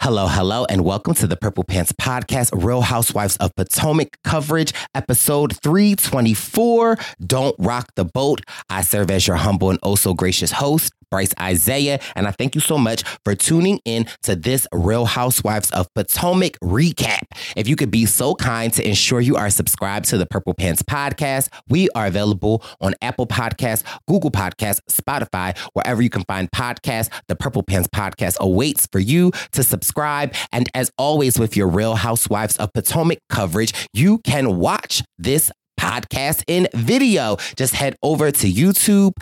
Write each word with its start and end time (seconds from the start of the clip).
Hello, 0.00 0.26
hello, 0.28 0.66
and 0.68 0.84
welcome 0.84 1.14
to 1.14 1.26
the 1.26 1.38
Purple 1.38 1.64
Pants 1.64 1.90
Podcast, 1.90 2.50
Real 2.62 2.82
Housewives 2.82 3.38
of 3.38 3.54
Potomac 3.56 4.18
coverage, 4.22 4.74
episode 4.94 5.56
324. 5.56 6.98
Don't 7.24 7.56
rock 7.58 7.92
the 7.96 8.04
boat. 8.04 8.42
I 8.68 8.82
serve 8.82 9.10
as 9.10 9.26
your 9.26 9.36
humble 9.36 9.70
and 9.70 9.78
oh 9.82 9.96
so 9.96 10.12
gracious 10.12 10.52
host, 10.52 10.92
Brice 11.10 11.34
Isaiah, 11.40 12.00
and 12.14 12.26
I 12.26 12.30
thank 12.32 12.54
you 12.54 12.60
so 12.60 12.78
much 12.78 13.04
for 13.24 13.34
tuning 13.34 13.80
in 13.84 14.06
to 14.24 14.36
this 14.36 14.66
Real 14.72 15.04
Housewives 15.04 15.70
of 15.70 15.92
Potomac 15.94 16.58
recap. 16.60 17.22
If 17.56 17.68
you 17.68 17.76
could 17.76 17.90
be 17.90 18.06
so 18.06 18.34
kind 18.34 18.72
to 18.74 18.86
ensure 18.86 19.20
you 19.20 19.36
are 19.36 19.50
subscribed 19.50 20.06
to 20.06 20.18
the 20.18 20.26
Purple 20.26 20.54
Pants 20.54 20.82
Podcast, 20.82 21.48
we 21.68 21.88
are 21.94 22.06
available 22.06 22.64
on 22.80 22.94
Apple 23.02 23.26
Podcasts, 23.26 23.84
Google 24.08 24.30
Podcasts, 24.30 24.80
Spotify, 24.90 25.56
wherever 25.74 26.02
you 26.02 26.10
can 26.10 26.24
find 26.24 26.50
podcasts. 26.50 27.10
The 27.28 27.36
Purple 27.36 27.62
Pants 27.62 27.88
Podcast 27.94 28.36
awaits 28.40 28.86
for 28.90 28.98
you 28.98 29.30
to 29.52 29.62
subscribe. 29.62 30.34
And 30.52 30.68
as 30.74 30.90
always, 30.98 31.38
with 31.38 31.56
your 31.56 31.68
Real 31.68 31.96
Housewives 31.96 32.56
of 32.56 32.72
Potomac 32.72 33.18
coverage, 33.28 33.72
you 33.92 34.18
can 34.18 34.58
watch 34.58 35.02
this 35.18 35.50
podcast 35.78 36.42
in 36.46 36.68
video. 36.74 37.36
Just 37.56 37.74
head 37.74 37.96
over 38.02 38.30
to 38.30 38.50
YouTube, 38.50 39.12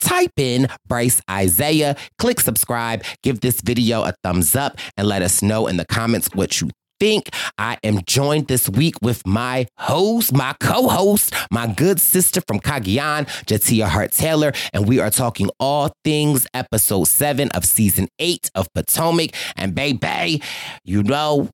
type 0.00 0.32
in 0.36 0.68
Brice 0.86 1.20
Isaiah, 1.30 1.96
click 2.18 2.40
subscribe, 2.40 3.04
give 3.22 3.40
this 3.40 3.60
video 3.60 4.02
a 4.02 4.14
thumbs 4.22 4.56
up, 4.56 4.78
and 4.96 5.06
let 5.06 5.22
us 5.22 5.42
know 5.42 5.66
in 5.66 5.76
the 5.76 5.86
comments 5.86 6.28
what 6.34 6.60
you 6.60 6.70
think. 7.00 7.28
I 7.56 7.78
am 7.82 8.00
joined 8.06 8.48
this 8.48 8.68
week 8.68 8.94
with 9.02 9.26
my 9.26 9.66
host, 9.78 10.32
my 10.32 10.54
co 10.60 10.88
host, 10.88 11.34
my 11.50 11.66
good 11.66 12.00
sister 12.00 12.40
from 12.46 12.60
Cagayan, 12.60 13.26
Jatia 13.46 13.88
Hart 13.88 14.12
Taylor, 14.12 14.52
and 14.72 14.88
we 14.88 14.98
are 15.00 15.10
talking 15.10 15.50
all 15.60 15.92
things 16.04 16.46
episode 16.54 17.04
seven 17.04 17.48
of 17.54 17.64
season 17.64 18.08
eight 18.18 18.50
of 18.54 18.72
Potomac. 18.74 19.30
And 19.56 19.74
baby, 19.74 20.42
you 20.84 21.02
know, 21.02 21.50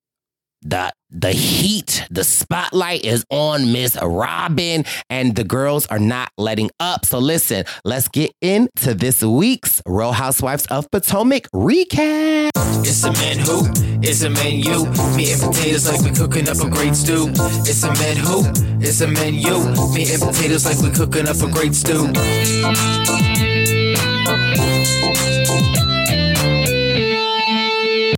the 0.65 0.93
the 1.11 1.31
heat, 1.31 2.05
the 2.11 2.25
spotlight 2.25 3.05
is 3.05 3.25
on 3.31 3.73
Miss 3.73 3.97
Robyn, 4.03 4.85
and 5.09 5.37
the 5.37 5.45
girls 5.45 5.87
are 5.87 5.99
not 6.01 6.31
letting 6.37 6.71
up. 6.81 7.05
So 7.05 7.21
listen, 7.21 7.65
let's 7.85 8.09
get 8.09 8.33
into 8.41 8.95
this 8.95 9.23
week's 9.23 9.81
Real 9.87 10.13
Housewives 10.13 10.67
of 10.67 10.91
Potomac 10.91 11.49
recap. 11.55 12.51
It's 12.81 13.05
a 13.05 13.13
man 13.13 13.39
who, 13.39 13.71
it's 14.03 14.23
a 14.23 14.31
man 14.31 14.55
you. 14.55 14.87
Meat 15.15 15.35
and 15.35 15.43
potatoes 15.43 15.87
like 15.87 16.01
we 16.01 16.11
cooking 16.11 16.49
up 16.49 16.59
a 16.59 16.69
great 16.69 16.97
stew. 16.97 17.29
It's 17.29 17.85
a 17.85 17.93
man 17.93 18.17
who, 18.17 18.43
it's 18.81 19.01
a 19.01 19.07
man 19.07 19.35
you. 19.35 19.59
Meat 19.95 20.11
and 20.11 20.23
potatoes 20.23 20.65
like 20.65 20.79
we 20.79 20.91
cooking 20.91 21.29
up 21.29 21.37
a 21.37 21.49
great 21.49 21.75
stew. 21.75 22.11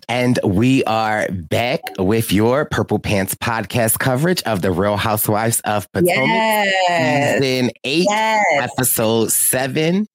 And 0.09 0.39
we 0.45 0.85
are 0.85 1.27
back 1.33 1.81
with 1.99 2.31
your 2.33 2.65
Purple 2.65 3.01
Pants 3.01 3.35
podcast 3.35 3.99
coverage 3.99 4.41
of 4.45 4.63
the 4.63 4.71
Real 4.71 4.97
Housewives 4.97 5.61
of 5.65 5.91
Potomac. 5.91 6.17
Yes. 6.29 7.41
Season 7.41 7.71
eight, 7.83 8.07
Yes. 8.09 8.45
episode 8.71 9.33
seven. 9.33 10.07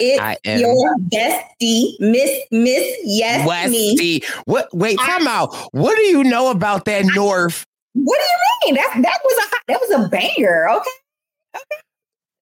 It's 0.00 0.20
I 0.20 0.36
am- 0.44 0.58
your 0.60 0.96
bestie, 0.98 1.92
Miss 2.00 2.40
Miss 2.50 2.96
Yes 3.04 3.70
Me. 3.70 4.20
What 4.46 4.68
wait, 4.74 4.98
time 4.98 5.28
out. 5.28 5.54
What 5.70 5.94
do 5.96 6.02
you 6.02 6.24
know 6.24 6.50
about 6.50 6.84
that 6.86 7.04
North? 7.14 7.64
What 7.94 8.18
do 8.18 8.24
you 8.68 8.74
mean? 8.74 8.82
That 8.82 9.00
that 9.02 9.20
was 9.24 9.44
a 9.46 9.56
that 9.68 9.80
was 9.80 9.90
a 10.04 10.08
banger. 10.08 10.68
Okay, 10.70 10.90
okay. 11.54 11.64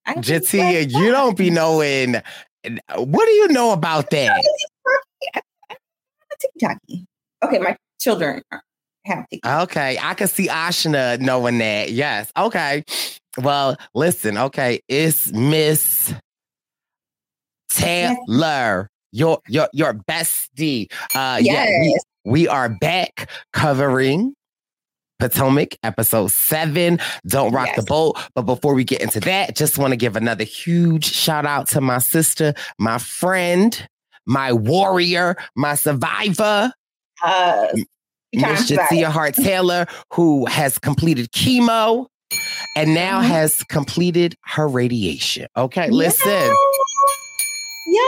I 0.07 0.13
Jatia, 0.15 0.91
you 0.91 1.11
don't 1.11 1.37
be 1.37 1.49
knowing. 1.51 2.15
What 2.95 3.25
do 3.25 3.31
you 3.31 3.47
know 3.49 3.71
about 3.71 4.09
that? 4.09 4.43
TikToky. 6.43 7.05
Okay, 7.43 7.59
my 7.59 7.77
children 7.99 8.41
are- 8.51 8.61
have 9.05 9.25
TikTok. 9.29 9.69
Okay, 9.69 9.97
I 10.01 10.13
can 10.15 10.27
see 10.27 10.47
Ashna 10.47 11.19
knowing 11.19 11.57
that. 11.59 11.91
Yes. 11.91 12.31
Okay. 12.37 12.83
Well, 13.41 13.77
listen. 13.93 14.37
Okay, 14.37 14.79
it's 14.87 15.31
Miss 15.31 16.13
Taylor, 17.69 18.89
your 19.11 19.39
your 19.47 19.69
your 19.73 19.93
bestie. 19.93 20.91
Uh, 21.13 21.39
yeah, 21.41 21.65
we, 21.65 21.89
Yes. 21.91 22.03
we 22.25 22.47
are 22.47 22.69
back 22.69 23.29
covering 23.53 24.33
Potomac 25.19 25.77
episode 25.83 26.31
seven. 26.31 26.99
Don't 27.27 27.51
rock 27.53 27.69
the 27.75 27.83
boat. 27.83 28.17
But 28.35 28.43
before 28.43 28.73
we 28.73 28.83
get 28.83 29.01
into 29.01 29.19
that, 29.21 29.55
just 29.55 29.77
want 29.77 29.91
to 29.91 29.97
give 29.97 30.15
another 30.15 30.43
huge 30.43 31.05
shout 31.05 31.45
out 31.45 31.67
to 31.69 31.81
my 31.81 31.97
sister, 31.99 32.53
my 32.79 32.97
friend, 32.97 33.87
my 34.25 34.51
warrior, 34.53 35.35
my 35.55 35.75
survivor. 35.75 36.71
Uh, 37.23 37.67
Miss 38.33 38.69
Jatia 38.69 39.05
Hart 39.05 39.35
Taylor, 39.35 39.85
who 40.13 40.45
has 40.47 40.77
completed 40.77 41.31
chemo 41.31 42.07
and 42.75 42.93
now 42.93 43.21
Mm-hmm. 43.21 43.29
has 43.31 43.63
completed 43.69 44.35
her 44.43 44.67
radiation. 44.67 45.47
Okay, 45.55 45.89
listen. 45.89 46.53
Yeah. 47.87 48.01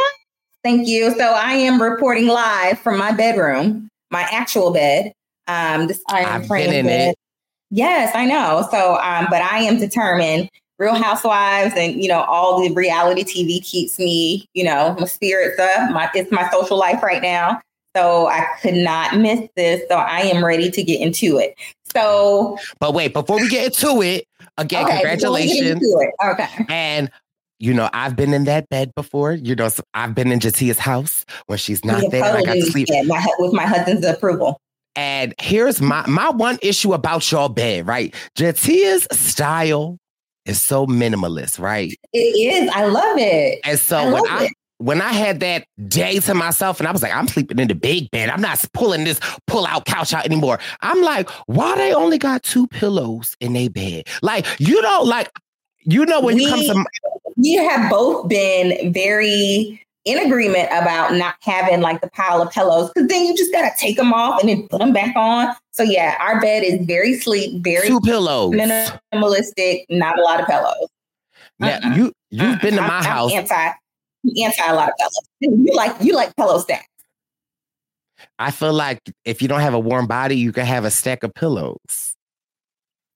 Thank 0.63 0.87
you. 0.87 1.11
So 1.17 1.23
I 1.31 1.53
am 1.53 1.81
reporting 1.81 2.27
live 2.27 2.79
from 2.79 2.97
my 2.97 3.13
bedroom, 3.13 3.87
my 4.11 4.23
actual 4.31 4.73
bed. 4.73 5.13
Um, 5.47 5.87
this 5.87 6.01
I've 6.09 6.49
been 6.49 6.73
in 6.73 6.85
bed. 6.87 7.09
it. 7.11 7.15
Yes, 7.69 8.13
I 8.13 8.25
know. 8.25 8.67
So, 8.69 8.95
um, 8.97 9.27
but 9.29 9.41
I 9.41 9.59
am 9.59 9.79
determined. 9.79 10.49
Real 10.79 10.95
Housewives 10.95 11.73
and 11.75 12.01
you 12.01 12.07
know 12.07 12.21
all 12.23 12.61
the 12.61 12.73
reality 12.73 13.23
TV 13.23 13.63
keeps 13.63 13.97
me, 13.97 14.45
you 14.53 14.63
know, 14.63 14.95
my 14.99 15.05
spirits 15.05 15.59
up. 15.59 15.91
My 15.91 16.09
it's 16.13 16.31
my 16.31 16.49
social 16.51 16.77
life 16.77 17.01
right 17.01 17.21
now. 17.21 17.61
So 17.95 18.27
I 18.27 18.45
could 18.61 18.75
not 18.75 19.17
miss 19.17 19.49
this. 19.55 19.81
So 19.89 19.95
I 19.95 20.19
am 20.19 20.45
ready 20.45 20.69
to 20.69 20.83
get 20.83 21.01
into 21.01 21.39
it. 21.39 21.55
So 21.93 22.57
But 22.79 22.93
wait, 22.93 23.13
before 23.13 23.39
we 23.39 23.49
get 23.49 23.65
into 23.65 24.01
it, 24.03 24.25
again, 24.57 24.85
okay, 24.85 24.97
congratulations. 24.97 25.81
it. 25.83 26.13
Okay. 26.23 26.65
And 26.69 27.09
you 27.59 27.73
know, 27.73 27.89
I've 27.93 28.15
been 28.15 28.35
in 28.35 28.43
that 28.43 28.69
bed 28.69 28.93
before. 28.93 29.33
You 29.33 29.55
know, 29.55 29.69
so 29.69 29.81
I've 29.95 30.13
been 30.13 30.31
in 30.31 30.39
Jatia's 30.39 30.77
house 30.77 31.25
when 31.47 31.57
she's 31.57 31.83
not 31.83 32.03
Yeah, 32.03 32.09
there. 32.09 32.23
I 32.23 32.43
got 32.43 32.53
to 32.53 32.65
sleep. 32.67 32.87
Yeah, 32.91 33.01
my, 33.03 33.25
with 33.39 33.53
my 33.53 33.65
husband's 33.65 34.05
approval. 34.05 34.59
And 34.95 35.33
here's 35.39 35.81
my 35.81 36.05
my 36.07 36.29
one 36.29 36.59
issue 36.61 36.93
about 36.93 37.31
your 37.31 37.49
bed, 37.49 37.87
right? 37.87 38.13
Jatia's 38.35 39.07
style 39.11 39.97
is 40.47 40.61
so 40.61 40.85
minimalist, 40.87 41.59
right? 41.59 41.93
It 42.13 42.17
is. 42.17 42.69
I 42.73 42.85
love 42.85 43.17
it. 43.17 43.59
And 43.63 43.79
so 43.79 43.97
I 43.97 44.11
when 44.11 44.23
I 44.29 44.45
it. 44.45 44.51
when 44.77 45.01
I 45.01 45.13
had 45.13 45.39
that 45.41 45.65
day 45.87 46.19
to 46.19 46.33
myself 46.33 46.79
and 46.79 46.87
I 46.87 46.91
was 46.91 47.01
like, 47.03 47.13
I'm 47.13 47.27
sleeping 47.27 47.59
in 47.59 47.67
the 47.67 47.75
big 47.75 48.09
bed. 48.11 48.29
I'm 48.29 48.41
not 48.41 48.63
pulling 48.73 49.03
this 49.03 49.19
pull 49.47 49.65
out 49.65 49.85
couch 49.85 50.13
out 50.13 50.25
anymore. 50.25 50.59
I'm 50.81 51.01
like, 51.01 51.29
why 51.47 51.75
they 51.77 51.93
only 51.93 52.17
got 52.17 52.43
two 52.43 52.67
pillows 52.67 53.35
in 53.39 53.53
their 53.53 53.69
bed? 53.69 54.07
Like, 54.21 54.45
you 54.59 54.81
don't 54.81 55.07
like 55.07 55.29
you 55.83 56.05
know 56.05 56.19
when 56.21 56.37
you 56.37 56.49
come 56.49 56.59
We- 56.59 56.67
to 56.67 56.85
we 57.37 57.53
have 57.53 57.89
both 57.89 58.27
been 58.27 58.91
very 58.91 59.79
in 60.07 60.17
agreement 60.25 60.69
about 60.71 61.13
not 61.13 61.35
having 61.41 61.81
like 61.81 61.99
the 61.99 62.09
pile 62.09 62.41
of 62.41 62.49
pillows 62.49 62.89
because 62.89 63.09
then 63.09 63.25
you 63.25 63.35
just 63.35 63.51
gotta 63.51 63.71
take 63.77 63.97
them 63.97 64.13
off 64.13 64.39
and 64.39 64.49
then 64.49 64.67
put 64.69 64.79
them 64.79 64.93
back 64.93 65.13
on. 65.17 65.53
So 65.71 65.83
yeah, 65.83 66.15
our 66.19 66.39
bed 66.39 66.63
is 66.63 66.85
very 66.85 67.19
sleek, 67.19 67.61
very 67.61 67.87
two 67.87 67.99
pillows. 67.99 68.53
minimalistic, 68.53 69.83
not 69.89 70.17
a 70.17 70.21
lot 70.21 70.39
of 70.39 70.47
pillows. 70.47 70.87
Now, 71.59 71.67
uh-uh. 71.67 71.95
you 71.95 72.13
you've 72.29 72.41
uh-uh. 72.41 72.61
been 72.61 72.75
to 72.75 72.81
my 72.81 72.99
I'm 72.99 73.03
house. 73.03 73.33
Anti, 73.33 73.53
I'm 73.53 73.75
anti 74.43 74.65
a 74.65 74.75
lot 74.75 74.89
of 74.89 74.95
pillows. 74.97 75.27
You 75.41 75.75
like 75.75 75.95
you 76.01 76.13
like 76.13 76.35
pillow 76.37 76.59
stacks. 76.59 76.87
I 78.39 78.51
feel 78.51 78.73
like 78.73 79.01
if 79.25 79.41
you 79.41 79.47
don't 79.47 79.61
have 79.61 79.73
a 79.73 79.79
warm 79.79 80.07
body, 80.07 80.37
you 80.37 80.53
can 80.53 80.65
have 80.65 80.85
a 80.85 80.91
stack 80.91 81.23
of 81.23 81.33
pillows. 81.33 82.15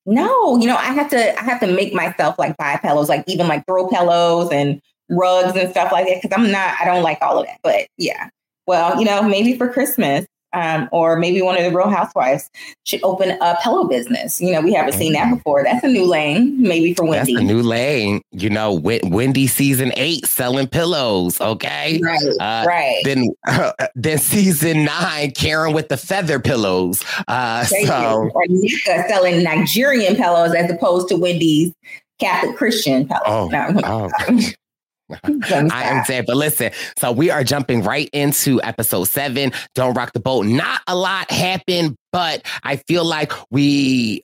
No, 0.05 0.57
you 0.57 0.65
know, 0.65 0.75
I 0.75 0.93
have 0.93 1.09
to 1.11 1.39
I 1.39 1.43
have 1.43 1.59
to 1.61 1.67
make 1.67 1.93
myself 1.93 2.37
like 2.37 2.57
buy 2.57 2.77
pillows, 2.77 3.07
like 3.07 3.23
even 3.27 3.47
like 3.47 3.65
throw 3.65 3.87
pillows 3.87 4.49
and 4.51 4.81
rugs 5.11 5.55
and 5.55 5.69
stuff 5.69 5.91
like 5.91 6.07
that. 6.07 6.21
Cause 6.21 6.31
I'm 6.35 6.51
not, 6.51 6.75
I 6.81 6.85
don't 6.85 7.03
like 7.03 7.19
all 7.21 7.39
of 7.39 7.45
that. 7.45 7.59
But 7.63 7.87
yeah. 7.97 8.29
Well, 8.67 8.97
you 8.99 9.05
know, 9.05 9.21
maybe 9.23 9.57
for 9.57 9.71
Christmas, 9.71 10.25
um, 10.53 10.89
or 10.91 11.15
maybe 11.17 11.41
one 11.41 11.57
of 11.57 11.63
the 11.63 11.71
real 11.75 11.89
housewives 11.89 12.49
should 12.83 13.01
open 13.03 13.31
a 13.41 13.57
pillow 13.63 13.85
business. 13.87 14.41
You 14.41 14.51
know, 14.51 14.59
we 14.59 14.73
haven't 14.73 14.93
seen 14.93 15.13
that 15.13 15.33
before. 15.33 15.63
That's 15.63 15.81
a 15.83 15.87
new 15.87 16.03
lane, 16.05 16.61
maybe 16.61 16.93
for 16.93 17.05
Wendy. 17.05 17.35
That's 17.35 17.43
a 17.43 17.47
new 17.47 17.61
lane. 17.61 18.21
You 18.31 18.49
know, 18.49 18.73
Wen- 18.73 19.09
Wendy 19.11 19.47
season 19.47 19.93
eight 19.95 20.25
selling 20.25 20.67
pillows. 20.67 21.39
Okay, 21.39 22.01
Right, 22.03 22.19
Uh, 22.41 22.65
right. 22.67 23.01
Then, 23.05 23.29
then 23.95 24.17
season 24.17 24.83
nine, 24.83 25.31
Karen 25.31 25.71
with 25.73 25.87
the 25.87 25.95
feather 25.97 26.37
pillows. 26.39 27.01
Uh, 27.29 27.63
so 27.63 27.77
you. 27.77 27.85
Or 28.33 28.45
Nneka 28.47 29.07
selling 29.07 29.43
Nigerian 29.43 30.17
pillows 30.17 30.53
as 30.53 30.69
opposed 30.69 31.07
to 31.09 31.15
Wendy's 31.15 31.73
Catholic 32.19 32.57
Christian 32.57 33.07
pillows. 33.07 33.23
Oh, 33.25 33.47
No. 33.47 33.79
oh. 33.85 34.09
I 35.23 35.83
am 35.83 36.03
dead. 36.07 36.25
But 36.25 36.37
listen, 36.37 36.71
so 36.97 37.11
we 37.11 37.29
are 37.29 37.43
jumping 37.43 37.83
right 37.83 38.09
into 38.13 38.61
episode 38.61 39.05
seven. 39.05 39.51
Don't 39.75 39.93
rock 39.95 40.13
the 40.13 40.19
boat. 40.19 40.45
Not 40.45 40.81
a 40.87 40.95
lot 40.95 41.29
happened, 41.31 41.95
but 42.11 42.45
I 42.63 42.77
feel 42.77 43.05
like 43.05 43.31
we 43.51 44.23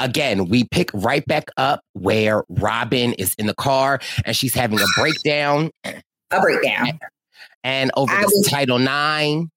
again 0.00 0.46
we 0.48 0.64
pick 0.64 0.90
right 0.92 1.24
back 1.26 1.44
up 1.56 1.80
where 1.92 2.42
Robyn 2.48 3.12
is 3.14 3.34
in 3.34 3.46
the 3.46 3.54
car 3.54 4.00
and 4.24 4.36
she's 4.36 4.54
having 4.54 4.80
a 4.80 4.86
breakdown. 4.96 5.70
A 5.84 6.40
breakdown. 6.40 6.98
And 7.62 7.90
over 7.96 8.12
was- 8.14 8.48
title 8.50 8.78
nine. 8.78 9.50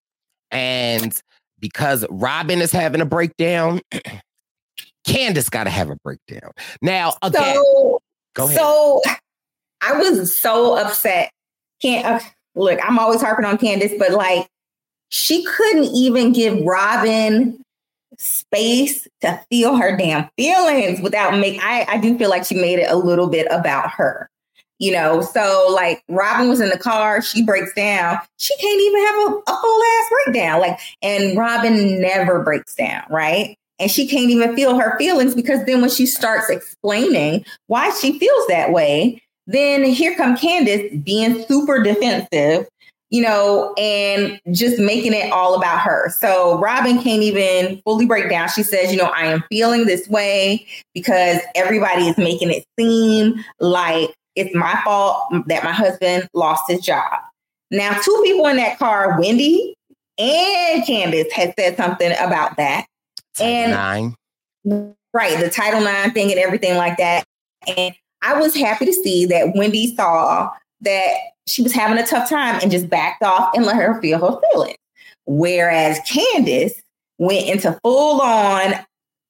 And 0.51 1.19
because 1.59 2.06
Robyn 2.09 2.62
is 2.62 2.71
having 2.71 3.01
a 3.01 3.06
breakdown, 3.06 3.81
Candace 5.07 5.50
gotta 5.50 5.69
have 5.69 5.89
a 5.89 5.95
breakdown. 6.03 6.51
Now, 6.81 7.15
again, 7.21 7.56
So, 7.56 8.00
go 8.35 8.45
ahead. 8.45 8.57
So 8.57 9.01
I 9.81 9.94
was 9.94 10.38
so 10.38 10.77
upset. 10.77 11.31
Can't 11.81 12.06
uh, 12.06 12.19
look. 12.56 12.79
I'm 12.83 13.00
always 13.00 13.21
harping 13.21 13.45
on 13.45 13.57
Candace, 13.57 13.94
but 13.97 14.12
like 14.12 14.47
she 15.09 15.44
couldn't 15.44 15.85
even 15.85 16.33
give 16.33 16.59
Robyn 16.62 17.62
space 18.18 19.07
to 19.21 19.39
feel 19.50 19.75
her 19.75 19.95
damn 19.95 20.29
feelings 20.38 21.01
without 21.01 21.38
make. 21.38 21.59
I 21.62 21.85
I 21.88 21.97
do 21.97 22.18
feel 22.18 22.29
like 22.29 22.45
she 22.45 22.56
made 22.56 22.79
it 22.79 22.89
a 22.89 22.95
little 22.95 23.27
bit 23.27 23.47
about 23.51 23.91
her. 23.91 24.29
You 24.79 24.91
know, 24.91 25.21
so 25.21 25.68
like 25.74 26.03
Robyn 26.07 26.50
was 26.50 26.62
in 26.62 26.69
the 26.69 26.77
car, 26.77 27.19
she 27.21 27.44
breaks 27.44 27.74
down. 27.74 28.19
She 28.38 28.56
can't 28.57 28.81
even 28.81 29.06
have 29.07 29.15
a, 29.15 29.51
a 29.51 29.59
full 29.59 29.83
ass 29.83 30.09
breakdown. 30.25 30.62
Like, 30.62 30.79
and 31.01 31.35
Robyn 31.35 32.00
never 32.00 32.44
breaks 32.44 32.75
down, 32.75 33.01
right? 33.09 33.57
And 33.79 33.89
she 33.89 34.07
can't 34.07 34.29
even 34.29 34.56
feel 34.56 34.77
her 34.77 34.95
feelings 35.00 35.33
because 35.33 35.65
then 35.65 35.81
when 35.81 35.89
she 35.89 36.06
starts 36.06 36.50
explaining 36.51 37.44
why 37.65 37.89
she 38.00 38.19
feels 38.19 38.47
that 38.47 38.71
way, 38.71 39.19
then 39.48 39.86
here 39.86 40.16
come 40.16 40.36
Candace 40.38 40.94
being 41.04 41.44
super 41.48 41.82
defensive, 41.82 42.68
you 43.10 43.22
know, 43.22 43.74
and 43.78 44.40
just 44.52 44.78
making 44.78 45.14
it 45.14 45.32
all 45.32 45.56
about 45.56 45.80
her. 45.80 46.14
So 46.20 46.60
Robyn 46.60 47.02
can't 47.02 47.24
even 47.24 47.82
fully 47.84 48.06
break 48.06 48.30
down. 48.30 48.50
She 48.50 48.62
says, 48.62 48.92
you 48.92 48.98
know, 48.98 49.06
I 49.16 49.26
am 49.26 49.44
feeling 49.50 49.86
this 49.86 50.08
way 50.10 50.68
because 50.94 51.40
everybody 51.56 52.10
is 52.10 52.18
making 52.18 52.52
it 52.52 52.66
seem 52.78 53.44
like 53.60 54.14
it's 54.36 54.54
my 54.54 54.80
fault 54.84 55.18
that 55.48 55.64
my 55.64 55.72
husband 55.72 56.28
lost 56.34 56.64
his 56.70 56.82
job. 56.82 57.20
Now, 57.72 57.98
two 58.00 58.22
people 58.24 58.48
in 58.48 58.58
that 58.58 58.78
car, 58.78 59.20
Wendy 59.20 59.76
and 60.18 60.86
Candace, 60.86 61.32
had 61.32 61.54
said 61.58 61.78
something 61.78 62.12
about 62.20 62.58
that. 62.58 62.86
And 63.39 63.72
nine. 64.66 64.96
right, 65.13 65.39
the 65.39 65.50
Title 65.50 65.82
IX 65.86 66.13
thing 66.13 66.32
and 66.32 66.39
everything 66.39 66.75
like 66.75 66.98
that. 66.98 67.24
And 67.66 67.96
I 68.21 68.39
was 68.39 68.55
happy 68.55 68.86
to 68.86 68.93
see 68.93 69.25
that 69.27 69.55
Wendy 69.55 69.95
saw 69.95 70.50
that 70.81 71.13
she 71.45 71.62
was 71.62 71.74
having 71.74 71.97
a 71.97 72.05
tough 72.05 72.29
time 72.29 72.59
and 72.62 72.71
just 72.71 72.89
backed 72.89 73.24
off 73.24 73.51
and 73.55 73.65
let 73.65 73.77
her 73.77 74.01
feel 74.01 74.19
her 74.19 74.39
feelings. 74.51 74.77
Whereas 75.25 76.00
Candace 76.07 76.81
went 77.17 77.47
into 77.47 77.77
full 77.83 78.21
on 78.21 78.75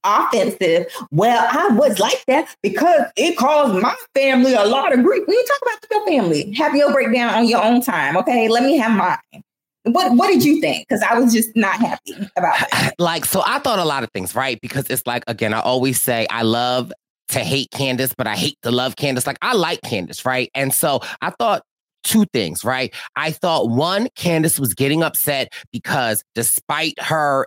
offensive. 0.04 0.88
Well, 1.12 1.48
I 1.50 1.74
was 1.76 2.00
like 2.00 2.24
that 2.28 2.56
because 2.62 3.06
it 3.16 3.38
caused 3.38 3.82
my 3.82 3.96
family 4.16 4.54
a 4.54 4.66
lot 4.66 4.94
of 4.94 5.04
grief. 5.04 5.28
When 5.28 5.36
you 5.38 5.46
talk 5.46 5.62
about 5.62 5.92
your 5.92 6.08
family, 6.08 6.54
have 6.54 6.76
your 6.76 6.92
breakdown 6.92 7.34
on 7.34 7.48
your 7.48 7.64
own 7.64 7.82
time. 7.82 8.18
Okay, 8.18 8.48
let 8.48 8.64
me 8.64 8.78
have 8.78 8.96
mine. 8.96 9.44
What 9.84 10.14
What 10.14 10.28
did 10.28 10.44
you 10.44 10.60
think? 10.62 10.88
Because 10.88 11.04
I 11.04 11.18
was 11.18 11.34
just 11.34 11.56
not 11.56 11.80
happy 11.80 12.14
about 12.36 12.62
it. 12.62 12.94
like 13.00 13.26
so 13.26 13.42
i 13.46 13.60
thought 13.60 13.80
a 13.80 13.86
lot 13.86 14.04
of 14.04 14.12
things 14.12 14.36
right 14.36 14.60
because 14.62 14.86
it's 14.90 15.06
like 15.06 15.24
again 15.28 15.54
i 15.54 15.60
always 15.60 16.02
say 16.02 16.28
i 16.30 16.42
love 16.42 16.92
to 17.30 17.40
hate 17.40 17.70
candace 17.72 18.14
but 18.18 18.28
i 18.28 18.36
hate 18.36 18.58
to 18.62 18.72
love 18.72 18.96
candace 18.96 19.28
like 19.28 19.38
i 19.42 19.54
like 19.54 19.82
candace 19.82 20.26
right 20.26 20.50
and 20.56 20.74
so 20.74 21.00
i 21.22 21.30
thought 21.32 21.64
two 22.04 22.26
things 22.32 22.64
right 22.64 22.94
i 23.16 23.32
thought 23.32 23.70
one 23.70 24.08
candace 24.16 24.60
was 24.60 24.74
getting 24.74 25.04
upset 25.04 25.52
because 25.72 26.24
despite 26.36 26.94
her 27.02 27.46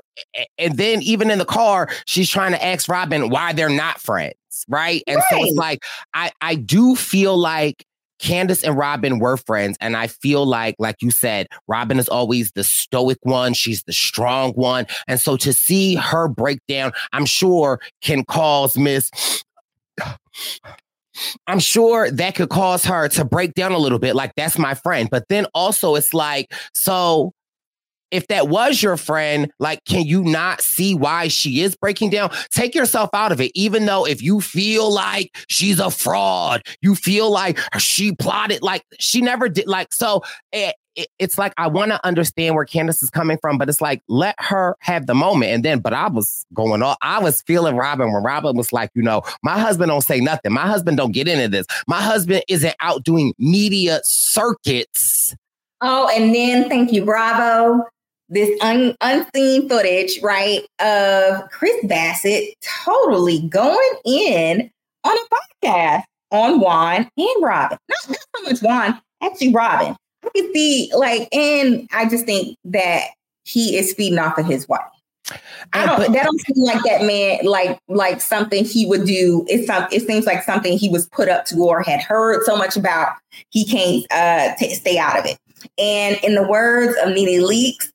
and 0.59 0.77
then 0.77 1.01
even 1.03 1.31
in 1.31 1.39
the 1.39 1.45
car 1.45 1.89
she's 2.05 2.29
trying 2.29 2.53
to 2.53 2.63
ask 2.65 2.89
robyn 2.89 3.31
why 3.31 3.53
they're 3.53 3.71
not 3.71 4.01
friends 4.01 4.35
right 4.69 5.03
and 5.07 5.23
so 5.31 5.43
it's 5.45 5.57
like 5.57 5.83
i 6.13 6.31
i 6.43 6.55
do 6.55 6.95
feel 6.95 7.37
like 7.37 7.85
Candace 8.21 8.63
and 8.63 8.77
Robyn 8.77 9.19
were 9.19 9.37
friends. 9.37 9.77
And 9.81 9.97
I 9.97 10.07
feel 10.07 10.45
like, 10.47 10.77
like 10.79 10.97
you 11.01 11.11
said, 11.11 11.49
Robyn 11.67 11.99
is 11.99 12.09
always 12.09 12.53
the 12.53 12.63
stoic 12.63 13.19
one. 13.23 13.55
She's 13.55 13.83
the 13.85 13.93
strong 13.93 14.53
one. 14.53 14.87
And 15.09 15.19
so 15.19 15.37
to 15.39 15.53
see 15.53 15.95
her 15.97 16.29
breakdown, 16.29 16.93
I'm 17.13 17.25
sure 17.25 17.81
can 18.03 18.25
cause 18.25 18.77
Miss. 18.77 19.11
I'm 21.47 21.59
sure 21.59 22.11
that 22.11 22.35
could 22.35 22.49
cause 22.49 22.85
her 22.85 23.09
to 23.09 23.25
break 23.25 23.55
down 23.55 23.73
a 23.73 23.79
little 23.79 23.99
bit. 23.99 24.15
Like, 24.15 24.33
that's 24.37 24.59
my 24.59 24.75
friend. 24.75 25.09
But 25.11 25.25
then 25.29 25.47
also, 25.55 25.95
it's 25.95 26.15
like, 26.15 26.53
so 26.75 27.33
if 28.11 28.27
that 28.29 28.49
was 28.49 28.83
your 28.83 28.97
friend, 28.97 29.51
like, 29.59 29.85
can 29.85 30.05
you 30.05 30.23
not 30.23 30.61
see 30.61 30.95
why 30.95 31.29
she 31.29 31.63
is 31.63 31.77
breaking 31.77 32.11
down? 32.11 32.31
Take 32.51 32.75
yourself 32.75 33.11
out 33.13 33.33
of 33.33 33.41
it. 33.41 33.53
Even 33.55 33.87
though 33.87 34.07
if 34.07 34.23
you 34.23 34.41
feel 34.41 34.93
like 34.93 35.37
she's 35.49 35.79
a 35.79 35.91
fraud, 35.91 36.63
you 36.83 36.95
feel 36.95 37.31
like 37.31 37.59
she 37.79 38.15
plotted, 38.15 38.63
like 38.63 38.83
she 38.99 39.21
never 39.21 39.49
did. 39.49 39.67
Like, 39.67 39.93
so 39.93 40.23
eh, 40.53 40.73
it, 41.00 41.09
it's 41.19 41.38
like 41.38 41.52
I 41.57 41.66
want 41.66 41.90
to 41.90 42.04
understand 42.07 42.54
where 42.54 42.64
Candace 42.64 43.02
is 43.02 43.11
coming 43.11 43.38
from, 43.38 43.59
but 43.59 43.69
it's 43.69 43.80
like 43.80 44.02
let 44.09 44.35
her 44.38 44.76
have 44.80 45.07
the 45.07 45.14
moment. 45.14 45.52
And 45.52 45.64
then, 45.64 45.80
but 45.80 45.92
I 45.92 46.09
was 46.09 46.45
going 46.54 46.83
on. 46.83 46.97
I 47.02 47.19
was 47.21 47.42
feeling 47.42 47.76
Robyn 47.76 48.12
when 48.12 48.23
Robyn 48.23 48.57
was 48.57 48.73
like, 48.73 48.90
you 48.95 49.02
know, 49.02 49.23
my 49.42 49.59
husband 49.59 49.88
don't 49.88 50.02
say 50.02 50.21
nothing. 50.21 50.52
My 50.52 50.66
husband 50.66 50.97
don't 50.97 51.12
get 51.12 51.28
into 51.28 51.49
this. 51.49 51.66
My 51.87 52.00
husband 52.00 52.45
isn't 52.49 52.75
out 52.80 53.04
doing 53.04 53.35
media 53.38 54.00
circuits. 54.04 55.35
Oh, 55.80 56.11
and 56.14 56.35
then 56.35 56.69
thank 56.69 56.92
you, 56.92 57.04
Bravo. 57.04 57.85
This 58.28 58.61
un- 58.61 58.95
unseen 59.00 59.69
footage, 59.69 60.21
right, 60.23 60.61
of 60.78 61.50
Chris 61.50 61.75
Bassett 61.85 62.54
totally 62.85 63.40
going 63.49 63.92
in 64.04 64.71
on 65.04 65.16
a 65.16 65.66
podcast 65.66 66.04
on 66.30 66.61
Juan 66.61 67.11
and 67.16 67.42
Robyn. 67.42 67.78
Not, 67.88 68.09
not 68.09 68.19
so 68.37 68.42
much 68.42 68.61
Juan, 68.61 69.00
actually 69.23 69.52
Robyn. 69.52 69.97
I 70.37 70.51
see 70.53 70.91
like, 70.95 71.29
and 71.35 71.89
I 71.93 72.09
just 72.09 72.27
think 72.27 72.57
that 72.65 73.03
he 73.45 73.77
is 73.77 73.93
feeding 73.95 74.19
off 74.19 74.39
of 74.39 74.47
his 74.47 74.69
wife. 74.69 74.81
I 75.73 75.87
don't. 75.87 75.99
But, 75.99 76.13
that 76.13 76.25
don't 76.25 76.41
seem 76.41 76.65
like 76.65 76.83
that 76.85 77.05
man. 77.05 77.41
Like 77.45 77.79
like 77.89 78.21
something 78.21 78.65
he 78.65 78.87
would 78.87 79.05
do. 79.05 79.45
It's 79.49 79.67
some. 79.67 79.87
It 79.93 80.07
seems 80.07 80.27
like 80.27 80.43
something 80.43 80.77
he 80.77 80.89
was 80.89 81.09
put 81.09 81.29
up 81.29 81.45
to 81.47 81.57
or 81.65 81.83
had 81.83 82.01
heard 82.01 82.45
so 82.45 82.57
much 82.57 82.77
about. 82.77 83.13
He 83.51 83.65
can't 83.65 84.05
uh 84.11 84.57
t- 84.59 84.75
stay 84.75 84.99
out 84.99 85.19
of 85.19 85.27
it. 85.27 85.39
And 85.79 86.19
in 86.25 86.35
the 86.35 86.47
words 86.47 86.97
of 87.03 87.11
Nene 87.15 87.43
Leakes, 87.43 87.93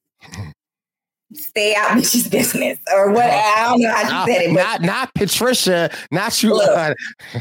stay 1.33 1.75
out 1.75 1.89
bitch's 1.89 2.29
business 2.29 2.79
or 2.93 3.11
what. 3.11 3.25
I 3.25 3.67
don't 3.69 3.81
know 3.81 3.93
how 3.93 4.03
not, 4.03 4.27
you 4.27 4.33
said 4.33 4.41
it. 4.43 4.53
But 4.53 4.61
not 4.61 4.81
not 4.81 5.13
Patricia. 5.13 5.89
Not 6.11 6.41
you. 6.41 6.53
Look, 6.53 6.95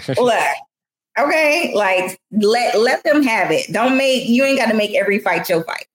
look, 0.19 0.45
okay, 1.18 1.73
like 1.75 2.18
let 2.33 2.78
let 2.78 3.02
them 3.04 3.23
have 3.23 3.50
it. 3.50 3.73
Don't 3.73 3.97
make 3.97 4.28
you 4.28 4.44
ain't 4.44 4.59
got 4.59 4.71
to 4.71 4.75
make 4.76 4.94
every 4.94 5.18
fight 5.18 5.49
your 5.49 5.64
fight. 5.64 5.87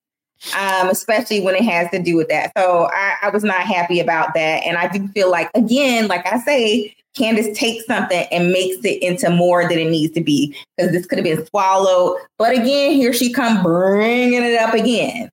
Um, 0.57 0.87
especially 0.89 1.41
when 1.41 1.55
it 1.55 1.65
has 1.65 1.89
to 1.91 2.01
do 2.01 2.15
with 2.15 2.29
that. 2.29 2.53
So 2.57 2.87
I, 2.93 3.15
I 3.23 3.29
was 3.29 3.43
not 3.43 3.59
happy 3.63 3.99
about 3.99 4.33
that. 4.35 4.63
And 4.65 4.77
I 4.77 4.87
do 4.87 5.05
feel 5.09 5.29
like 5.29 5.49
again, 5.53 6.07
like 6.07 6.25
I 6.25 6.39
say, 6.39 6.95
Candace 7.17 7.57
takes 7.57 7.85
something 7.85 8.25
and 8.31 8.49
makes 8.49 8.77
it 8.85 9.03
into 9.03 9.29
more 9.29 9.67
than 9.67 9.77
it 9.79 9.89
needs 9.89 10.13
to 10.13 10.21
be 10.21 10.55
because 10.77 10.93
this 10.93 11.05
could 11.05 11.17
have 11.17 11.25
been 11.25 11.45
swallowed. 11.47 12.19
But 12.37 12.53
again, 12.53 12.93
here 12.93 13.11
she 13.11 13.33
come 13.33 13.61
bringing 13.61 14.41
it 14.41 14.57
up 14.57 14.73
again. 14.73 15.29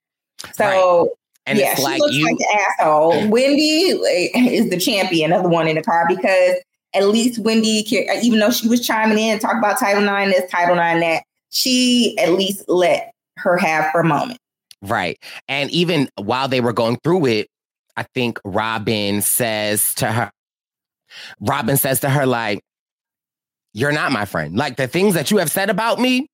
So 0.55 0.65
Right. 0.65 1.09
And 1.49 1.59
yeah, 1.61 1.71
it's 1.71 1.81
she 1.81 1.85
like 1.85 2.01
looks 2.01 2.15
you- 2.17 2.25
like 2.27 2.39
the 2.39 2.65
asshole. 2.81 3.29
Wendy 3.29 3.83
is 3.93 4.69
the 4.71 4.77
champion 4.81 5.33
of 5.33 5.45
the 5.45 5.49
one 5.49 5.69
in 5.69 5.77
the 5.77 5.83
car 5.83 6.05
because 6.09 6.57
at 6.97 7.09
least 7.09 7.39
Wendy, 7.41 7.85
uh, 8.09 8.19
even 8.23 8.39
though 8.39 8.51
she 8.51 8.69
was 8.69 8.85
chiming 8.87 9.19
in 9.19 9.33
and 9.33 9.41
talk 9.41 9.57
about 9.57 9.79
Title 9.79 10.03
Nine 10.03 10.31
this, 10.31 10.51
Title 10.51 10.77
Nine 10.77 11.01
that, 11.01 11.23
she 11.51 12.17
at 12.19 12.33
least 12.33 12.65
let 12.69 13.13
her 13.39 13.57
have 13.57 13.85
her 13.93 14.03
moment. 14.03 14.39
Right. 14.83 15.19
And 15.49 15.71
even 15.71 16.09
while 16.17 16.49
they 16.49 16.61
were 16.61 16.73
going 16.73 16.99
through 17.03 17.27
it, 17.27 17.49
I 17.97 18.03
think 18.15 18.39
Robyn 18.45 19.23
says 19.23 19.95
to 19.95 20.07
her, 20.11 20.31
Robyn 21.41 21.77
says 21.77 22.01
to 22.01 22.11
her, 22.11 22.27
like, 22.27 22.61
you're 23.73 23.93
not 23.93 24.13
my 24.13 24.25
friend. 24.25 24.57
Like 24.57 24.77
the 24.77 24.89
things 24.89 25.15
that 25.15 25.31
you 25.31 25.39
have 25.39 25.51
said 25.51 25.71
about 25.71 25.99
me, 25.99 26.27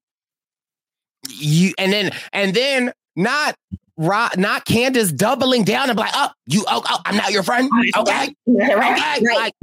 you 1.28 1.72
and 1.78 1.92
then 1.92 2.10
and 2.32 2.54
then 2.54 2.92
not 3.16 3.54
Ro- 3.96 4.28
not 4.36 4.64
Candace 4.64 5.12
doubling 5.12 5.64
down 5.64 5.90
and 5.90 5.96
be 5.96 6.02
like, 6.02 6.12
oh, 6.14 6.30
you 6.46 6.64
oh, 6.66 6.82
oh 6.88 7.00
I'm 7.04 7.16
not 7.16 7.30
your 7.32 7.42
friend. 7.42 7.70
Okay. 7.96 8.34
Right, 8.46 8.72
Okay. 8.72 9.24
right. 9.26 9.36
Like, 9.36 9.54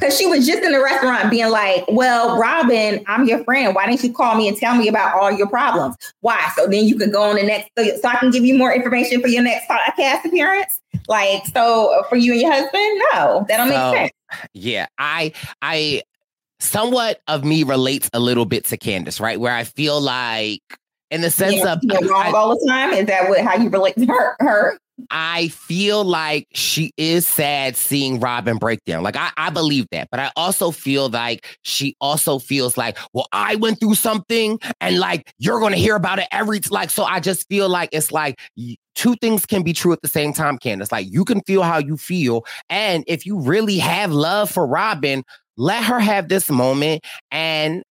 Because 0.00 0.16
she 0.16 0.24
was 0.26 0.46
just 0.46 0.62
in 0.62 0.72
the 0.72 0.82
restaurant 0.82 1.30
being 1.30 1.50
like, 1.50 1.84
Well, 1.88 2.38
Robyn, 2.38 3.04
I'm 3.06 3.26
your 3.26 3.44
friend. 3.44 3.74
Why 3.74 3.86
didn't 3.86 4.02
you 4.02 4.12
call 4.12 4.34
me 4.34 4.48
and 4.48 4.56
tell 4.56 4.74
me 4.74 4.88
about 4.88 5.14
all 5.14 5.30
your 5.30 5.46
problems? 5.46 5.96
Why? 6.20 6.50
So 6.56 6.66
then 6.66 6.86
you 6.86 6.96
could 6.96 7.12
go 7.12 7.22
on 7.22 7.36
the 7.36 7.42
next, 7.42 7.70
so, 7.78 7.84
so 8.00 8.08
I 8.08 8.16
can 8.16 8.30
give 8.30 8.44
you 8.44 8.56
more 8.56 8.72
information 8.72 9.20
for 9.20 9.28
your 9.28 9.42
next 9.42 9.68
podcast 9.68 10.24
appearance? 10.24 10.80
Like, 11.06 11.44
so 11.46 11.92
uh, 12.00 12.02
for 12.04 12.16
you 12.16 12.32
and 12.32 12.40
your 12.40 12.50
husband? 12.52 13.02
No, 13.12 13.44
that 13.48 13.56
don't 13.58 13.68
So, 13.68 13.92
make 13.92 13.98
sense. 13.98 14.12
Yeah, 14.54 14.86
I 14.98 15.32
I 15.60 16.02
somewhat 16.60 17.20
of 17.26 17.44
me 17.44 17.62
relates 17.62 18.08
a 18.12 18.20
little 18.20 18.44
bit 18.46 18.64
to 18.66 18.76
Candace, 18.76 19.20
right? 19.20 19.38
Where 19.40 19.54
I 19.54 19.64
feel 19.64 20.00
like 20.00 20.62
in 21.10 21.20
the 21.20 21.30
sense 21.30 21.54
Being- 21.54 21.66
of 21.66 22.08
wrong 22.08 22.34
all 22.34 22.50
the 22.58 22.66
time. 22.68 22.92
Is 22.92 23.06
that 23.06 23.28
what 23.28 23.40
how 23.40 23.56
you 23.56 23.68
relate 23.68 23.96
to 23.96 24.06
her? 24.06 24.36
her? 24.40 24.78
I 25.10 25.48
feel 25.48 26.04
like 26.04 26.46
she 26.52 26.92
is 26.96 27.26
sad 27.26 27.76
seeing 27.76 28.20
Robyn 28.20 28.58
break 28.58 28.84
down. 28.84 29.02
Like 29.02 29.16
I, 29.16 29.30
I 29.36 29.50
believe 29.50 29.86
that, 29.92 30.08
but 30.10 30.20
I 30.20 30.30
also 30.36 30.70
feel 30.70 31.08
like 31.08 31.58
she 31.62 31.96
also 32.00 32.38
feels 32.38 32.76
like, 32.76 32.98
well, 33.12 33.26
I 33.32 33.56
went 33.56 33.80
through 33.80 33.94
something, 33.94 34.58
and 34.80 34.98
like 34.98 35.32
you're 35.38 35.60
gonna 35.60 35.76
hear 35.76 35.96
about 35.96 36.18
it 36.18 36.28
every 36.32 36.60
like. 36.70 36.90
So 36.90 37.04
I 37.04 37.20
just 37.20 37.48
feel 37.48 37.68
like 37.68 37.90
it's 37.92 38.12
like 38.12 38.38
two 38.94 39.16
things 39.16 39.46
can 39.46 39.62
be 39.62 39.72
true 39.72 39.92
at 39.92 40.02
the 40.02 40.08
same 40.08 40.32
time, 40.32 40.58
Candace. 40.58 40.92
Like 40.92 41.06
you 41.10 41.24
can 41.24 41.40
feel 41.42 41.62
how 41.62 41.78
you 41.78 41.96
feel, 41.96 42.44
and 42.68 43.04
if 43.06 43.26
you 43.26 43.40
really 43.40 43.78
have 43.78 44.12
love 44.12 44.50
for 44.50 44.66
Robyn, 44.66 45.22
let 45.56 45.84
her 45.84 46.00
have 46.00 46.28
this 46.28 46.50
moment 46.50 47.04
and 47.30 47.82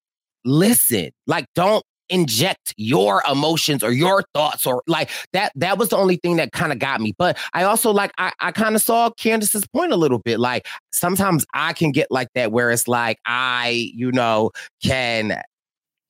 listen. 0.46 1.10
Like 1.28 1.46
don't 1.56 1.84
inject 2.10 2.74
your 2.78 3.24
emotions 3.30 3.84
or 3.84 3.92
your 3.92 4.24
thoughts 4.34 4.66
or 4.66 4.84
like 4.88 5.10
that 5.34 5.52
that 5.56 5.78
was 5.78 5.90
the 5.90 5.98
only 5.98 6.18
thing 6.18 6.38
that 6.38 6.52
kind 6.52 6.72
of 6.72 6.80
got 6.80 7.02
me 7.02 7.14
but 7.18 7.38
i 7.54 7.64
also 7.64 7.92
like 7.92 8.12
i, 8.18 8.32
I 8.40 8.52
kind 8.52 8.76
of 8.76 8.82
saw 8.82 9.10
candace's 9.12 9.66
point 9.68 9.92
a 9.92 9.96
little 9.96 10.20
bit 10.20 10.40
like 10.40 10.68
sometimes 10.92 11.46
i 11.54 11.74
can 11.74 11.92
get 11.92 12.08
like 12.10 12.30
that 12.36 12.52
where 12.52 12.72
it's 12.72 12.88
like 12.88 13.20
i 13.26 13.92
you 13.94 14.12
know 14.12 14.52
can 14.84 15.42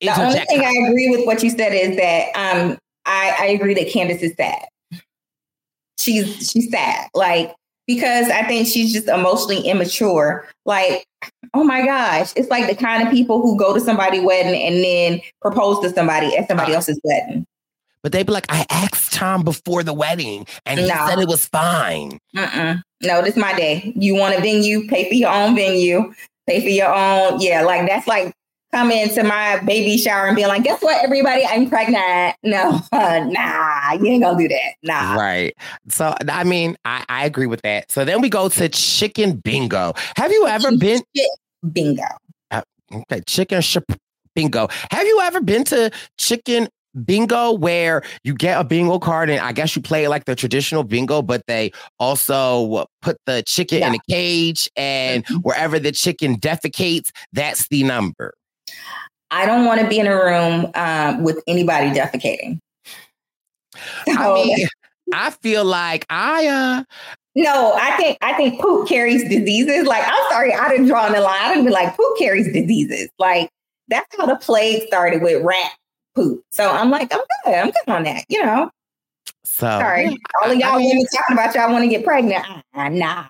The 0.00 0.18
only 0.18 0.40
thing 0.40 0.60
I 0.64 0.88
agree 0.88 1.10
with 1.10 1.26
what 1.26 1.42
you 1.42 1.50
said 1.50 1.72
is 1.74 1.96
that 1.96 2.28
um 2.34 2.78
I, 3.06 3.36
I 3.38 3.46
agree 3.46 3.74
that 3.74 3.90
Candace 3.90 4.22
is 4.22 4.34
sad. 4.36 4.66
She's 5.98 6.50
she's 6.50 6.70
sad. 6.70 7.08
Like 7.14 7.54
because 7.94 8.28
I 8.28 8.44
think 8.44 8.68
she's 8.68 8.92
just 8.92 9.08
emotionally 9.08 9.66
immature. 9.68 10.46
Like, 10.64 11.04
oh 11.54 11.64
my 11.64 11.84
gosh, 11.84 12.32
it's 12.36 12.48
like 12.48 12.68
the 12.68 12.76
kind 12.76 13.02
of 13.02 13.12
people 13.12 13.42
who 13.42 13.58
go 13.58 13.74
to 13.74 13.80
somebody's 13.80 14.22
wedding 14.22 14.62
and 14.62 14.84
then 14.84 15.20
propose 15.42 15.80
to 15.80 15.90
somebody 15.90 16.36
at 16.36 16.46
somebody 16.46 16.70
uh-huh. 16.70 16.76
else's 16.76 17.00
wedding. 17.02 17.44
but 18.04 18.12
they'd 18.12 18.26
be 18.26 18.32
like 18.32 18.46
i 18.48 18.64
asked 18.70 19.12
tom 19.12 19.42
before 19.42 19.82
the 19.82 19.92
wedding 19.92 20.46
and 20.64 20.78
he 20.80 20.86
No. 20.86 20.94
said 21.08 21.18
it 21.18 21.28
was 21.28 21.46
fine 21.46 22.18
Mm-mm. 22.36 22.80
No, 23.02 23.22
this 23.22 23.34
is 23.34 23.40
my 23.40 23.54
day. 23.54 23.92
You 23.96 24.14
want 24.14 24.38
a 24.38 24.40
venue? 24.40 24.86
Pay 24.86 25.08
for 25.08 25.14
your 25.14 25.30
own 25.32 25.56
venue. 25.56 26.12
Pay 26.46 26.60
for 26.60 26.68
your 26.68 26.94
own. 26.94 27.40
Yeah, 27.40 27.62
like 27.62 27.88
that's 27.88 28.06
like 28.06 28.34
coming 28.72 29.08
to 29.10 29.22
my 29.22 29.58
baby 29.60 29.96
shower 29.96 30.26
and 30.26 30.36
being 30.36 30.48
like, 30.48 30.62
guess 30.62 30.80
what, 30.80 31.02
everybody, 31.04 31.44
I'm 31.44 31.68
pregnant. 31.68 32.36
No, 32.42 32.80
nah, 32.92 33.92
you 33.92 34.06
ain't 34.06 34.22
gonna 34.22 34.38
do 34.38 34.48
that. 34.48 34.74
Nah. 34.82 35.14
Right. 35.14 35.54
So 35.88 36.14
I 36.28 36.44
mean, 36.44 36.76
I, 36.84 37.04
I 37.08 37.24
agree 37.24 37.46
with 37.46 37.62
that. 37.62 37.90
So 37.90 38.04
then 38.04 38.20
we 38.20 38.28
go 38.28 38.48
to 38.48 38.68
chicken 38.68 39.36
bingo. 39.36 39.92
Have 40.16 40.32
you 40.32 40.46
ever 40.46 40.76
been 40.76 41.02
bingo? 41.72 42.02
Uh, 42.50 42.62
okay, 42.92 43.20
chicken 43.26 43.60
sh- 43.60 43.78
bingo. 44.34 44.68
Have 44.90 45.06
you 45.06 45.20
ever 45.22 45.40
been 45.40 45.64
to 45.64 45.90
chicken 46.18 46.68
bingo 47.04 47.52
where 47.52 48.02
you 48.24 48.34
get 48.34 48.60
a 48.60 48.64
bingo 48.64 48.98
card 48.98 49.30
and 49.30 49.40
I 49.40 49.52
guess 49.52 49.76
you 49.76 49.82
play 49.82 50.08
like 50.08 50.24
the 50.24 50.34
traditional 50.34 50.82
bingo, 50.82 51.22
but 51.22 51.42
they 51.46 51.70
also 51.98 52.84
put 53.02 53.16
the 53.26 53.42
chicken 53.46 53.82
in 53.82 53.94
a 53.94 53.98
cage 54.08 54.68
and 54.76 55.24
wherever 55.42 55.78
the 55.78 55.92
chicken 55.92 56.36
defecates, 56.36 57.10
that's 57.32 57.68
the 57.68 57.84
number. 57.84 58.34
I 59.30 59.46
don't 59.46 59.64
want 59.64 59.80
to 59.80 59.88
be 59.88 59.98
in 59.98 60.06
a 60.06 60.14
room 60.14 60.70
um, 60.74 61.22
with 61.22 61.42
anybody 61.46 61.90
defecating. 61.90 62.58
I 64.08 64.32
mean, 64.32 64.66
I 65.12 65.30
feel 65.30 65.64
like 65.64 66.06
I 66.10 66.46
uh 66.46 66.84
No, 67.34 67.74
I 67.80 67.96
think 67.96 68.18
I 68.20 68.34
think 68.34 68.60
poop 68.60 68.88
carries 68.88 69.22
diseases. 69.28 69.86
Like, 69.86 70.02
I'm 70.04 70.30
sorry, 70.30 70.52
I 70.52 70.68
didn't 70.68 70.86
draw 70.86 71.08
the 71.08 71.20
line. 71.20 71.40
I 71.40 71.48
didn't 71.50 71.66
be 71.66 71.72
like 71.72 71.96
poop 71.96 72.18
carries 72.18 72.52
diseases. 72.52 73.08
Like, 73.18 73.50
that's 73.88 74.16
how 74.16 74.26
the 74.26 74.36
plague 74.36 74.86
started 74.86 75.22
with 75.22 75.42
rat 75.42 75.72
poop. 76.14 76.42
So 76.50 76.68
I'm 76.68 76.90
like, 76.90 77.12
I'm 77.14 77.20
good. 77.44 77.54
I'm 77.54 77.66
good 77.70 77.88
on 77.88 78.02
that. 78.04 78.24
You 78.28 78.44
know, 78.44 78.70
so 79.44 79.66
sorry. 79.66 80.16
All 80.42 80.50
of 80.50 80.58
y'all 80.58 80.76
women 80.76 81.04
talking 81.14 81.36
about 81.36 81.54
y'all 81.54 81.70
want 81.70 81.84
to 81.84 81.88
get 81.88 82.04
pregnant. 82.04 82.44
Ah, 82.74 82.88
nah. 82.88 83.26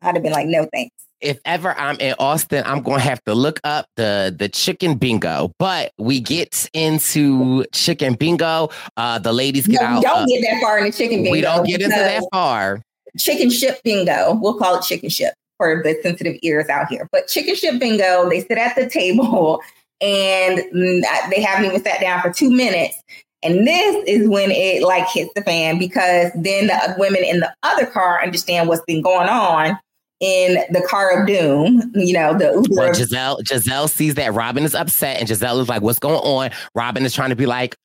I'd 0.00 0.14
have 0.14 0.22
been 0.22 0.32
like, 0.32 0.46
no 0.46 0.66
thanks. 0.72 0.94
If 1.22 1.40
ever 1.44 1.78
I'm 1.78 1.96
in 2.00 2.14
Austin, 2.18 2.62
I'm 2.66 2.82
gonna 2.82 3.00
have 3.00 3.22
to 3.24 3.34
look 3.34 3.60
up 3.64 3.86
the 3.96 4.34
the 4.36 4.48
chicken 4.48 4.96
bingo. 4.96 5.52
But 5.58 5.92
we 5.98 6.20
get 6.20 6.68
into 6.74 7.64
chicken 7.72 8.14
bingo. 8.14 8.70
Uh, 8.96 9.18
the 9.18 9.32
ladies 9.32 9.66
get 9.66 9.80
No, 9.80 9.86
out. 9.86 9.94
we 9.96 10.02
don't 10.02 10.22
uh, 10.22 10.26
get 10.26 10.40
that 10.42 10.60
far 10.60 10.78
in 10.78 10.84
the 10.84 10.92
chicken 10.92 11.18
bingo. 11.22 11.32
We 11.32 11.40
don't 11.40 11.66
get 11.66 11.80
into 11.80 11.96
that 11.96 12.22
far. 12.32 12.82
Chicken 13.18 13.50
ship 13.50 13.80
bingo. 13.84 14.34
We'll 14.40 14.58
call 14.58 14.76
it 14.76 14.82
chicken 14.82 15.08
ship 15.08 15.34
for 15.58 15.82
the 15.82 15.96
sensitive 16.02 16.36
ears 16.42 16.68
out 16.68 16.88
here. 16.88 17.08
But 17.12 17.28
chicken 17.28 17.54
ship 17.54 17.78
bingo, 17.78 18.28
they 18.28 18.40
sit 18.40 18.58
at 18.58 18.74
the 18.74 18.88
table 18.90 19.60
and 20.00 20.58
mm, 20.74 21.02
they 21.30 21.40
haven't 21.40 21.66
even 21.66 21.82
sat 21.82 22.00
down 22.00 22.20
for 22.20 22.32
two 22.32 22.50
minutes. 22.50 23.00
And 23.44 23.66
this 23.66 24.04
is 24.06 24.28
when 24.28 24.50
it 24.52 24.82
like 24.82 25.08
hits 25.08 25.30
the 25.34 25.42
fan 25.42 25.78
because 25.78 26.30
then 26.34 26.68
the 26.68 26.94
women 26.96 27.24
in 27.24 27.40
the 27.40 27.52
other 27.64 27.86
car 27.86 28.22
understand 28.22 28.68
what's 28.68 28.84
been 28.86 29.02
going 29.02 29.28
on 29.28 29.78
in 30.22 30.64
the 30.70 30.80
car 30.88 31.20
of 31.20 31.26
doom. 31.26 31.90
You 31.94 32.12
know, 32.14 32.38
the 32.38 32.52
Uber. 32.52 32.68
Well, 32.70 32.90
Gizelle 32.92 33.42
Gizelle 33.42 33.90
sees 33.90 34.14
that 34.14 34.32
Robyn 34.32 34.62
is 34.62 34.74
upset, 34.74 35.18
and 35.18 35.28
Gizelle 35.28 35.60
is 35.60 35.68
like, 35.68 35.82
"What's 35.82 35.98
going 35.98 36.20
on?" 36.20 36.50
Robyn 36.74 37.04
is 37.04 37.12
trying 37.12 37.30
to 37.30 37.36
be 37.36 37.44
like, 37.44 37.76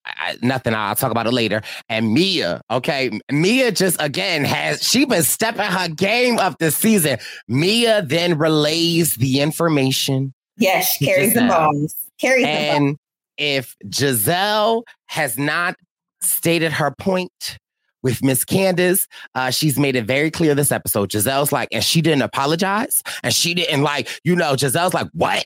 "Nothing. 0.42 0.74
I'll 0.76 0.96
talk 0.96 1.12
about 1.12 1.26
it 1.26 1.34
later." 1.34 1.62
And 1.90 2.14
Mia, 2.14 2.62
okay, 2.72 3.20
Mia 3.32 3.72
just 3.72 4.00
again 4.00 4.46
has 4.46 4.82
she 4.88 5.04
been 5.06 5.24
stepping 5.24 5.66
her 5.66 5.90
game 5.90 6.38
up 6.38 6.60
this 6.60 6.78
season. 6.78 7.18
Mia 7.48 8.04
then 8.04 8.38
relays 8.38 9.16
the 9.16 9.42
information. 9.42 10.34
yes, 10.58 10.94
she 10.96 11.06
carries 11.06 11.34
the 11.34 11.42
Gizelle. 11.42 11.72
bones. 11.72 11.96
Carries 12.22 12.46
the 12.46 12.52
bones. 12.52 12.76
And 12.78 12.98
if 13.38 13.76
Gizelle 13.88 14.84
has 15.08 15.38
not 15.40 15.76
stated 16.22 16.72
her 16.74 16.94
point 17.00 17.58
with 18.08 18.24
Miss 18.24 18.46
Candace, 18.46 19.06
uh, 19.36 19.50
she's 19.50 19.78
made 19.78 19.98
it 19.98 20.06
very 20.06 20.32
clear 20.32 20.56
this 20.56 20.72
episode. 20.72 21.12
Gizelle's 21.12 21.52
like, 21.52 21.68
and 21.74 21.84
she 21.84 22.02
didn't 22.02 22.22
apologize, 22.22 23.04
and 23.22 23.34
she 23.34 23.54
didn't 23.54 23.82
like, 23.82 24.08
you 24.24 24.34
know, 24.34 24.54
Gizelle's 24.54 24.94
like, 24.94 25.10
what, 25.12 25.46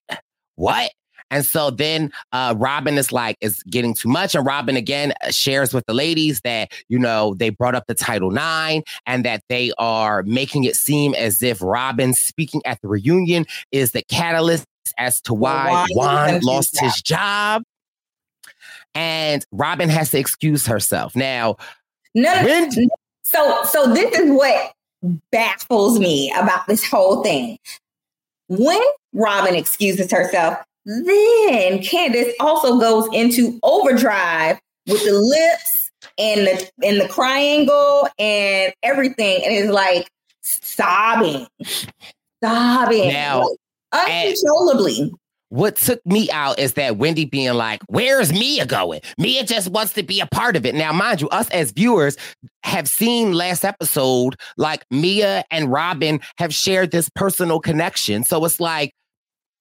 what? 0.58 0.92
And 1.32 1.44
so 1.44 1.72
then 1.72 2.12
uh, 2.34 2.54
Robyn 2.56 3.00
is 3.00 3.12
like, 3.12 3.38
is 3.42 3.64
getting 3.64 3.96
too 3.96 4.10
much. 4.10 4.36
And 4.36 4.46
Robyn 4.46 4.76
again 4.76 5.14
uh, 5.24 5.32
shares 5.32 5.74
with 5.74 5.86
the 5.88 5.94
ladies 5.94 6.42
that, 6.42 6.72
you 6.88 7.00
know, 7.00 7.34
they 7.34 7.50
brought 7.50 7.74
up 7.74 7.86
the 7.88 7.96
Title 7.96 8.32
IX 8.32 8.84
and 9.08 9.26
that 9.26 9.42
they 9.50 9.72
are 9.80 10.22
making 10.24 10.66
it 10.66 10.76
seem 10.76 11.16
as 11.16 11.42
if 11.42 11.60
Robyn 11.62 12.14
speaking 12.14 12.62
at 12.66 12.80
the 12.82 12.90
reunion 12.90 13.48
is 13.72 13.94
the 13.94 14.04
catalyst 14.04 14.68
as 15.00 15.20
to 15.22 15.34
why 15.34 15.72
why 15.72 15.88
Juan 15.96 16.42
lost 16.44 16.80
his 16.80 17.02
job. 17.02 17.64
And 18.94 19.46
Robyn 19.52 19.90
has 19.90 20.12
to 20.12 20.20
excuse 20.20 20.66
herself. 20.66 21.16
Now, 21.16 21.56
No, 22.16 22.34
no, 22.42 22.44
When- 22.44 22.90
so 23.24 23.64
so 23.64 23.94
this 23.94 24.18
is 24.18 24.32
what 24.32 24.74
baffles 25.32 26.00
me 26.00 26.32
about 26.38 26.68
this 26.68 26.86
whole 26.86 27.24
thing. 27.24 27.58
When 28.48 28.82
Robyn 29.14 29.56
excuses 29.56 30.12
herself, 30.12 30.58
then 30.86 31.82
Candace 31.82 32.34
also 32.40 32.80
goes 32.80 33.08
into 33.14 33.60
overdrive 33.64 34.60
with 34.88 35.04
the 35.06 35.14
lips 35.14 35.92
and 36.18 36.48
the 36.48 36.70
and 36.84 37.00
the 37.00 37.08
triangle 37.08 38.08
and 38.20 38.74
everything, 38.84 39.44
and 39.46 39.54
is 39.54 39.70
like 39.70 40.10
sobbing, 40.42 41.48
sobbing, 42.44 43.10
Now, 43.10 43.48
like, 43.94 44.10
uncontrollably. 44.10 45.14
What 45.52 45.76
took 45.76 46.00
me 46.06 46.32
out 46.32 46.60
is 46.60 46.74
that 46.74 46.96
Wendy 46.96 47.26
being 47.26 47.54
like, 47.56 47.82
Where's 47.88 48.32
Mia 48.32 48.66
going? 48.66 49.02
Mia 49.18 49.44
just 49.44 49.70
wants 49.70 49.92
to 49.94 50.04
be 50.04 50.22
a 50.22 50.26
part 50.28 50.56
of 50.56 50.66
it. 50.66 50.74
Now, 50.74 50.94
mind 50.94 51.20
you, 51.20 51.28
us 51.28 51.50
as 51.50 51.72
viewers 51.72 52.16
have 52.64 52.88
seen 52.88 53.34
last 53.34 53.66
episode, 53.66 54.38
like 54.56 54.86
Mia 54.92 55.44
and 55.52 55.70
Robyn 55.70 56.22
have 56.38 56.54
shared 56.54 56.92
this 56.92 57.10
personal 57.16 57.60
connection. 57.60 58.24
So 58.24 58.44
it's 58.46 58.62
like, 58.62 58.94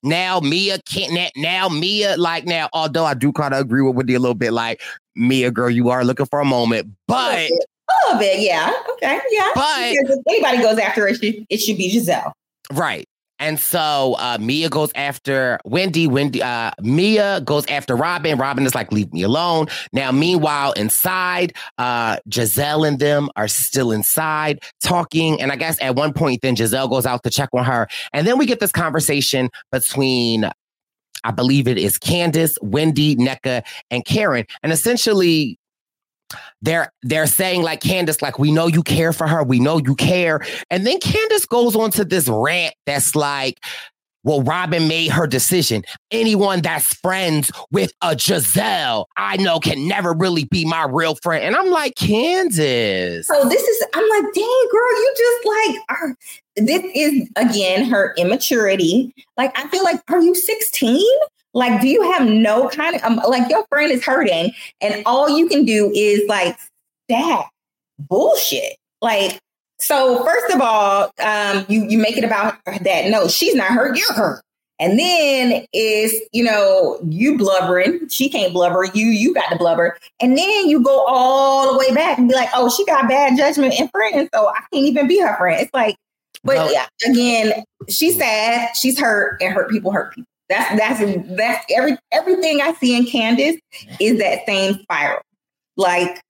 now 0.04 0.38
Mia 0.38 0.78
can't 0.88 1.12
now- 1.12 1.28
now 1.36 1.68
Mia 1.68 2.16
like 2.16 2.46
now 2.46 2.70
although 2.72 3.04
I 3.04 3.12
do 3.14 3.32
kind 3.32 3.52
of 3.52 3.60
agree 3.60 3.82
with 3.82 3.96
Wendy 3.96 4.14
a 4.14 4.18
little 4.18 4.34
bit 4.34 4.52
like 4.54 4.80
Mia 5.14 5.50
girl 5.50 5.68
you 5.68 5.90
are 5.90 6.04
looking 6.06 6.24
for 6.24 6.40
a 6.40 6.44
moment 6.46 6.88
but 7.06 7.38
a 7.50 7.50
little 8.06 8.18
bit, 8.18 8.40
yeah, 8.40 8.72
okay, 8.92 9.20
yeah. 9.30 9.50
But- 9.54 9.90
Because 9.90 10.16
if 10.16 10.22
anybody 10.28 10.58
goes 10.62 10.78
after 10.78 11.06
it, 11.08 11.16
it 11.16 11.20
should, 11.22 11.46
it 11.50 11.58
should 11.58 11.76
be 11.76 11.92
Gizelle. 11.92 12.32
Right. 12.72 13.04
And 13.40 13.58
so 13.58 14.16
uh, 14.18 14.36
Mia 14.38 14.68
goes 14.68 14.92
after 14.94 15.58
Wendy. 15.64 16.06
Wendy, 16.06 16.42
uh, 16.42 16.70
Mia 16.80 17.40
goes 17.40 17.66
after 17.66 17.96
Robyn. 17.96 18.38
Robyn 18.38 18.66
is 18.66 18.74
like, 18.74 18.92
leave 18.92 19.12
me 19.12 19.22
alone. 19.22 19.66
Now, 19.92 20.12
meanwhile, 20.12 20.72
inside, 20.72 21.54
uh, 21.78 22.18
Gizelle 22.28 22.86
and 22.86 22.98
them 22.98 23.30
are 23.36 23.48
still 23.48 23.92
inside 23.92 24.60
talking. 24.82 25.40
And 25.40 25.50
I 25.50 25.56
guess 25.56 25.80
at 25.80 25.96
one 25.96 26.12
point, 26.12 26.42
then 26.42 26.54
Gizelle 26.54 26.90
goes 26.90 27.06
out 27.06 27.22
to 27.22 27.30
check 27.30 27.48
on 27.54 27.64
her. 27.64 27.88
And 28.12 28.26
then 28.26 28.36
we 28.38 28.44
get 28.44 28.60
this 28.60 28.72
conversation 28.72 29.48
between, 29.72 30.50
I 31.24 31.30
believe 31.30 31.66
it 31.66 31.78
is 31.78 31.96
Candace, 31.96 32.58
Wendy, 32.60 33.16
Nneka, 33.16 33.62
and 33.90 34.04
Karen. 34.04 34.44
And 34.62 34.70
essentially, 34.70 35.58
they're 36.62 36.92
they're 37.02 37.26
saying 37.26 37.62
like 37.62 37.80
Candace, 37.80 38.22
like 38.22 38.38
we 38.38 38.52
know 38.52 38.66
you 38.66 38.82
care 38.82 39.12
for 39.12 39.26
her, 39.26 39.42
we 39.42 39.58
know 39.60 39.78
you 39.78 39.94
care, 39.94 40.40
and 40.70 40.86
then 40.86 40.98
Candace 41.00 41.46
goes 41.46 41.76
on 41.76 41.90
to 41.92 42.04
this 42.04 42.28
rant 42.28 42.74
that's 42.86 43.14
like, 43.14 43.60
well, 44.22 44.42
Robyn 44.42 44.86
made 44.86 45.10
her 45.10 45.26
decision. 45.26 45.82
Anyone 46.10 46.60
that's 46.60 46.94
friends 46.96 47.50
with 47.70 47.92
a 48.02 48.10
Gizelle, 48.10 49.06
I 49.16 49.36
know 49.38 49.60
can 49.60 49.88
never 49.88 50.12
really 50.12 50.44
be 50.44 50.64
my 50.64 50.84
real 50.84 51.14
friend. 51.22 51.42
And 51.42 51.56
I'm 51.56 51.70
like, 51.70 51.94
Candace. 51.96 53.26
So 53.26 53.48
this 53.48 53.62
is, 53.62 53.86
I'm 53.94 54.08
like, 54.10 54.34
dang, 54.34 54.68
girl, 54.70 54.92
you 54.92 55.14
just 55.16 55.46
like, 55.46 55.76
are, 55.88 56.16
this 56.56 56.84
is 56.94 57.28
again 57.36 57.84
her 57.86 58.14
immaturity. 58.18 59.14
Like, 59.36 59.58
I 59.58 59.66
feel 59.68 59.84
like, 59.84 60.00
are 60.08 60.20
you 60.20 60.34
16? 60.34 61.02
Like, 61.54 61.80
do 61.80 61.88
you 61.88 62.12
have 62.12 62.28
no 62.28 62.68
kind 62.68 62.96
of, 62.96 63.02
um, 63.02 63.16
like, 63.28 63.50
your 63.50 63.64
friend 63.68 63.90
is 63.90 64.04
hurting, 64.04 64.52
and 64.80 65.02
all 65.06 65.28
you 65.28 65.48
can 65.48 65.64
do 65.64 65.90
is 65.94 66.22
like, 66.28 66.56
that 67.08 67.48
bullshit. 67.98 68.76
Like, 69.02 69.38
so 69.78 70.22
first 70.24 70.54
of 70.54 70.60
all, 70.60 71.10
um, 71.22 71.64
you 71.68 71.84
you 71.84 71.98
make 71.98 72.16
it 72.16 72.24
about 72.24 72.56
that. 72.64 73.10
No, 73.10 73.28
she's 73.28 73.54
not 73.54 73.68
hurt. 73.68 73.98
You're 73.98 74.12
hurt. 74.12 74.42
And 74.78 74.98
then 74.98 75.66
is 75.72 76.14
you 76.32 76.44
know 76.44 76.98
you 77.08 77.36
blubbering. 77.36 78.08
She 78.08 78.28
can't 78.28 78.52
blubber. 78.52 78.86
You 78.94 79.06
you 79.06 79.34
got 79.34 79.48
to 79.50 79.56
blubber. 79.56 79.98
And 80.20 80.36
then 80.36 80.68
you 80.68 80.82
go 80.82 81.04
all 81.06 81.72
the 81.72 81.78
way 81.78 81.94
back 81.94 82.18
and 82.18 82.28
be 82.28 82.34
like, 82.34 82.50
oh, 82.54 82.70
she 82.70 82.84
got 82.84 83.08
bad 83.08 83.36
judgment 83.36 83.74
and 83.78 83.90
friends, 83.90 84.28
so 84.34 84.48
I 84.48 84.60
can't 84.72 84.86
even 84.86 85.08
be 85.08 85.18
her 85.20 85.36
friend. 85.36 85.60
It's 85.60 85.72
like, 85.74 85.96
but 86.44 86.72
yeah, 86.72 86.86
again, 87.06 87.64
she's 87.88 88.16
sad. 88.16 88.76
She's 88.76 88.98
hurt, 88.98 89.40
and 89.42 89.52
hurt 89.52 89.70
people 89.70 89.92
hurt 89.92 90.14
people. 90.14 90.29
That's 90.50 90.76
that's 90.76 91.28
that's 91.36 91.64
every 91.74 91.96
everything 92.10 92.60
I 92.60 92.74
see 92.74 92.96
in 92.96 93.06
Candace 93.06 93.56
is 94.00 94.18
that 94.18 94.40
same 94.46 94.74
spiral. 94.82 95.22
Like 95.76 96.20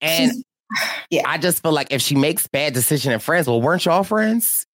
And 0.00 0.32
yeah. 1.10 1.22
I 1.26 1.38
just 1.38 1.60
feel 1.60 1.72
like 1.72 1.88
if 1.90 2.00
she 2.00 2.14
makes 2.14 2.46
bad 2.46 2.72
decision 2.72 3.12
and 3.12 3.22
friends, 3.22 3.48
well, 3.48 3.60
weren't 3.60 3.84
y'all 3.84 4.04
friends? 4.04 4.64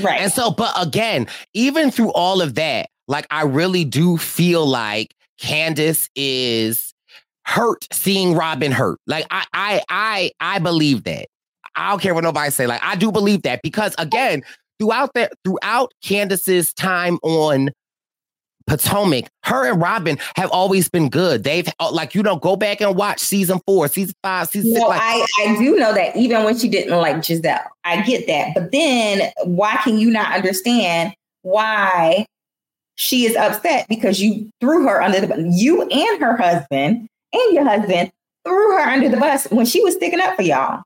Right. 0.00 0.20
And 0.20 0.32
so, 0.32 0.50
but 0.50 0.72
again, 0.76 1.28
even 1.54 1.92
through 1.92 2.12
all 2.12 2.42
of 2.42 2.56
that, 2.56 2.90
like 3.06 3.26
I 3.30 3.44
really 3.44 3.84
do 3.84 4.18
feel 4.18 4.66
like 4.66 5.14
Candace 5.38 6.10
is 6.16 6.92
hurt 7.44 7.86
seeing 7.92 8.34
Robyn 8.34 8.72
hurt. 8.72 8.98
Like 9.06 9.26
I 9.30 9.44
I 9.52 9.82
I 9.88 10.30
I 10.40 10.58
believe 10.58 11.04
that. 11.04 11.26
I 11.76 11.90
don't 11.90 12.02
care 12.02 12.14
what 12.14 12.24
nobody 12.24 12.50
say. 12.50 12.66
Like 12.66 12.82
I 12.82 12.96
do 12.96 13.12
believe 13.12 13.42
that 13.42 13.60
because 13.62 13.94
again, 13.96 14.42
throughout 14.78 15.14
that 15.14 15.32
throughout 15.44 15.92
Candace's 16.02 16.72
time 16.74 17.18
on 17.22 17.70
Potomac, 18.66 19.28
her 19.44 19.70
and 19.70 19.80
Robyn 19.80 20.18
have 20.36 20.50
always 20.50 20.88
been 20.88 21.08
good. 21.08 21.42
They've 21.42 21.68
uh, 21.80 21.90
like 21.90 22.14
you 22.14 22.22
know 22.22 22.36
go 22.36 22.54
back 22.54 22.80
and 22.80 22.94
watch 22.94 23.18
season 23.18 23.60
four, 23.66 23.88
season 23.88 24.14
five, 24.22 24.48
season 24.48 24.72
six. 24.72 24.80
No, 24.80 24.88
Like, 24.88 25.00
I, 25.02 25.26
I 25.46 25.56
do 25.56 25.76
know 25.76 25.94
that 25.94 26.16
even 26.16 26.44
when 26.44 26.56
she 26.58 26.68
didn't 26.68 26.96
like 26.96 27.16
Gizelle, 27.16 27.64
I 27.84 28.02
get 28.02 28.26
that. 28.26 28.54
But 28.54 28.70
then 28.70 29.32
why 29.44 29.76
can 29.82 29.98
you 29.98 30.10
not 30.10 30.34
understand 30.34 31.14
why 31.42 32.26
she 32.96 33.24
is 33.24 33.36
upset? 33.36 33.86
Because 33.88 34.20
you 34.20 34.50
threw 34.60 34.86
her 34.86 35.00
under 35.02 35.20
the 35.20 35.26
bus. 35.28 35.38
You 35.40 35.82
and 35.82 36.20
her 36.20 36.36
husband 36.36 37.08
and 37.32 37.54
your 37.54 37.64
husband 37.64 38.10
threw 38.44 38.76
her 38.76 38.80
under 38.80 39.08
the 39.08 39.16
bus 39.16 39.46
when 39.50 39.66
she 39.66 39.82
was 39.82 39.94
sticking 39.94 40.20
up 40.20 40.36
for 40.36 40.42
y'all. 40.42 40.82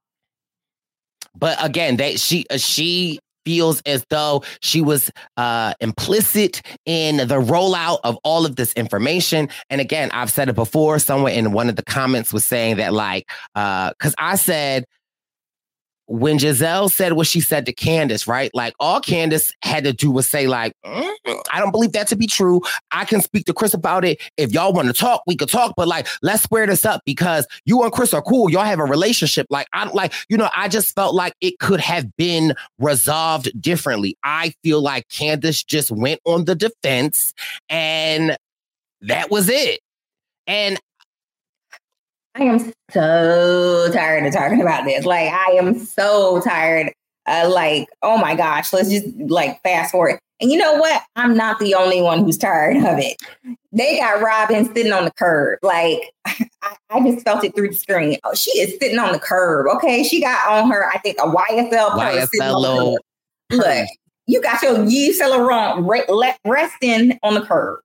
but 1.37 1.63
again 1.65 1.97
that 1.97 2.21
she 2.21 2.47
uh, 2.51 2.59
she 2.59 3.19
feels 3.45 3.81
as 3.87 4.05
though 4.09 4.43
she 4.61 4.81
was 4.81 5.11
uh 5.37 5.75
implicit 5.81 6.63
in 6.87 7.17
the 7.19 7.41
rollout 7.41 7.99
of 8.05 8.19
all 8.25 8.47
of 8.47 8.57
this 8.57 8.73
information. 8.75 9.49
And 9.71 9.81
again 9.81 10.11
i've 10.13 10.31
said 10.31 10.49
it 10.49 10.55
before 10.55 10.99
somewhere 10.99 11.33
in 11.33 11.53
one 11.53 11.69
of 11.69 11.77
the 11.77 11.83
comments 11.85 12.33
was 12.33 12.45
saying 12.45 12.77
that 12.77 12.93
like 12.93 13.31
uh 13.55 13.91
because 13.91 14.15
i 14.19 14.37
said 14.37 14.85
when 16.13 16.37
Gizelle 16.37 16.91
said 16.91 17.15
what 17.15 17.27
she 17.27 17.41
said 17.41 17.65
to 17.65 17.73
Candace, 17.73 18.27
right? 18.27 18.51
Like 18.53 18.75
all 18.79 19.01
Candace 19.01 19.51
had 19.63 19.85
to 19.85 19.95
do 19.95 20.11
was 20.11 20.29
say, 20.29 20.47
like, 20.47 20.75
"Mm, 20.85 21.11
I 21.51 21.59
don't 21.59 21.71
believe 21.71 21.93
that 21.93 22.07
to 22.09 22.17
be 22.17 22.27
true. 22.27 22.61
I 22.91 23.07
can 23.07 23.23
speak 23.23 23.47
to 23.47 23.55
Chris 23.55 23.73
about 23.73 24.05
it. 24.05 24.21
If 24.37 24.53
y'all 24.53 24.75
want 24.75 24.89
to 24.89 24.93
talk, 24.93 25.23
we 25.27 25.37
could 25.37 25.49
talk. 25.49 25.73
But 25.75 25.89
like, 25.89 26.07
let's 26.21 26.43
square 26.43 26.67
this 26.67 26.85
up 26.85 27.01
because 27.07 27.47
you 27.65 27.83
and 27.83 27.91
Chris 27.91 28.13
are 28.13 28.21
cool. 28.21 28.51
Y'all 28.51 28.65
have 28.65 28.79
a 28.79 28.85
relationship. 28.85 29.47
Like, 29.49 29.67
I 29.73 29.89
like, 29.89 30.13
you 30.29 30.37
know, 30.37 30.51
I 30.55 30.69
just 30.69 30.95
felt 30.95 31.15
like 31.15 31.33
it 31.41 31.59
could 31.61 31.81
have 31.81 32.15
been 32.19 32.55
resolved 32.79 33.51
differently. 33.59 34.19
I 34.23 34.53
feel 34.63 34.83
like 34.83 35.09
Candace 35.09 35.65
just 35.65 35.91
went 35.91 36.21
on 36.27 36.45
the 36.45 36.55
defense 36.55 37.33
and 37.71 38.37
that 39.01 39.31
was 39.31 39.49
it. 39.49 39.81
And 40.47 40.79
I 42.35 42.45
am 42.45 42.73
so 42.91 43.91
tired 43.93 44.27
of 44.27 44.33
talking 44.33 44.61
about 44.61 44.85
this. 44.85 45.05
Like, 45.05 45.33
I 45.33 45.53
am 45.53 45.79
so 45.79 46.41
tired. 46.41 46.93
Uh, 47.27 47.49
like, 47.53 47.89
oh 48.03 48.19
my 48.19 48.35
gosh, 48.35 48.73
let's 48.73 48.91
just 48.91 49.07
like 49.17 49.63
fast 49.63 49.93
forward. 49.93 50.19
And 50.41 50.51
you 50.51 50.59
know 50.59 50.75
what? 50.75 51.03
I'm 51.15 51.37
not 51.37 51.61
the 51.61 51.75
only 51.75 52.03
one 52.03 52.25
who's 52.25 52.37
tired 52.37 52.77
of 52.79 52.99
it. 52.99 53.17
They 53.71 53.99
got 53.99 54.21
Robyn 54.21 54.75
sitting 54.75 54.93
on 54.93 55.05
the 55.05 55.13
curb. 55.13 55.61
Like, 55.63 56.11
I, 56.27 56.77
I 56.91 57.01
just 57.01 57.25
felt 57.25 57.45
it 57.45 57.55
through 57.55 57.69
the 57.69 57.75
screen. 57.75 58.19
Oh, 58.25 58.35
she 58.35 58.51
is 58.59 58.77
sitting 58.81 58.99
on 58.99 59.13
the 59.13 59.21
curb. 59.21 59.69
Okay. 59.77 60.03
She 60.03 60.21
got 60.21 60.45
on 60.51 60.69
her, 60.69 60.91
I 60.91 60.99
think, 60.99 61.19
a 61.19 61.27
YSL 61.27 61.91
YSL 61.91 61.95
on 61.95 62.29
the 62.39 62.59
little 62.59 62.99
curb. 63.53 63.61
Look, 63.61 63.89
you 64.27 64.43
got 64.43 64.63
your 64.63 64.85
Yves 64.85 65.19
Saint 65.19 65.31
Laurent 65.31 65.89
re- 65.89 66.37
resting 66.45 67.19
on 67.23 67.35
the 67.35 67.43
curb. 67.43 67.81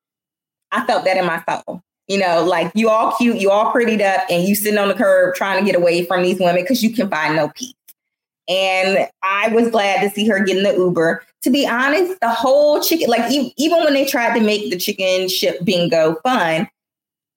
I 0.72 0.86
felt 0.86 1.06
that 1.06 1.18
in 1.18 1.26
my 1.26 1.44
soul. 1.48 1.82
You 2.08 2.18
know, 2.18 2.44
like 2.46 2.72
you 2.74 2.90
all 2.90 3.16
cute, 3.18 3.38
you 3.38 3.52
all 3.52 3.72
prettied 3.74 4.02
up, 4.02 4.26
and 4.30 4.48
you 4.48 4.56
sitting 4.56 4.80
on 4.80 4.88
the 4.88 4.94
curb 4.94 5.36
trying 5.36 5.60
to 5.60 5.66
get 5.70 5.76
away 5.80 6.06
from 6.06 6.24
these 6.24 6.40
women 6.40 6.62
because 6.62 6.82
you 6.82 6.94
can 6.94 7.10
find 7.10 7.36
no 7.36 7.50
peace. 7.50 7.74
And 8.48 9.08
I 9.24 9.50
was 9.50 9.70
glad 9.70 10.02
to 10.02 10.10
see 10.10 10.26
her 10.28 10.40
getting 10.44 10.64
the 10.64 10.74
Uber. 10.74 11.24
To 11.44 11.50
be 11.50 11.68
honest, 11.68 12.20
the 12.22 12.30
whole 12.30 12.82
chicken, 12.82 13.10
like 13.10 13.30
e- 13.30 13.54
even 13.58 13.84
when 13.84 13.94
they 13.94 14.06
tried 14.06 14.38
to 14.40 14.44
make 14.44 14.72
the 14.72 14.78
chicken 14.78 15.28
ship 15.28 15.64
bingo 15.66 16.16
fun, 16.24 16.70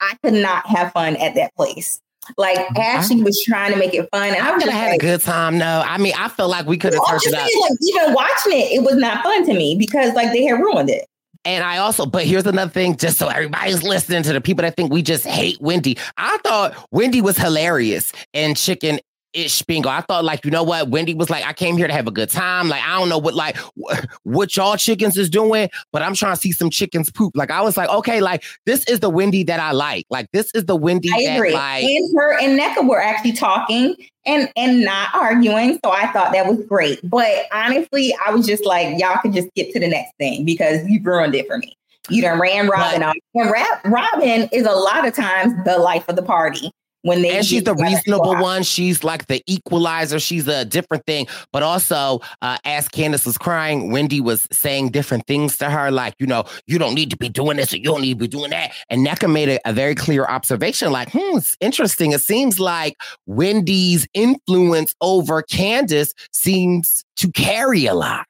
I 0.00 0.16
could 0.22 0.34
not 0.34 0.66
have 0.66 0.92
fun 0.92 1.16
at 1.16 1.34
that 1.34 1.54
place. 1.56 2.00
Like 2.36 2.58
oh, 2.58 2.80
Ashley 2.80 3.22
was 3.22 3.42
trying 3.44 3.72
to 3.72 3.78
make 3.78 3.92
it 3.92 4.08
fun, 4.12 4.28
and 4.28 4.36
I 4.36 4.50
I 4.50 4.52
was 4.52 4.62
could 4.62 4.72
have 4.72 4.80
had 4.82 4.90
like, 4.92 5.02
a 5.02 5.04
good 5.04 5.20
time. 5.20 5.58
No, 5.58 5.82
I 5.84 5.98
mean, 5.98 6.12
I 6.16 6.28
felt 6.28 6.50
like 6.50 6.66
we 6.66 6.78
could 6.78 6.92
have 6.92 7.02
I'm 7.08 7.10
turned 7.10 7.22
just 7.22 7.34
it 7.34 7.40
up. 7.40 7.48
saying, 7.48 7.60
like 7.60 7.78
even 7.82 8.14
watching 8.14 8.52
it, 8.52 8.72
it 8.72 8.82
was 8.84 8.94
not 8.96 9.22
fun 9.24 9.44
to 9.46 9.52
me 9.52 9.74
because 9.76 10.14
like 10.14 10.30
they 10.32 10.44
had 10.44 10.60
ruined 10.60 10.90
it. 10.90 11.06
And 11.44 11.64
I 11.64 11.78
also, 11.78 12.04
but 12.04 12.26
here's 12.26 12.46
another 12.46 12.70
thing, 12.70 12.96
just 12.96 13.18
so 13.18 13.28
everybody's 13.28 13.82
listening 13.82 14.22
to 14.24 14.32
the 14.34 14.40
people 14.42 14.62
that 14.62 14.76
think 14.76 14.92
we 14.92 15.00
just 15.00 15.24
hate 15.24 15.58
Wendy. 15.60 15.96
I 16.18 16.36
thought 16.44 16.74
Wendy 16.90 17.22
was 17.22 17.38
hilarious 17.38 18.12
in 18.34 18.54
Chicken 18.54 19.00
Ish 19.32 19.62
Bingo. 19.62 19.88
I 19.88 20.00
thought, 20.00 20.24
like, 20.24 20.44
you 20.44 20.50
know 20.50 20.62
what? 20.62 20.88
Wendy 20.88 21.14
was 21.14 21.30
like, 21.30 21.44
I 21.46 21.52
came 21.52 21.76
here 21.76 21.86
to 21.86 21.92
have 21.92 22.06
a 22.06 22.10
good 22.10 22.30
time. 22.30 22.68
Like, 22.68 22.82
I 22.82 22.98
don't 22.98 23.08
know 23.08 23.18
what, 23.18 23.34
like, 23.34 23.56
wh- 23.56 24.02
what 24.24 24.56
y'all 24.56 24.76
chickens 24.76 25.16
is 25.16 25.30
doing, 25.30 25.68
but 25.92 26.02
I'm 26.02 26.14
trying 26.14 26.34
to 26.34 26.40
see 26.40 26.52
some 26.52 26.70
chickens 26.70 27.10
poop. 27.10 27.36
Like, 27.36 27.50
I 27.50 27.60
was 27.62 27.76
like, 27.76 27.88
okay, 27.88 28.20
like, 28.20 28.44
this 28.66 28.84
is 28.84 29.00
the 29.00 29.10
Wendy 29.10 29.44
that 29.44 29.60
I 29.60 29.72
like. 29.72 30.06
Like, 30.10 30.28
this 30.32 30.50
is 30.54 30.64
the 30.64 30.76
Wendy 30.76 31.10
I 31.12 31.24
that, 31.24 31.36
agree. 31.36 31.52
like, 31.52 31.84
and 31.84 32.16
her 32.18 32.38
and 32.40 32.58
Nneka 32.58 32.88
were 32.88 33.00
actually 33.00 33.32
talking 33.32 33.94
and 34.26 34.50
and 34.56 34.82
not 34.82 35.14
arguing. 35.14 35.78
So 35.84 35.92
I 35.92 36.10
thought 36.12 36.32
that 36.32 36.46
was 36.46 36.64
great. 36.66 37.00
But 37.04 37.46
honestly, 37.52 38.14
I 38.26 38.32
was 38.32 38.46
just 38.46 38.64
like, 38.64 38.98
y'all 38.98 39.18
could 39.22 39.32
just 39.32 39.48
get 39.54 39.72
to 39.72 39.80
the 39.80 39.88
next 39.88 40.12
thing 40.18 40.44
because 40.44 40.86
you 40.86 41.00
ruined 41.02 41.34
it 41.34 41.46
for 41.46 41.58
me. 41.58 41.76
You 42.08 42.22
done 42.22 42.40
ran 42.40 42.68
Robyn 42.68 43.02
off. 43.02 43.14
And 43.34 43.52
Robyn 43.84 44.48
is 44.52 44.66
a 44.66 44.72
lot 44.72 45.06
of 45.06 45.14
times 45.14 45.52
the 45.64 45.78
life 45.78 46.08
of 46.08 46.16
the 46.16 46.22
party 46.22 46.72
when 47.02 47.22
they 47.22 47.36
and 47.36 47.46
she's 47.46 47.64
the 47.64 47.74
reasonable 47.74 48.36
one. 48.36 48.62
She's 48.62 49.02
like 49.04 49.26
the 49.26 49.42
equalizer. 49.46 50.20
She's 50.20 50.46
a 50.46 50.64
different 50.64 51.06
thing. 51.06 51.26
But 51.52 51.62
also, 51.62 52.20
uh, 52.42 52.58
as 52.64 52.88
Candace 52.88 53.26
was 53.26 53.38
crying, 53.38 53.90
Wendy 53.90 54.20
was 54.20 54.46
saying 54.52 54.90
different 54.90 55.26
things 55.26 55.56
to 55.58 55.70
her, 55.70 55.90
like, 55.90 56.14
you 56.18 56.26
know, 56.26 56.44
you 56.66 56.78
don't 56.78 56.94
need 56.94 57.10
to 57.10 57.16
be 57.16 57.28
doing 57.28 57.56
this 57.56 57.72
or 57.72 57.78
you 57.78 57.84
don't 57.84 58.02
need 58.02 58.14
to 58.14 58.20
be 58.20 58.28
doing 58.28 58.50
that. 58.50 58.72
And 58.88 59.06
Nneka 59.06 59.32
made 59.32 59.48
a, 59.48 59.68
a 59.68 59.72
very 59.72 59.94
clear 59.94 60.24
observation, 60.26 60.92
like, 60.92 61.10
hmm, 61.10 61.38
it's 61.38 61.56
interesting. 61.60 62.12
It 62.12 62.20
seems 62.20 62.60
like 62.60 62.94
Wendy's 63.26 64.06
influence 64.14 64.94
over 65.00 65.42
Candace 65.42 66.12
seems 66.32 67.04
to 67.16 67.30
carry 67.32 67.86
a 67.86 67.94
lot. 67.94 68.26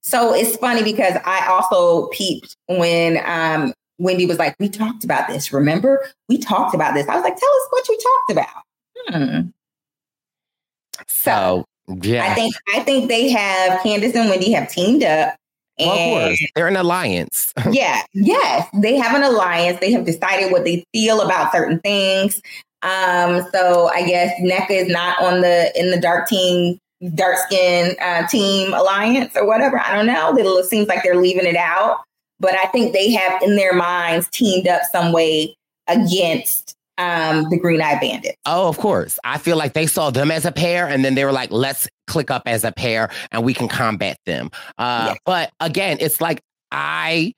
So 0.00 0.34
it's 0.34 0.56
funny 0.56 0.82
because 0.82 1.14
I 1.24 1.46
also 1.48 2.08
peeped 2.08 2.56
when 2.66 3.20
um, 3.24 3.74
Wendy 3.98 4.26
was 4.26 4.38
like, 4.38 4.54
"We 4.58 4.68
talked 4.68 5.04
about 5.04 5.28
this. 5.28 5.52
Remember, 5.52 6.06
we 6.28 6.38
talked 6.38 6.74
about 6.74 6.94
this." 6.94 7.08
I 7.08 7.14
was 7.14 7.24
like, 7.24 7.36
"Tell 7.36 7.48
us 7.48 7.66
what 7.70 7.88
you 7.88 7.98
talked 7.98 8.30
about." 8.32 8.62
Hmm. 9.08 9.48
So, 11.06 11.64
yeah. 12.02 12.24
I 12.30 12.34
think 12.34 12.54
I 12.74 12.80
think 12.80 13.08
they 13.08 13.28
have 13.30 13.82
Candace 13.82 14.14
and 14.14 14.28
Wendy 14.28 14.52
have 14.52 14.68
teamed 14.70 15.02
up, 15.02 15.34
Well, 15.78 15.90
of 15.92 15.98
and 15.98 16.28
course, 16.28 16.50
they're 16.54 16.68
an 16.68 16.76
alliance. 16.76 17.52
yeah, 17.70 18.02
yes, 18.14 18.68
they 18.74 18.96
have 18.96 19.14
an 19.16 19.22
alliance. 19.22 19.80
They 19.80 19.92
have 19.92 20.04
decided 20.04 20.52
what 20.52 20.64
they 20.64 20.84
feel 20.92 21.20
about 21.20 21.52
certain 21.52 21.80
things. 21.80 22.40
Um, 22.82 23.44
so 23.52 23.88
I 23.88 24.06
guess 24.06 24.32
Nneka 24.40 24.70
is 24.70 24.88
not 24.88 25.20
on 25.22 25.40
the 25.40 25.72
in 25.78 25.90
the 25.90 26.00
dark 26.00 26.28
team, 26.28 26.78
dark 27.14 27.36
skin 27.38 27.96
uh, 28.00 28.26
team 28.28 28.72
alliance 28.74 29.36
or 29.36 29.46
whatever. 29.46 29.80
I 29.80 29.96
don't 29.96 30.06
know. 30.06 30.36
It 30.36 30.66
seems 30.66 30.88
like 30.88 31.02
they're 31.02 31.16
leaving 31.16 31.46
it 31.46 31.56
out, 31.56 32.00
but 32.40 32.54
I 32.54 32.66
think 32.66 32.92
they 32.92 33.10
have 33.12 33.42
in 33.42 33.56
their 33.56 33.74
minds 33.74 34.28
teamed 34.30 34.68
up 34.68 34.82
some 34.90 35.12
way 35.12 35.56
against 35.86 36.76
um, 36.98 37.48
the 37.48 37.58
Green 37.58 37.80
Eye 37.80 37.98
Bandit. 38.00 38.36
Oh, 38.44 38.68
of 38.68 38.78
course. 38.78 39.18
I 39.24 39.38
feel 39.38 39.56
like 39.56 39.72
they 39.72 39.86
saw 39.86 40.10
them 40.10 40.30
as 40.30 40.44
a 40.44 40.52
pair 40.52 40.86
and 40.86 41.04
then 41.04 41.14
they 41.14 41.24
were 41.24 41.32
like, 41.32 41.50
let's 41.50 41.88
click 42.06 42.30
up 42.30 42.42
as 42.46 42.64
a 42.64 42.72
pair 42.72 43.10
and 43.30 43.44
we 43.44 43.54
can 43.54 43.68
combat 43.68 44.18
them. 44.26 44.50
Uh, 44.78 45.14
But 45.24 45.52
again, 45.60 45.98
it's 46.00 46.20
like 46.20 46.40
I 46.72 47.34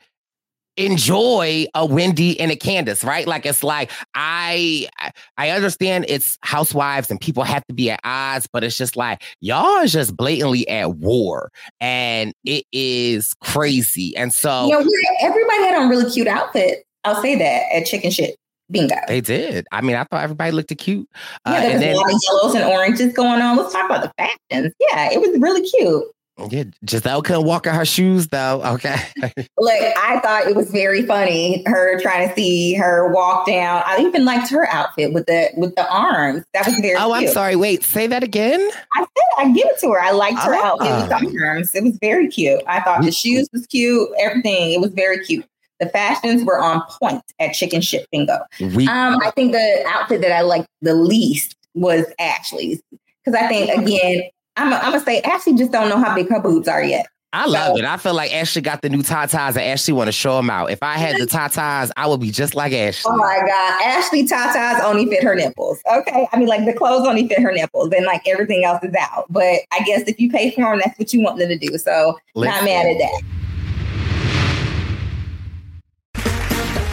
enjoy 0.86 1.66
a 1.74 1.84
Wendy 1.84 2.38
and 2.40 2.50
a 2.50 2.56
Candace, 2.56 3.04
right? 3.04 3.26
Like 3.26 3.46
it's 3.46 3.62
like 3.62 3.90
I 4.14 4.88
I 5.36 5.50
understand 5.50 6.06
it's 6.08 6.38
housewives 6.42 7.10
and 7.10 7.20
people 7.20 7.44
have 7.44 7.64
to 7.66 7.74
be 7.74 7.90
at 7.90 8.00
odds, 8.04 8.48
but 8.52 8.64
it's 8.64 8.76
just 8.76 8.96
like 8.96 9.22
y'all 9.40 9.82
is 9.82 9.92
just 9.92 10.16
blatantly 10.16 10.68
at 10.68 10.96
war 10.96 11.50
and 11.80 12.32
it 12.44 12.64
is 12.72 13.34
crazy. 13.42 14.16
And 14.16 14.32
so 14.32 14.66
You 14.66 14.72
know, 14.72 14.86
everybody 15.22 15.58
had 15.58 15.74
on 15.76 15.88
really 15.88 16.10
cute 16.10 16.26
outfits. 16.28 16.82
I'll 17.04 17.20
say 17.22 17.36
that 17.36 17.62
at 17.74 17.86
Chicken 17.86 18.10
Shit 18.10 18.36
Bingo. 18.70 18.94
they 19.08 19.20
did. 19.20 19.66
I 19.72 19.80
mean, 19.80 19.96
I 19.96 20.04
thought 20.04 20.22
everybody 20.22 20.52
looked 20.52 20.76
cute. 20.78 21.08
Uh, 21.44 21.52
Yeah, 21.52 21.60
there 21.60 21.70
and 21.70 21.74
was 21.74 21.82
then 21.82 21.94
a 21.94 21.98
lot 21.98 22.12
of 22.12 22.20
yellows 22.28 22.54
and 22.54 22.64
oranges 22.64 23.12
going 23.12 23.42
on. 23.42 23.56
Let's 23.56 23.72
talk 23.72 23.86
about 23.86 24.02
the 24.02 24.12
fashions. 24.16 24.74
Yeah, 24.80 25.10
it 25.12 25.20
was 25.20 25.38
really 25.40 25.68
cute. 25.68 26.04
Yeah, 26.50 26.64
Gizelle 26.86 27.22
couldn't 27.24 27.44
walk 27.44 27.66
in 27.66 27.74
her 27.74 27.84
shoes 27.84 28.28
though. 28.28 28.62
Okay. 28.64 28.96
Look, 29.58 29.74
I 29.96 30.20
thought 30.22 30.46
it 30.46 30.56
was 30.56 30.70
very 30.70 31.04
funny 31.04 31.62
her 31.66 32.00
trying 32.00 32.28
to 32.28 32.34
see 32.34 32.74
her 32.74 33.12
walk 33.12 33.46
down. 33.46 33.82
I 33.84 34.00
even 34.00 34.24
liked 34.24 34.48
her 34.50 34.66
outfit 34.68 35.12
with 35.12 35.26
the 35.26 35.50
with 35.56 35.74
the 35.74 35.88
arms. 35.92 36.44
That 36.54 36.66
was 36.66 36.76
very. 36.76 36.96
Oh, 36.96 37.12
I'm 37.12 37.28
sorry. 37.28 37.56
Wait, 37.56 37.82
say 37.84 38.06
that 38.06 38.22
again. 38.22 38.60
I 38.94 39.00
said 39.00 39.06
I 39.38 39.52
give 39.52 39.66
it 39.66 39.78
to 39.80 39.88
her. 39.90 40.00
I 40.00 40.12
liked 40.12 40.38
her 40.40 40.54
Ah. 40.54 40.66
outfit 40.72 40.90
with 41.22 41.32
the 41.32 41.44
arms. 41.44 41.74
It 41.74 41.82
was 41.84 41.98
very 42.00 42.28
cute. 42.28 42.62
I 42.66 42.80
thought 42.80 43.02
the 43.02 43.12
shoes 43.12 43.48
was 43.52 43.66
cute. 43.66 44.08
Everything. 44.20 44.72
It 44.72 44.80
was 44.80 44.90
very 44.92 45.24
cute. 45.24 45.44
The 45.80 45.88
fashions 45.88 46.44
were 46.44 46.60
on 46.60 46.82
point 47.00 47.22
at 47.38 47.54
Chicken 47.54 47.80
Shit 47.80 48.06
Bingo. 48.12 48.38
We- 48.60 48.86
um, 48.86 49.18
I 49.24 49.30
think 49.34 49.52
the 49.52 49.84
outfit 49.88 50.20
that 50.20 50.30
I 50.32 50.42
liked 50.42 50.68
the 50.82 50.94
least 50.94 51.56
was 51.74 52.04
Ashley's 52.18 52.82
because 53.24 53.40
I 53.40 53.46
think 53.48 53.70
again, 53.70 54.24
I'm 54.60 54.72
I'm 54.74 54.92
gonna 54.92 55.00
say 55.00 55.22
Ashley 55.22 55.54
just 55.54 55.72
don't 55.72 55.88
know 55.88 55.98
how 55.98 56.14
big 56.14 56.28
her 56.28 56.38
boobs 56.38 56.68
are 56.68 56.84
yet. 56.84 57.06
I 57.32 57.46
love 57.46 57.78
it. 57.78 57.84
I 57.84 57.96
feel 57.96 58.12
like 58.12 58.34
Ashley 58.34 58.60
got 58.60 58.82
the 58.82 58.88
new 58.88 59.04
tatas 59.04 59.50
and 59.50 59.58
Ashley 59.60 59.94
want 59.94 60.08
to 60.08 60.12
show 60.12 60.36
them 60.36 60.50
out. 60.50 60.72
If 60.72 60.82
I 60.82 60.98
had 60.98 61.16
the 61.16 61.26
tatas, 61.26 61.90
I 61.96 62.08
would 62.08 62.20
be 62.20 62.32
just 62.32 62.56
like 62.56 62.72
Ashley. 62.72 63.12
Oh 63.14 63.16
my 63.16 63.38
God. 63.38 63.82
Ashley 63.84 64.26
Tata's 64.26 64.82
only 64.84 65.06
fit 65.06 65.22
her 65.22 65.36
nipples. 65.36 65.80
Okay. 65.94 66.26
I 66.32 66.38
mean, 66.38 66.48
like 66.48 66.64
the 66.64 66.72
clothes 66.72 67.06
only 67.06 67.28
fit 67.28 67.38
her 67.38 67.52
nipples 67.52 67.92
and 67.92 68.04
like 68.04 68.26
everything 68.26 68.64
else 68.64 68.82
is 68.82 68.92
out. 68.98 69.26
But 69.30 69.60
I 69.70 69.78
guess 69.86 70.08
if 70.08 70.18
you 70.18 70.28
pay 70.28 70.50
for 70.50 70.62
them, 70.62 70.80
that's 70.84 70.98
what 70.98 71.12
you 71.12 71.22
want 71.22 71.38
them 71.38 71.50
to 71.50 71.56
do. 71.56 71.78
So 71.78 72.18
not 72.34 72.64
Listen. 72.64 72.64
mad 72.64 72.86
at 72.86 72.98
that. 72.98 73.22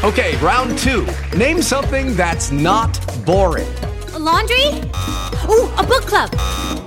Okay, 0.03 0.37
round 0.37 0.77
two. 0.77 1.07
Name 1.35 1.63
something 1.63 2.15
that's 2.15 2.51
not 2.51 2.99
boring. 3.25 3.67
A 4.13 4.19
laundry? 4.19 4.67
Ooh, 5.49 5.67
a 5.77 5.83
book 5.85 6.03
club. 6.03 6.86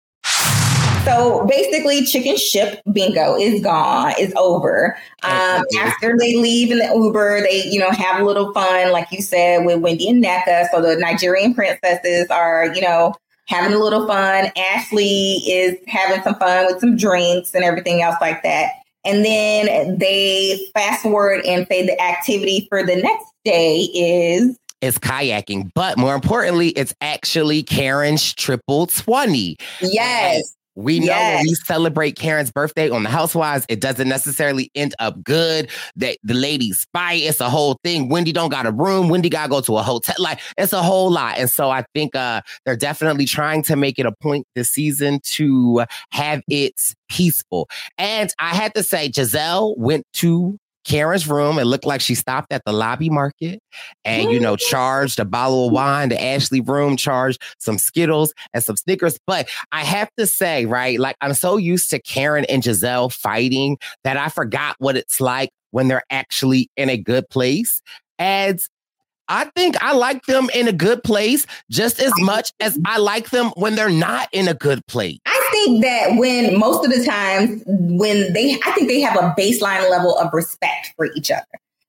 So 1.05 1.45
basically, 1.47 2.05
chicken 2.05 2.37
ship 2.37 2.81
bingo 2.91 3.35
is 3.35 3.61
gone, 3.61 4.13
is 4.19 4.33
over. 4.37 4.95
Um, 5.23 5.63
after 5.79 6.15
they 6.17 6.35
leave 6.35 6.71
in 6.71 6.77
the 6.77 6.93
Uber, 6.93 7.41
they, 7.41 7.63
you 7.65 7.79
know, 7.79 7.89
have 7.89 8.21
a 8.21 8.23
little 8.23 8.53
fun, 8.53 8.91
like 8.91 9.11
you 9.11 9.21
said, 9.21 9.65
with 9.65 9.79
Wendy 9.79 10.07
and 10.07 10.23
Nneka. 10.23 10.67
So 10.71 10.81
the 10.81 10.97
Nigerian 10.97 11.55
princesses 11.55 12.27
are, 12.29 12.71
you 12.75 12.81
know, 12.81 13.15
having 13.47 13.73
a 13.73 13.79
little 13.79 14.05
fun. 14.07 14.51
Ashley 14.55 15.37
is 15.47 15.75
having 15.87 16.21
some 16.21 16.35
fun 16.35 16.67
with 16.67 16.79
some 16.79 16.95
drinks 16.95 17.55
and 17.55 17.63
everything 17.63 18.03
else 18.03 18.17
like 18.21 18.43
that. 18.43 18.71
And 19.03 19.25
then 19.25 19.97
they 19.97 20.59
fast 20.75 21.01
forward 21.01 21.43
and 21.45 21.65
say 21.67 21.85
the 21.85 21.99
activity 21.99 22.67
for 22.69 22.83
the 22.83 22.97
next 22.97 23.25
day 23.43 23.89
is 23.95 24.57
It's 24.81 24.97
kayaking, 24.97 25.71
but 25.75 25.97
more 25.97 26.15
importantly, 26.15 26.69
it's 26.69 26.93
actually 27.01 27.63
Karen's 27.63 28.33
triple 28.33 28.87
20. 28.87 29.57
yes. 29.81 30.55
We 30.75 30.99
know 30.99 31.13
when 31.13 31.43
we 31.43 31.55
celebrate 31.55 32.15
Karen's 32.15 32.49
birthday 32.49 32.89
on 32.89 33.03
the 33.03 33.09
Housewives, 33.09 33.65
it 33.67 33.81
doesn't 33.81 34.07
necessarily 34.07 34.71
end 34.73 34.95
up 34.99 35.21
good. 35.21 35.69
That 35.97 36.17
the 36.23 36.33
ladies 36.33 36.87
fight, 36.93 37.23
it's 37.23 37.41
a 37.41 37.49
whole 37.49 37.77
thing. 37.83 38.07
Wendy 38.07 38.31
don't 38.31 38.49
got 38.49 38.65
a 38.65 38.71
room. 38.71 39.09
Wendy 39.09 39.29
got 39.29 39.43
to 39.43 39.49
go 39.49 39.61
to 39.61 39.77
a 39.77 39.83
hotel. 39.83 40.15
Like 40.17 40.39
it's 40.57 40.71
a 40.71 40.81
whole 40.81 41.11
lot. 41.11 41.37
And 41.37 41.49
so 41.49 41.69
I 41.69 41.83
think 41.93 42.15
uh, 42.15 42.41
they're 42.65 42.77
definitely 42.77 43.25
trying 43.25 43.63
to 43.63 43.75
make 43.75 43.99
it 43.99 44.05
a 44.05 44.13
point 44.13 44.47
this 44.55 44.69
season 44.69 45.19
to 45.23 45.83
have 46.11 46.41
it 46.47 46.95
peaceful. 47.09 47.69
And 47.97 48.33
I 48.39 48.55
had 48.55 48.73
to 48.75 48.83
say, 48.83 49.09
Gizelle 49.09 49.77
went 49.77 50.05
to 50.13 50.57
Karen's 50.85 51.27
room. 51.27 51.57
It 51.59 51.65
looked 51.65 51.85
like 51.85 52.01
she 52.01 52.15
stopped 52.15 52.51
at 52.51 52.63
the 52.65 52.73
lobby 52.73 53.09
market 53.09 53.59
and, 54.05 54.31
you 54.31 54.39
know, 54.39 54.55
charged 54.55 55.19
a 55.19 55.25
bottle 55.25 55.67
of 55.67 55.73
wine. 55.73 56.09
The 56.09 56.21
Ashley 56.21 56.61
room 56.61 56.97
charged 56.97 57.41
some 57.59 57.77
Skittles 57.77 58.33
and 58.53 58.63
some 58.63 58.75
Snickers. 58.77 59.19
But 59.27 59.49
I 59.71 59.83
have 59.83 60.09
to 60.17 60.25
say, 60.25 60.65
right, 60.65 60.99
like 60.99 61.15
I'm 61.21 61.33
so 61.33 61.57
used 61.57 61.89
to 61.91 62.01
Karen 62.01 62.45
and 62.45 62.63
Gizelle 62.63 63.13
fighting 63.13 63.77
that 64.03 64.17
I 64.17 64.29
forgot 64.29 64.75
what 64.79 64.97
it's 64.97 65.21
like 65.21 65.49
when 65.71 65.87
they're 65.87 66.03
actually 66.09 66.69
in 66.77 66.89
a 66.89 66.97
good 66.97 67.29
place. 67.29 67.81
And 68.19 68.61
I 69.27 69.45
think 69.55 69.81
I 69.81 69.93
like 69.93 70.25
them 70.25 70.49
in 70.53 70.67
a 70.67 70.73
good 70.73 71.03
place 71.03 71.45
just 71.69 72.01
as 72.01 72.11
much 72.19 72.51
as 72.59 72.77
I 72.85 72.97
like 72.97 73.29
them 73.29 73.51
when 73.55 73.75
they're 73.75 73.89
not 73.89 74.27
in 74.33 74.49
a 74.49 74.53
good 74.53 74.85
place. 74.87 75.19
I 75.25 75.40
think 75.51 75.83
that 75.83 76.17
when 76.17 76.57
most 76.57 76.85
of 76.85 76.91
the 76.91 77.03
times 77.03 77.61
when 77.65 78.33
they, 78.33 78.59
I 78.65 78.71
think 78.71 78.87
they 78.87 79.01
have 79.01 79.17
a 79.17 79.33
baseline 79.37 79.89
level 79.89 80.17
of 80.17 80.33
respect 80.33 80.93
for 80.95 81.07
each 81.15 81.29
other 81.31 81.45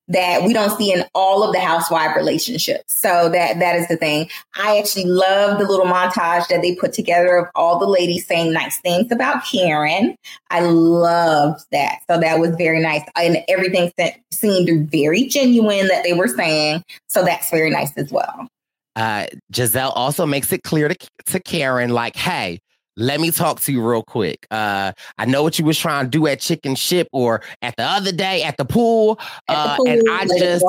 that 0.09 0.42
we 0.42 0.53
don't 0.53 0.77
see 0.77 0.92
in 0.92 1.05
all 1.14 1.44
of 1.44 1.55
the 1.55 1.61
housewife 1.61 2.14
relationships. 2.16 3.01
So 3.01 3.29
that 3.31 3.61
that 3.61 3.77
is 3.77 3.87
the 3.88 3.96
thing. 3.96 4.29
I 4.57 4.77
actually 4.79 5.07
love 5.07 5.59
the 5.59 5.64
little 5.64 5.87
montage 5.87 6.48
that 6.48 6.61
they 6.61 6.75
put 6.75 6.92
together 6.92 7.37
of 7.37 7.46
all 7.55 7.79
the 7.79 7.87
ladies 7.87 8.27
saying 8.27 8.53
nice 8.53 8.79
things 8.81 9.11
about 9.12 9.44
Karen. 9.51 10.16
I 10.51 10.61
loved 10.61 11.64
that. 11.70 12.01
So 12.11 12.18
that 12.18 12.40
was 12.40 12.55
very 12.57 12.81
nice. 12.81 13.03
And 13.16 13.38
everything 13.48 13.92
seemed 14.33 14.90
very 14.90 15.25
genuine 15.25 15.87
that 15.87 16.03
they 16.03 16.12
were 16.12 16.29
saying. 16.29 16.83
So 17.09 17.25
that's 17.25 17.48
very 17.51 17.70
nice 17.70 17.96
as 17.96 18.11
well. 18.11 18.48
uh, 18.96 19.27
Gizelle 19.53 19.92
also 19.94 20.27
makes 20.27 20.53
it 20.53 20.62
clear 20.62 20.88
to, 20.88 20.96
to 21.27 21.40
Karen, 21.40 21.90
like, 21.90 22.16
hey, 22.16 22.61
let 22.97 23.21
me 23.21 23.31
talk 23.31 23.61
to 23.61 23.73
you 23.73 23.83
real 23.83 24.03
quick. 24.03 24.47
Uh, 24.51 24.93
I 25.19 25.25
know 25.25 25.43
what 25.43 25.59
you 25.59 25.65
was 25.65 25.79
trying 25.79 26.05
to 26.05 26.11
do 26.11 26.27
at 26.27 26.41
Chicken 26.41 26.75
Ship 26.75 27.09
or 27.13 27.43
at 27.63 27.77
the 27.77 27.85
other 27.85 28.13
day 28.13 28.43
at 28.43 28.57
the 28.57 28.65
pool. 28.65 29.19
Uh, 29.49 29.77
pool, 29.77 29.89
and 29.89 30.03
I 30.11 30.27
just, 30.39 30.65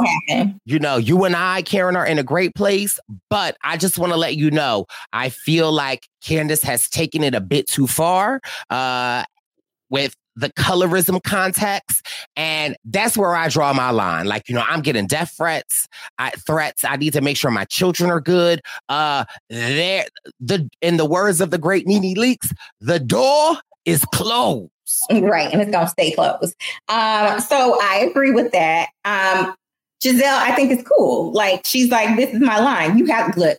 you 0.65 0.79
know, 0.79 0.97
you 0.97 1.25
and 1.25 1.35
I, 1.35 1.61
Karen, 1.63 1.95
are 1.95 2.05
in 2.05 2.19
a 2.19 2.23
great 2.23 2.55
place. 2.55 2.99
But 3.29 3.57
I 3.63 3.77
just 3.77 3.97
want 3.97 4.13
to 4.13 4.17
let 4.17 4.35
you 4.35 4.51
know, 4.51 4.85
I 5.11 5.29
feel 5.29 5.71
like 5.71 6.07
Candace 6.21 6.63
has 6.63 6.89
taken 6.89 7.23
it 7.23 7.35
a 7.35 7.41
bit 7.41 7.67
too 7.67 7.87
far. 7.87 8.39
Uh, 8.69 9.23
with 9.89 10.15
the 10.35 10.49
colorism 10.53 11.21
context. 11.23 12.05
And 12.35 12.75
that's 12.85 13.17
where 13.17 13.35
I 13.35 13.49
draw 13.49 13.73
my 13.73 13.91
line. 13.91 14.25
Like, 14.25 14.49
you 14.49 14.55
know, 14.55 14.63
I'm 14.67 14.81
getting 14.81 15.07
death 15.07 15.33
threats, 15.37 15.87
I, 16.17 16.31
threats. 16.31 16.83
I 16.83 16.95
need 16.95 17.13
to 17.13 17.21
make 17.21 17.37
sure 17.37 17.51
my 17.51 17.65
children 17.65 18.09
are 18.09 18.21
good. 18.21 18.61
Uh, 18.89 19.25
there, 19.49 20.05
the, 20.39 20.69
in 20.81 20.97
the 20.97 21.05
words 21.05 21.41
of 21.41 21.51
the 21.51 21.57
great 21.57 21.87
Nene 21.87 22.15
Leakes, 22.15 22.53
the 22.81 22.99
door 22.99 23.57
is 23.85 24.05
closed. 24.13 24.69
Right. 25.11 25.51
And 25.51 25.61
it's 25.61 25.71
to 25.71 25.87
stay 25.87 26.11
closed. 26.11 26.55
Um, 26.89 27.39
so 27.39 27.77
I 27.81 28.07
agree 28.09 28.31
with 28.31 28.51
that. 28.51 28.89
Um, 29.05 29.55
Gizelle, 30.03 30.37
I 30.37 30.53
think 30.55 30.71
it's 30.71 30.87
cool. 30.87 31.31
Like, 31.31 31.65
she's 31.65 31.89
like, 31.89 32.17
this 32.17 32.33
is 32.33 32.41
my 32.41 32.59
line. 32.59 32.97
You 32.97 33.05
have, 33.05 33.37
look, 33.37 33.57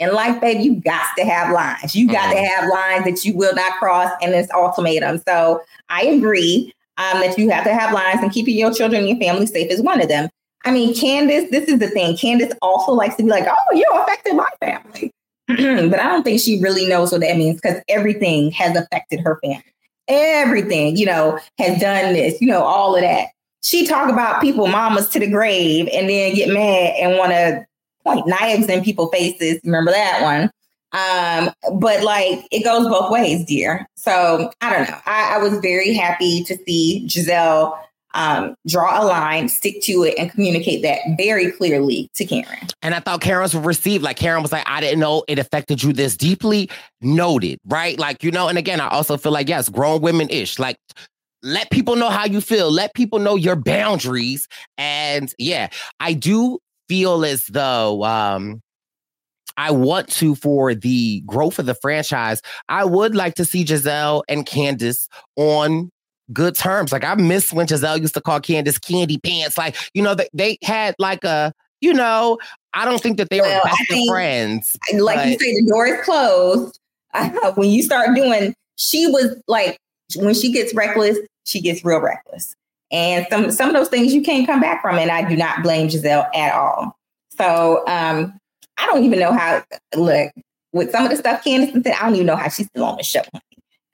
in 0.00 0.14
life, 0.14 0.40
baby, 0.40 0.64
you 0.64 0.76
got 0.76 1.14
to 1.18 1.24
have 1.24 1.52
lines. 1.52 1.94
You 1.94 2.08
got 2.08 2.32
to 2.32 2.38
have 2.38 2.68
lines 2.70 3.04
that 3.04 3.22
you 3.24 3.36
will 3.36 3.54
not 3.54 3.78
cross, 3.78 4.10
and 4.22 4.34
it's 4.34 4.50
ultimatum. 4.50 5.22
So 5.28 5.60
I 5.90 6.02
agree 6.04 6.72
um, 6.96 7.20
that 7.20 7.38
you 7.38 7.50
have 7.50 7.64
to 7.64 7.74
have 7.74 7.92
lines, 7.92 8.20
and 8.22 8.32
keeping 8.32 8.56
your 8.56 8.72
children 8.72 9.02
and 9.02 9.10
your 9.10 9.18
family 9.18 9.46
safe 9.46 9.70
is 9.70 9.82
one 9.82 10.00
of 10.00 10.08
them. 10.08 10.30
I 10.64 10.72
mean, 10.72 10.94
Candace, 10.94 11.50
this 11.50 11.68
is 11.68 11.78
the 11.78 11.88
thing. 11.88 12.16
Candace 12.16 12.52
also 12.62 12.92
likes 12.92 13.16
to 13.16 13.22
be 13.22 13.28
like, 13.28 13.46
oh, 13.46 13.74
you 13.74 13.84
affected 13.92 14.34
my 14.34 14.48
family. 14.60 15.12
but 15.48 16.00
I 16.00 16.04
don't 16.04 16.22
think 16.22 16.40
she 16.40 16.60
really 16.60 16.86
knows 16.86 17.12
what 17.12 17.20
that 17.20 17.36
means 17.36 17.60
because 17.60 17.82
everything 17.88 18.50
has 18.52 18.76
affected 18.76 19.20
her 19.20 19.38
family. 19.42 19.64
Everything, 20.08 20.96
you 20.96 21.06
know, 21.06 21.38
has 21.58 21.80
done 21.80 22.14
this, 22.14 22.40
you 22.40 22.48
know, 22.48 22.62
all 22.62 22.94
of 22.94 23.02
that. 23.02 23.28
She 23.62 23.86
talk 23.86 24.10
about 24.10 24.40
people 24.40 24.66
mamas 24.66 25.08
to 25.10 25.18
the 25.18 25.30
grave 25.30 25.88
and 25.92 26.08
then 26.08 26.34
get 26.34 26.48
mad 26.48 26.94
and 26.98 27.18
want 27.18 27.32
to 27.32 27.66
point 28.04 28.26
knives 28.26 28.68
in 28.68 28.82
people's 28.82 29.10
faces. 29.12 29.60
Remember 29.64 29.90
that 29.92 30.22
one? 30.22 30.50
Um, 30.92 31.52
but 31.78 32.02
like 32.02 32.46
it 32.50 32.64
goes 32.64 32.88
both 32.88 33.10
ways, 33.10 33.44
dear. 33.44 33.86
So 33.94 34.50
I 34.60 34.72
don't 34.72 34.88
know. 34.88 34.98
I, 35.06 35.36
I 35.36 35.38
was 35.38 35.58
very 35.60 35.94
happy 35.94 36.42
to 36.44 36.56
see 36.66 37.04
Gizelle 37.06 37.78
um, 38.12 38.56
draw 38.66 39.02
a 39.02 39.06
line, 39.06 39.48
stick 39.48 39.80
to 39.82 40.02
it, 40.02 40.18
and 40.18 40.30
communicate 40.30 40.82
that 40.82 40.98
very 41.16 41.52
clearly 41.52 42.08
to 42.14 42.24
Karen. 42.24 42.66
And 42.82 42.94
I 42.94 43.00
thought 43.00 43.20
Karen's 43.20 43.54
would 43.54 43.64
receive, 43.64 44.02
like 44.02 44.16
Karen 44.16 44.42
was 44.42 44.50
like, 44.50 44.68
I 44.68 44.80
didn't 44.80 44.98
know 44.98 45.22
it 45.28 45.38
affected 45.38 45.82
you 45.82 45.92
this 45.92 46.16
deeply. 46.16 46.68
Noted, 47.00 47.58
right? 47.66 47.98
Like, 47.98 48.24
you 48.24 48.32
know, 48.32 48.48
and 48.48 48.58
again, 48.58 48.80
I 48.80 48.88
also 48.88 49.16
feel 49.16 49.32
like, 49.32 49.48
yes, 49.48 49.68
grown 49.68 50.00
women 50.00 50.28
ish. 50.28 50.58
Like, 50.58 50.76
let 51.42 51.70
people 51.70 51.96
know 51.96 52.10
how 52.10 52.24
you 52.24 52.40
feel. 52.40 52.70
Let 52.70 52.94
people 52.94 53.18
know 53.20 53.36
your 53.36 53.56
boundaries. 53.56 54.48
And 54.76 55.32
yeah, 55.38 55.68
I 56.00 56.12
do 56.12 56.58
feel 56.90 57.24
as 57.24 57.46
though 57.46 58.02
um 58.02 58.60
I 59.56 59.70
want 59.70 60.08
to 60.14 60.34
for 60.34 60.74
the 60.74 61.20
growth 61.20 61.60
of 61.60 61.66
the 61.66 61.74
franchise. 61.74 62.42
I 62.68 62.84
would 62.84 63.14
like 63.14 63.34
to 63.34 63.44
see 63.44 63.64
Gizelle 63.64 64.22
and 64.28 64.44
Candace 64.44 65.08
on 65.36 65.90
good 66.32 66.56
terms. 66.56 66.90
Like 66.90 67.04
I 67.04 67.14
miss 67.14 67.52
when 67.52 67.68
Gizelle 67.68 68.00
used 68.00 68.14
to 68.14 68.20
call 68.20 68.40
Candace 68.40 68.78
candy 68.78 69.18
pants. 69.18 69.56
Like, 69.56 69.76
you 69.94 70.02
know, 70.02 70.14
they, 70.14 70.28
they 70.32 70.58
had 70.62 70.96
like 70.98 71.22
a, 71.24 71.52
you 71.80 71.92
know, 71.92 72.38
I 72.72 72.84
don't 72.84 73.02
think 73.02 73.18
that 73.18 73.28
they 73.30 73.40
Well, 73.40 73.60
were 73.62 73.70
best 73.70 73.88
think, 73.88 74.10
friends. 74.10 74.76
Like 74.94 75.28
you 75.28 75.38
say, 75.38 75.54
the 75.54 75.66
door 75.68 75.86
is 75.86 76.04
closed. 76.04 76.80
Uh, 77.12 77.52
when 77.52 77.70
you 77.70 77.82
start 77.82 78.16
doing, 78.16 78.54
she 78.76 79.06
was 79.08 79.36
like, 79.46 79.76
when 80.16 80.34
she 80.34 80.50
gets 80.50 80.74
reckless, 80.74 81.18
she 81.44 81.60
gets 81.60 81.84
real 81.84 82.00
reckless. 82.00 82.56
And 82.92 83.26
some 83.30 83.50
some 83.52 83.68
of 83.68 83.74
those 83.74 83.88
things 83.88 84.12
you 84.12 84.22
can't 84.22 84.46
come 84.46 84.60
back 84.60 84.82
from. 84.82 84.98
And 84.98 85.10
I 85.10 85.28
do 85.28 85.36
not 85.36 85.62
blame 85.62 85.88
Gizelle 85.88 86.26
at 86.34 86.52
all. 86.52 86.96
So 87.38 87.84
um, 87.86 88.38
I 88.78 88.86
don't 88.86 89.04
even 89.04 89.18
know 89.18 89.32
how. 89.32 89.62
Look, 89.94 90.32
with 90.72 90.90
some 90.90 91.04
of 91.04 91.10
the 91.10 91.16
stuff 91.16 91.44
Candace 91.44 91.72
said, 91.82 91.94
I 91.94 92.06
don't 92.06 92.14
even 92.16 92.26
know 92.26 92.36
how 92.36 92.48
she's 92.48 92.66
still 92.66 92.84
on 92.84 92.96
the 92.96 93.02
show. 93.02 93.22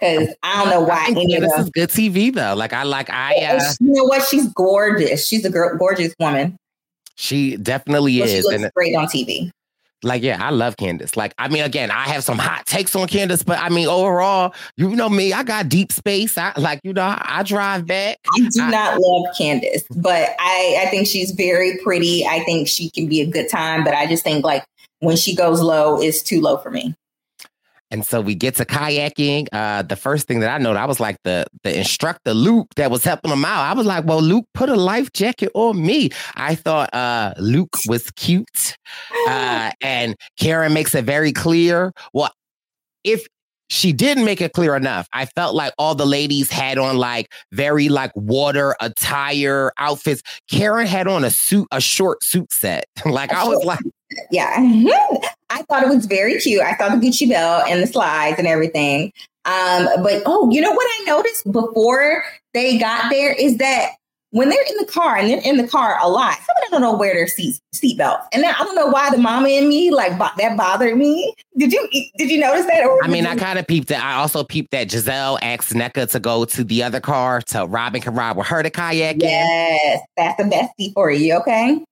Because 0.01 0.29
I 0.43 0.63
don't 0.63 0.71
know 0.71 0.83
why 0.83 1.07
any 1.09 1.37
of 1.37 1.43
them. 1.43 1.61
is 1.61 1.71
good 1.71 1.89
TV 1.91 2.35
though. 2.35 2.55
Like 2.55 2.73
I 2.73 2.83
like 2.85 3.09
I 3.11 3.35
uh, 3.45 3.61
she- 3.73 3.85
you 3.85 3.93
know 3.93 4.05
what? 4.05 4.27
She's 4.29 4.47
gorgeous. 4.53 5.27
She's 5.27 5.45
a 5.45 5.51
gor- 5.51 5.77
gorgeous 5.77 6.15
woman. 6.21 6.57
she 7.17 7.57
definitely 7.57 8.19
Well, 8.21 8.29
she 8.29 8.35
is. 8.35 8.45
looks 8.45 8.63
And 8.63 8.73
great 8.75 8.95
on 8.95 9.07
TV. 9.07 9.51
Like, 10.03 10.23
yeah, 10.23 10.43
I 10.45 10.51
love 10.51 10.77
Candace. 10.77 11.17
Like, 11.17 11.35
I 11.39 11.49
mean, 11.49 11.65
again, 11.65 11.91
I 11.91 12.05
have 12.05 12.23
some 12.23 12.39
hot 12.39 12.67
takes 12.67 12.95
on 12.95 13.09
Candace, 13.09 13.43
but 13.43 13.59
I 13.59 13.71
mean, 13.71 13.89
overall, 13.89 14.55
you 14.77 14.95
know 14.95 15.09
me, 15.09 15.33
I 15.33 15.43
got 15.43 15.69
deep 15.69 15.91
space. 15.91 16.37
I 16.37 16.53
like, 16.57 16.81
you 16.85 16.93
know, 16.93 17.03
I, 17.03 17.25
I 17.27 17.43
drive 17.43 17.87
back. 17.87 18.19
I 18.37 18.41
do 18.41 18.63
I, 18.63 18.71
not 18.71 18.99
love 19.01 19.25
Candace, 19.37 19.85
but 19.97 20.37
I, 20.39 20.83
I 20.85 20.91
think 20.91 21.07
she's 21.07 21.31
very 21.31 21.79
pretty. 21.83 22.27
I 22.27 22.45
think 22.45 22.69
she 22.69 22.91
can 22.91 23.09
be 23.09 23.21
a 23.21 23.27
good 23.27 23.49
time, 23.49 23.85
but 23.85 23.95
I 23.95 24.07
just 24.07 24.23
think 24.23 24.45
like 24.45 24.65
when 25.01 25.17
she 25.17 25.35
goes 25.35 25.61
low, 25.61 26.01
it's 26.01 26.23
too 26.23 26.41
low 26.41 26.59
for 26.59 26.71
me. 26.71 26.95
And 27.91 28.05
so 28.05 28.21
we 28.21 28.35
get 28.35 28.57
to 28.57 28.65
kayaking. 28.65 29.49
Uh, 29.53 29.83
the 29.83 29.97
first 29.97 30.27
thing 30.27 30.41
that 30.41 30.51
I 30.51 30.59
noted, 30.59 30.79
I 30.79 30.87
was 30.87 30.99
like 30.99 31.19
the 31.23 31.47
the 31.63 31.77
instructor 31.77 32.35
Luke 32.35 32.75
that 32.77 32.91
was 32.91 33.05
helping 33.05 33.31
them 33.31 33.45
out. 33.45 33.61
I 33.61 33.75
was 33.75 33.87
like, 33.87 34.05
well, 34.05 34.21
Luke, 34.21 34.47
put 34.55 34.69
a 34.69 34.77
life 34.77 35.13
jacket 35.13 35.51
on 35.55 35.85
me. 35.85 36.11
I 36.35 36.55
thought 36.55 36.93
uh, 36.93 37.35
Luke 37.39 37.77
was 37.87 38.11
cute, 38.13 38.77
uh, 39.29 39.71
and 39.81 40.17
Karen 40.39 40.73
makes 40.73 40.95
it 40.95 41.05
very 41.05 41.33
clear. 41.33 41.93
Well, 42.13 42.31
if 43.05 43.27
she 43.69 43.93
didn't 43.93 44.25
make 44.25 44.41
it 44.41 44.53
clear 44.53 44.77
enough. 44.77 45.09
I 45.13 45.27
felt 45.27 45.55
like 45.55 45.73
all 45.79 45.95
the 45.95 46.07
ladies 46.07 46.51
had 46.51 46.79
on 46.79 46.99
like 46.99 47.33
very 47.53 47.89
like 47.89 48.13
water 48.15 48.77
attire 48.81 49.73
outfits. 49.79 50.23
Karen 50.51 50.87
had 50.87 51.09
on 51.09 51.25
a 51.25 51.31
suit, 51.31 51.67
a 51.73 51.81
short 51.81 52.23
suit 52.23 52.53
set. 52.53 52.85
like 53.05 53.33
I 53.33 53.45
was 53.45 53.65
like, 53.65 53.81
yeah, 54.31 54.57
I 55.51 55.63
thought 55.63 55.83
it 55.83 55.89
was 55.89 56.07
very 56.07 56.39
cute. 56.41 56.63
I 56.63 56.75
thought 56.75 56.99
the 57.01 57.07
Gucci 57.07 57.29
belt 57.29 57.65
and 57.69 57.83
the 57.83 57.87
slides 57.87 58.39
and 58.39 58.47
everything. 58.49 59.13
Um, 59.45 59.87
but 60.03 60.23
oh, 60.27 60.51
you 60.51 60.61
know 60.61 60.73
what 60.73 60.87
I 61.01 61.05
noticed 61.07 61.51
before 61.53 62.25
they 62.53 62.79
got 62.79 63.11
there 63.11 63.33
is 63.33 63.59
that 63.59 63.91
when 64.31 64.49
they're 64.49 64.65
in 64.69 64.77
the 64.79 64.87
car 64.87 65.17
and 65.17 65.29
they're 65.31 65.41
in 65.45 65.57
the 65.57 65.69
car 65.69 65.97
a 66.03 66.09
lot, 66.09 66.35
some 66.35 66.57
of 66.57 66.63
them 66.63 66.71
don't 66.73 66.81
know 66.83 66.99
where 66.99 67.15
their 67.15 67.29
seat 67.29 67.59
seatbelts, 67.73 68.25
and 68.33 68.43
then 68.43 68.53
I 68.53 68.65
don't 68.65 68.75
know 68.75 68.89
why 68.89 69.09
the 69.11 69.19
mama 69.19 69.49
in 69.49 69.69
me 69.69 69.93
like 69.93 70.19
bo- 70.19 70.29
that 70.37 70.57
bothered 70.57 70.97
me. 70.99 71.33
Did 71.57 71.73
you 71.73 71.89
did 72.19 72.29
you 72.29 72.39
notice 72.41 72.67
that? 72.67 72.87
I 73.05 73.07
mean, 73.09 73.23
you- 73.25 73.31
I 73.31 73.37
kind 73.37 73.59
of 73.59 73.67
peeped 73.69 73.91
it. 73.93 74.05
I 74.05 74.15
also 74.15 74.43
peeped 74.43 74.73
that 74.73 74.89
Gizelle 74.89 75.39
asked 75.43 75.73
Nneka 75.73 76.11
to 76.11 76.19
go 76.21 76.45
to 76.45 76.65
the 76.65 76.83
other 76.83 77.01
car 77.01 77.41
so 77.47 77.67
Robyn 77.67 78.03
can 78.03 78.15
ride 78.17 78.37
with 78.37 78.49
her 78.49 78.65
to 78.65 78.69
kayak. 78.71 79.17
Yes, 79.21 80.01
that's 80.17 80.37
the 80.43 80.45
bestie 80.45 80.93
for 80.93 81.09
you. 81.11 81.35
Okay. 81.37 81.85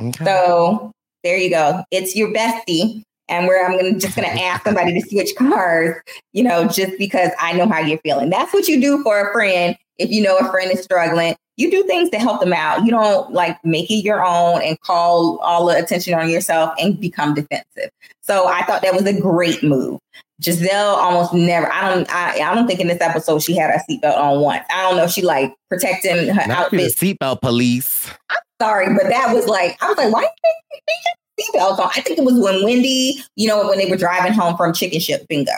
Okay. 0.00 0.24
So 0.24 0.92
there 1.24 1.36
you 1.36 1.50
go. 1.50 1.84
It's 1.90 2.16
your 2.16 2.32
bestie. 2.32 3.02
And 3.28 3.46
where 3.46 3.64
I'm 3.64 3.76
gonna 3.76 3.96
just 3.96 4.16
gonna 4.16 4.26
ask 4.26 4.64
somebody 4.64 5.00
to 5.00 5.08
switch 5.08 5.36
cars, 5.36 5.96
you 6.32 6.42
know, 6.42 6.66
just 6.66 6.98
because 6.98 7.30
I 7.38 7.52
know 7.52 7.68
how 7.68 7.78
you're 7.78 8.00
feeling. 8.00 8.28
That's 8.28 8.52
what 8.52 8.66
you 8.66 8.80
do 8.80 9.04
for 9.04 9.28
a 9.28 9.32
friend 9.32 9.76
if 9.98 10.10
you 10.10 10.20
know 10.20 10.36
a 10.36 10.50
friend 10.50 10.72
is 10.72 10.82
struggling 10.82 11.36
you 11.60 11.70
do 11.70 11.84
things 11.84 12.08
to 12.08 12.18
help 12.18 12.40
them 12.40 12.54
out. 12.54 12.86
You 12.86 12.90
don't 12.90 13.32
like 13.32 13.62
make 13.66 13.90
it 13.90 14.02
your 14.02 14.24
own 14.24 14.62
and 14.62 14.80
call 14.80 15.38
all 15.42 15.66
the 15.66 15.76
attention 15.76 16.14
on 16.14 16.30
yourself 16.30 16.72
and 16.78 16.98
become 16.98 17.34
defensive. 17.34 17.90
So 18.22 18.48
I 18.48 18.64
thought 18.64 18.80
that 18.80 18.94
was 18.94 19.04
a 19.04 19.20
great 19.20 19.62
move. 19.62 20.00
Gizelle 20.40 20.96
almost 20.96 21.34
never. 21.34 21.70
I 21.70 21.94
don't. 21.94 22.12
I, 22.12 22.40
I 22.40 22.54
don't 22.54 22.66
think 22.66 22.80
in 22.80 22.88
this 22.88 23.00
episode 23.00 23.42
she 23.42 23.56
had 23.56 23.70
a 23.70 23.78
seatbelt 23.90 24.16
on 24.16 24.40
once. 24.40 24.64
I 24.70 24.82
don't 24.82 24.96
know. 24.96 25.06
She 25.06 25.22
like 25.22 25.54
protecting 25.68 26.28
her 26.28 26.46
Not 26.46 26.50
outfit. 26.50 26.94
Seatbelt 26.96 27.40
police. 27.42 28.10
I'm 28.30 28.38
sorry, 28.60 28.86
but 28.94 29.08
that 29.08 29.34
was 29.34 29.46
like 29.46 29.76
I 29.82 29.88
was 29.88 29.98
like, 29.98 30.12
why 30.12 30.26
seatbelts 31.38 31.78
on? 31.78 31.90
I 31.94 32.00
think 32.00 32.18
it 32.18 32.24
was 32.24 32.38
when 32.38 32.64
Wendy, 32.64 33.22
you 33.36 33.48
know, 33.48 33.68
when 33.68 33.78
they 33.78 33.90
were 33.90 33.96
driving 33.96 34.32
home 34.32 34.56
from 34.56 34.72
Chicken 34.72 35.00
Ship 35.00 35.26
Bingo. 35.28 35.52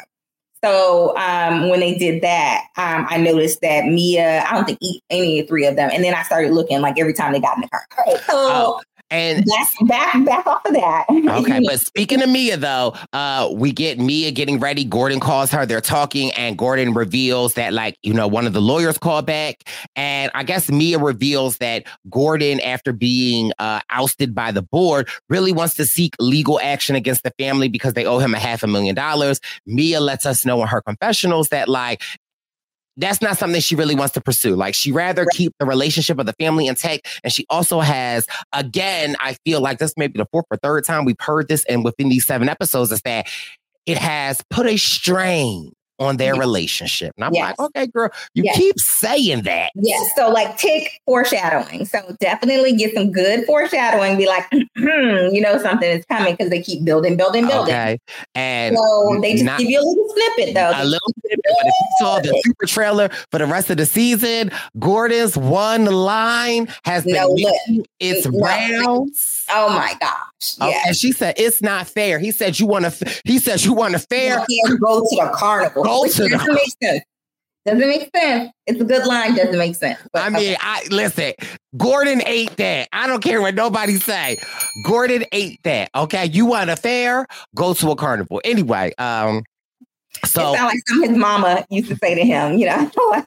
So 0.65 1.17
um, 1.17 1.69
when 1.69 1.81
they 1.81 1.95
did 1.95 2.23
that, 2.23 2.67
um, 2.77 3.05
I 3.09 3.19
noticed 3.19 3.61
that 3.63 3.85
Mia, 3.87 4.45
I 4.45 4.55
don't 4.55 4.65
think 4.65 4.79
any 5.11 5.41
of 5.41 5.49
three 5.49 5.67
of 5.67 5.75
them, 5.75 5.91
and 5.93 6.05
then 6.05 6.15
I 6.15 6.23
started 6.23 6.53
looking 6.53 6.81
like 6.81 7.01
every 7.01 7.15
time 7.15 7.33
they 7.33 7.41
got 7.41 7.57
in 7.57 7.63
the 7.63 7.69
car. 7.69 7.83
so 8.07 8.23
oh, 8.31 8.81
and 9.13 9.45
back, 9.45 10.15
back, 10.15 10.25
back 10.25 10.47
off 10.47 10.65
of 10.65 10.73
that. 10.73 11.05
okay, 11.11 11.61
but 11.67 11.79
speaking 11.81 12.23
of 12.23 12.31
Mia, 12.31 12.57
though, 12.57 12.95
uh, 13.13 13.51
we 13.53 13.71
get 13.71 13.99
Mia 13.99 14.31
getting 14.31 14.59
ready. 14.59 14.85
Gordon 14.85 15.21
calls 15.21 15.51
her. 15.51 15.67
They're 15.67 15.83
talking, 15.83 16.33
and 16.33 16.57
Gordon 16.57 16.95
reveals 16.95 17.55
that, 17.55 17.75
like, 17.75 17.99
you 18.03 18.15
know, 18.15 18.27
one 18.27 18.47
of 18.47 18.55
the 18.55 18.63
lawyers 18.63 18.97
called 18.97 19.27
back, 19.27 19.65
and 19.95 20.31
I 20.35 20.45
guess 20.45 20.71
Mia 20.71 20.99
reveals 20.99 21.59
that 21.59 21.85
Gordon, 22.09 22.61
after 22.61 22.93
being 22.93 23.53
uh, 23.59 23.81
ousted 23.91 24.35
by 24.35 24.51
the 24.51 24.63
board, 24.63 25.09
really 25.29 25.53
wants 25.53 25.75
to 25.75 25.85
seek 25.85 26.15
legal 26.19 26.59
action 26.61 26.97
against 26.97 27.23
the 27.23 27.33
family 27.39 27.69
because 27.69 27.93
they 27.93 28.07
owe 28.07 28.19
him 28.19 28.35
a 28.35 28.39
half 28.39 28.63
a 28.63 28.67
million 28.67 28.95
dollars. 28.95 29.41
Mia 29.67 30.01
lets 30.01 30.25
us 30.25 30.47
know 30.47 30.63
in 30.63 30.69
her 30.69 30.81
confessionals 30.81 31.49
that, 31.49 31.69
like, 31.69 32.03
that's 32.97 33.23
not 33.23 33.39
something 33.39 33.61
she 33.61 33.75
really 33.75 33.95
wants 33.95 34.15
to 34.15 34.21
pursue. 34.21 34.55
Like 34.55 34.75
she 34.75 34.93
rather 34.93 35.27
keep 35.33 35.55
the 35.59 35.67
relationship 35.67 36.19
of 36.19 36.27
the 36.27 36.35
family 36.35 36.67
intact. 36.67 37.21
And 37.25 37.33
she 37.33 37.47
also 37.49 37.81
has, 37.81 38.27
again, 38.53 39.17
I 39.21 39.37
feel 39.45 39.61
like 39.61 39.79
this 39.79 39.95
may 39.97 40.09
be 40.09 40.19
the 40.19 40.27
fourth 40.31 40.47
or 40.51 40.57
third 40.59 40.85
time 40.85 41.05
we've 41.05 41.17
heard 41.21 41.49
this, 41.49 41.65
and 41.65 41.85
within 41.85 42.09
these 42.09 42.27
seven 42.27 42.49
episodes, 42.49 42.93
is 42.93 43.01
that 43.03 43.27
it 43.87 43.99
has 43.99 44.43
put 44.51 44.67
a 44.67 44.77
strain 44.77 45.73
on 46.03 46.17
their 46.17 46.35
relationship. 46.35 47.13
And 47.17 47.25
I'm 47.25 47.35
yes. 47.35 47.59
like, 47.59 47.71
okay, 47.71 47.87
girl, 47.87 48.11
you 48.35 48.45
yes. 48.45 48.57
keep 48.57 48.79
saying 48.79 49.43
that. 49.43 49.71
Yes. 49.75 50.11
So 50.17 50.29
like 50.31 50.57
tick 50.59 51.01
foreshadowing. 51.07 51.87
So 51.87 52.17
definitely 52.21 52.75
get 52.75 52.95
some 52.95 53.13
good 53.13 53.45
foreshadowing. 53.45 54.19
Be 54.19 54.27
like, 54.27 54.47
hmm, 54.51 55.33
you 55.33 55.41
know, 55.41 55.59
something 55.59 55.89
is 55.89 56.05
coming 56.07 56.35
because 56.35 56.51
they 56.51 56.61
keep 56.61 56.85
building, 56.85 57.17
building, 57.17 57.47
building. 57.47 57.75
Okay. 57.75 57.99
And 58.35 58.77
so 58.77 59.19
they 59.21 59.35
just 59.35 59.45
not, 59.45 59.59
give 59.59 59.71
you 59.71 59.81
a 59.81 59.87
little 59.87 60.09
snippet 60.15 60.55
though. 60.55 60.73
A 60.75 60.85
little 60.85 61.13
snippet. 61.21 61.41
But 61.45 61.67
if 61.67 61.75
you 61.81 61.91
saw 61.99 62.21
the 62.21 62.43
super 62.45 62.67
trailer 62.67 63.09
for 63.31 63.39
the 63.39 63.47
rest 63.47 63.71
of 63.71 63.77
the 63.77 63.87
season, 63.87 64.51
Gordon's 64.79 65.37
one 65.37 65.85
line 65.87 66.69
has 66.85 67.05
been 67.05 67.15
no, 67.15 67.37
it's 68.01 68.27
no, 68.27 68.39
rounds. 68.41 69.45
Oh 69.51 69.69
my 69.69 69.97
gosh. 70.01 70.57
Yeah. 70.59 70.83
and 70.87 70.97
she 70.97 71.13
said 71.13 71.35
it's 71.37 71.63
not 71.63 71.87
fair. 71.87 72.19
He 72.19 72.33
said 72.33 72.59
you 72.59 72.67
want 72.67 72.85
to 72.87 73.21
he 73.25 73.39
said 73.39 73.63
you 73.65 73.73
want 73.73 73.93
to 73.95 73.99
fair. 73.99 74.45
You 74.49 74.79
go 74.79 75.01
to 75.01 75.17
the 75.17 75.31
carnival. 75.35 75.85
Go 75.93 76.07
to 76.07 76.29
doesn't 76.29 76.55
make 76.55 76.75
sense. 76.83 77.05
Doesn't 77.65 77.89
make 77.89 78.11
sense. 78.15 78.51
It's 78.67 78.81
a 78.81 78.85
good 78.85 79.07
line. 79.07 79.37
Doesn't 79.37 79.57
make 79.57 79.77
sense. 79.77 80.01
But, 80.13 80.23
I 80.23 80.31
mean, 80.31 80.55
okay. 80.55 80.57
I 80.61 80.85
listen. 80.91 81.33
Gordon 81.77 82.21
ate 82.27 82.57
that. 82.57 82.89
I 82.93 83.07
don't 83.07 83.23
care 83.23 83.41
what 83.41 83.55
nobody 83.55 83.99
say. 83.99 84.37
Gordon 84.85 85.25
ate 85.31 85.63
that. 85.63 85.91
Okay, 85.95 86.27
you 86.27 86.45
want 86.45 86.71
a 86.71 86.77
fair? 86.77 87.27
Go 87.55 87.73
to 87.75 87.91
a 87.91 87.97
carnival. 87.97 88.41
Anyway, 88.45 88.93
um, 88.99 89.45
so 90.25 90.53
it 90.53 90.57
sounds 90.57 90.75
like 90.75 90.89
some 90.89 91.03
his 91.03 91.17
mama 91.17 91.65
used 91.71 91.89
to 91.89 91.97
say 91.97 92.17
to 92.17 92.23
him. 92.23 92.59
You 92.59 92.67
know, 92.67 92.91
so 92.95 93.25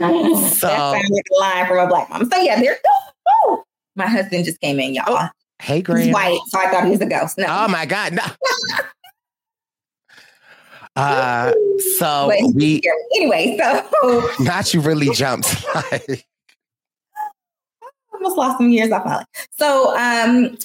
that 0.00 0.54
sounds 0.58 1.10
like 1.10 1.24
a 1.36 1.40
line 1.40 1.66
from 1.66 1.78
a 1.78 1.86
black 1.86 2.10
mom. 2.10 2.28
So 2.30 2.38
yeah, 2.40 2.60
there. 2.60 2.78
Oh, 3.44 3.62
my 3.94 4.06
husband 4.08 4.44
just 4.44 4.60
came 4.60 4.80
in, 4.80 4.94
y'all. 4.94 5.04
Oh, 5.06 5.28
hey, 5.60 5.82
Graham. 5.82 6.06
He's 6.06 6.14
white, 6.14 6.40
so 6.48 6.58
I 6.58 6.68
thought 6.68 6.84
he 6.84 6.90
was 6.90 7.00
a 7.00 7.06
ghost. 7.06 7.38
No. 7.38 7.46
Oh 7.48 7.68
my 7.68 7.86
god, 7.86 8.14
no. 8.14 8.24
Uh, 10.96 11.52
so 11.96 12.30
we 12.54 12.80
anyway, 13.16 13.58
so 13.58 14.30
not 14.40 14.72
you 14.74 14.80
really 14.80 15.10
jumped. 15.10 15.64
almost 18.14 18.36
lost 18.36 18.58
some 18.58 18.70
years 18.70 18.92
off 18.92 19.04
my 19.04 19.16
life. 19.16 19.26
So 19.50 19.96
um 19.96 20.56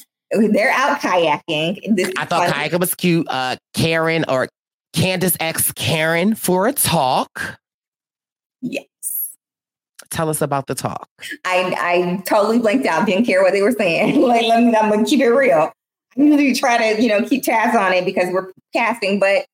they're 0.52 0.72
out 0.72 1.00
kayaking. 1.00 1.96
This 1.96 2.12
I 2.18 2.26
thought 2.26 2.50
kayaking 2.50 2.80
was 2.80 2.94
cute. 2.96 3.28
Uh 3.30 3.56
Karen 3.74 4.26
or 4.28 4.50
Candace 4.94 5.38
X 5.40 5.72
Karen 5.74 6.36
for 6.36 6.68
a 6.68 6.74
talk. 6.74 7.58
Yes. 8.62 8.86
Tell 10.10 10.30
us 10.30 10.42
about 10.42 10.68
the 10.68 10.76
talk. 10.76 11.08
I 11.46 11.76
I 11.80 12.24
totally 12.26 12.60
blanked 12.60 12.86
out, 12.86 13.06
didn't 13.06 13.26
care 13.26 13.42
what 13.44 13.54
they 13.54 13.62
were 13.62 13.72
saying. 13.72 14.22
like 14.22 14.46
let 14.46 14.64
me 14.64 14.76
I'm 14.76 14.90
gonna 14.90 15.06
keep 15.06 15.22
it 15.22 15.30
real. 15.30 15.72
I 16.18 16.22
usually 16.22 16.54
try 16.56 16.78
to, 16.96 17.02
you 17.02 17.10
know, 17.10 17.24
keep 17.24 17.44
tabs 17.44 17.78
on 17.78 17.94
it 17.94 18.04
because 18.04 18.34
we're 18.34 18.52
casting, 18.74 19.20
but 19.20 19.46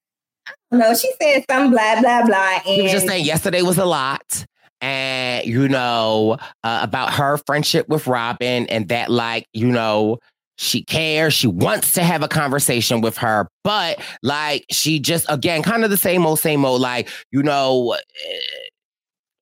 no, 0.71 0.93
she 0.95 1.11
said 1.21 1.43
some 1.49 1.71
blah 1.71 2.01
blah 2.01 2.25
blah. 2.25 2.59
And 2.65 2.75
she 2.75 2.81
was 2.83 2.91
just 2.91 3.07
saying 3.07 3.25
yesterday 3.25 3.61
was 3.61 3.77
a 3.77 3.85
lot, 3.85 4.45
and 4.81 5.45
you 5.45 5.67
know 5.67 6.37
uh, 6.63 6.79
about 6.81 7.13
her 7.13 7.37
friendship 7.45 7.87
with 7.89 8.07
Robyn, 8.07 8.67
and 8.67 8.87
that 8.89 9.09
like 9.09 9.45
you 9.53 9.67
know 9.67 10.19
she 10.57 10.83
cares, 10.83 11.33
she 11.33 11.47
wants 11.47 11.93
to 11.93 12.03
have 12.03 12.23
a 12.23 12.27
conversation 12.27 13.01
with 13.01 13.17
her, 13.17 13.47
but 13.63 13.99
like 14.21 14.65
she 14.71 14.99
just 14.99 15.25
again 15.29 15.63
kind 15.63 15.83
of 15.83 15.89
the 15.89 15.97
same 15.97 16.25
old 16.25 16.39
same 16.39 16.65
old 16.65 16.81
like 16.81 17.09
you 17.31 17.43
know. 17.43 17.93
Eh, 17.93 18.39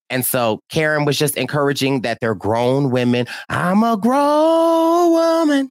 and 0.10 0.26
so 0.26 0.60
Karen 0.70 1.06
was 1.06 1.18
just 1.18 1.38
encouraging 1.38 2.02
that 2.02 2.18
they're 2.20 2.36
grown 2.36 2.92
women. 2.92 3.28
I'm 3.48 3.82
a 3.82 3.96
grown 3.96 5.12
woman. 5.12 5.70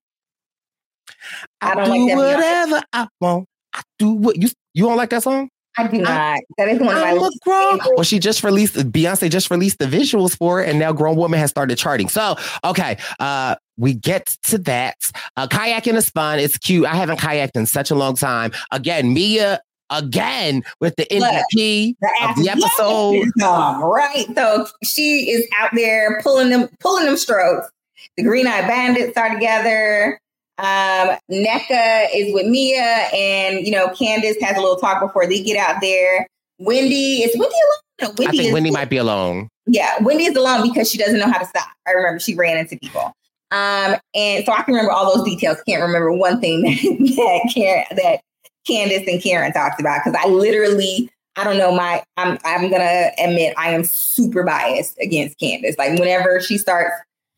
I, 1.60 1.72
I 1.72 1.74
don't 1.74 1.94
do 1.94 2.06
like 2.08 2.16
whatever 2.16 2.82
I 2.94 3.08
want. 3.20 3.46
I 3.74 3.82
do 3.98 4.12
what 4.12 4.40
you 4.40 4.48
you 4.74 4.84
don't 4.84 4.96
like 4.96 5.10
that 5.10 5.22
song? 5.22 5.50
I 5.78 5.86
do 5.86 5.98
not. 5.98 6.10
I, 6.10 6.40
that 6.58 6.68
is 6.68 6.80
one 6.80 6.96
of 6.96 7.02
my 7.02 7.12
look 7.12 7.32
grown. 7.42 7.78
Well, 7.94 8.02
she 8.02 8.18
just 8.18 8.42
released 8.42 8.74
Beyonce 8.74 9.30
just 9.30 9.50
released 9.50 9.78
the 9.78 9.86
visuals 9.86 10.36
for 10.36 10.62
it, 10.62 10.68
and 10.68 10.78
now 10.78 10.92
Grown 10.92 11.16
Woman 11.16 11.38
has 11.38 11.50
started 11.50 11.78
charting. 11.78 12.08
So, 12.08 12.36
okay, 12.64 12.98
uh, 13.20 13.56
we 13.76 13.94
get 13.94 14.26
to 14.44 14.58
that. 14.58 14.96
Uh, 15.36 15.46
kayaking 15.46 15.94
is 15.94 16.10
fun. 16.10 16.38
It's 16.40 16.58
cute. 16.58 16.86
I 16.86 16.94
haven't 16.94 17.20
kayaked 17.20 17.54
in 17.54 17.66
such 17.66 17.90
a 17.90 17.94
long 17.94 18.16
time. 18.16 18.52
Again, 18.72 19.14
Mia 19.14 19.60
again 19.90 20.62
with 20.80 20.94
the 20.96 21.04
MVP 21.06 21.20
Look, 21.20 21.98
the 22.00 22.28
of 22.28 22.36
the 22.36 22.48
episode. 22.48 23.26
right. 23.84 24.26
So 24.34 24.66
she 24.84 25.30
is 25.30 25.46
out 25.58 25.70
there 25.74 26.20
pulling 26.22 26.50
them, 26.50 26.68
pulling 26.80 27.06
them 27.06 27.16
strokes. 27.16 27.68
The 28.16 28.22
Green 28.22 28.46
Eye 28.46 28.62
Bandits 28.62 29.16
are 29.16 29.34
together. 29.34 30.20
Um, 30.60 31.16
Nneka 31.30 32.08
is 32.14 32.34
with 32.34 32.46
Mia, 32.46 33.08
and 33.14 33.66
you 33.66 33.72
know, 33.72 33.88
Candace 33.90 34.36
has 34.42 34.58
a 34.58 34.60
little 34.60 34.76
talk 34.76 35.00
before 35.00 35.26
they 35.26 35.42
get 35.42 35.56
out 35.56 35.80
there. 35.80 36.26
Wendy 36.58 37.22
is 37.22 37.30
Wendy 37.38 37.54
alone. 37.54 37.80
No, 38.02 38.08
Wendy 38.08 38.26
I 38.26 38.30
think 38.30 38.44
is, 38.48 38.52
Wendy 38.52 38.70
might 38.70 38.90
be 38.90 38.98
alone. 38.98 39.48
Yeah, 39.66 40.02
Wendy 40.02 40.24
is 40.24 40.36
alone 40.36 40.68
because 40.68 40.90
she 40.90 40.98
doesn't 40.98 41.18
know 41.18 41.30
how 41.30 41.38
to 41.38 41.46
stop. 41.46 41.68
I 41.88 41.92
remember 41.92 42.20
she 42.20 42.34
ran 42.34 42.58
into 42.58 42.76
people. 42.78 43.12
Um, 43.52 43.96
and 44.14 44.44
so 44.44 44.52
I 44.52 44.62
can 44.62 44.74
remember 44.74 44.92
all 44.92 45.14
those 45.14 45.24
details. 45.24 45.56
Can't 45.66 45.82
remember 45.82 46.12
one 46.12 46.40
thing 46.40 46.62
that 46.62 46.72
that, 47.16 47.52
Karen, 47.54 47.84
that 47.96 48.20
Candace 48.66 49.08
and 49.08 49.22
Karen 49.22 49.52
talked 49.52 49.80
about 49.80 50.00
because 50.04 50.20
I 50.22 50.28
literally, 50.28 51.08
I 51.36 51.44
don't 51.44 51.56
know, 51.56 51.72
my 51.72 52.02
I'm 52.18 52.38
I'm 52.44 52.70
gonna 52.70 53.12
admit 53.18 53.54
I 53.56 53.70
am 53.70 53.84
super 53.84 54.44
biased 54.44 54.98
against 54.98 55.38
Candace. 55.38 55.76
Like 55.78 55.98
whenever 55.98 56.40
she 56.40 56.58
starts 56.58 56.92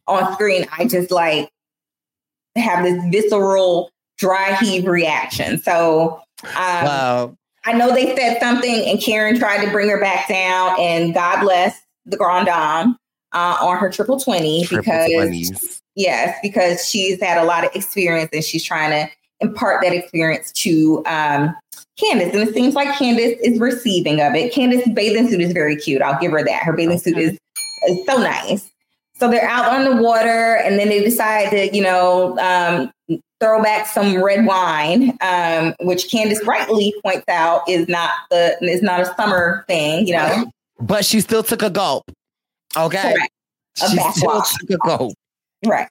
on 0.09 0.33
screen, 0.33 0.67
I 0.77 0.87
just 0.87 1.13
like 1.13 1.49
have 2.57 2.85
this 2.85 3.03
visceral 3.11 3.91
dry 4.19 4.55
heave 4.57 4.87
reaction. 4.87 5.59
So 5.59 6.21
um, 6.45 6.85
Well, 6.85 7.37
I 7.65 7.73
know 7.73 7.95
they 7.95 8.15
said 8.17 8.39
something, 8.41 8.85
and 8.89 9.01
Karen 9.01 9.39
tried 9.39 9.65
to 9.65 9.71
bring 9.71 9.89
her 9.89 10.01
back 10.01 10.29
down. 10.29 10.79
And 10.79 11.15
God 11.15 11.41
bless 11.41 11.81
the 12.07 12.17
Grand 12.17 12.47
Dame 12.47 12.97
uh, 13.33 13.57
on 13.61 13.79
her 13.79 13.91
triple 13.91 14.19
twenty 14.19 14.67
because 14.69 15.11
20s. 15.11 15.81
yes, 15.95 16.37
because 16.43 16.87
she's 16.89 17.21
had 17.21 17.39
a 17.39 17.45
lot 17.45 17.65
of 17.65 17.75
experience 17.75 18.31
and 18.33 18.43
she's 18.45 18.65
trying 18.65 18.91
to 18.91 19.13
impart 19.41 19.83
that 19.83 19.93
experience 19.93 20.53
to 20.53 21.03
um, 21.07 21.55
Candace. 21.99 22.35
And 22.35 22.49
it 22.49 22.55
seems 22.55 22.75
like 22.75 22.97
Candace 22.99 23.39
is 23.43 23.59
receiving 23.61 24.21
of 24.21 24.35
it. 24.35 24.53
Candace's 24.53 24.93
bathing 24.93 25.29
suit 25.29 25.41
is 25.41 25.53
very 25.53 25.77
cute. 25.77 26.03
I'll 26.03 26.21
give 26.21 26.33
her 26.33 26.45
that. 26.45 26.63
Her 26.63 26.73
bathing 26.73 26.99
suit 26.99 27.17
is, 27.19 27.39
is 27.89 28.07
so 28.07 28.17
nice. 28.19 28.72
So 29.23 29.31
they're 29.31 29.49
out 29.49 29.73
on 29.73 29.85
the 29.85 30.03
water, 30.03 30.57
and 30.65 30.81
then 30.81 30.89
they 30.89 31.01
decide 31.01 31.51
to, 31.51 31.73
you 31.73 31.81
know, 31.81 32.37
um, 32.41 32.91
throw 33.39 33.63
back 33.63 33.87
some 33.87 34.21
red 34.21 34.45
wine, 34.45 35.17
um, 35.21 35.77
which 35.79 36.11
Candace 36.11 36.45
rightly 36.45 36.93
points 37.05 37.29
out 37.29 37.63
is 37.69 37.87
not 37.87 38.11
the 38.33 38.57
is 38.63 38.83
not 38.83 38.99
a 38.99 39.15
summer 39.15 39.65
thing, 39.69 40.09
you 40.09 40.15
know. 40.15 40.51
But 40.81 41.05
she 41.05 41.21
still 41.21 41.45
took 41.45 41.63
a 41.63 41.71
gulp. 41.71 42.11
Okay. 42.77 43.01
Correct. 43.01 43.33
A 43.81 43.91
She 43.91 43.99
still 44.11 44.43
took 44.43 44.71
a 44.71 44.79
gulp. 44.79 45.15
Right. 45.65 45.89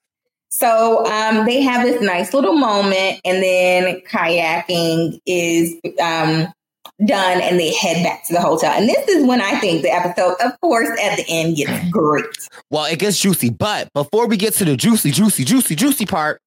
So 0.49 1.05
um, 1.05 1.45
they 1.45 1.61
have 1.61 1.86
this 1.86 2.01
nice 2.01 2.34
little 2.34 2.57
moment, 2.57 3.21
and 3.23 3.41
then 3.41 4.01
kayaking 4.11 5.21
is 5.25 5.75
um, 6.01 6.51
done, 7.06 7.41
and 7.41 7.60
they 7.60 7.74
head 7.74 8.04
back 8.04 8.26
to 8.28 8.34
the 8.34 8.41
hotel. 8.41 8.72
And 8.72 8.88
this 8.88 9.08
is 9.08 9.26
when 9.26 9.41
I 9.41 9.60
think 9.60 9.82
the 9.82 9.91
episode, 9.91 10.36
of 10.43 10.60
course, 10.62 10.89
at 11.02 11.18
the 11.18 11.26
end 11.28 11.58
gets 11.58 11.89
great. 11.89 12.26
Well, 12.70 12.86
it 12.86 12.99
gets 12.99 13.20
juicy. 13.20 13.49
But 13.49 13.91
before 13.93 14.28
we 14.28 14.38
get 14.38 14.54
to 14.56 14.66
the 14.66 14.78
juicy, 14.78 15.12
juicy, 15.12 15.43
juicy, 15.43 15.76
juicy 15.76 16.06
part, 16.06 16.41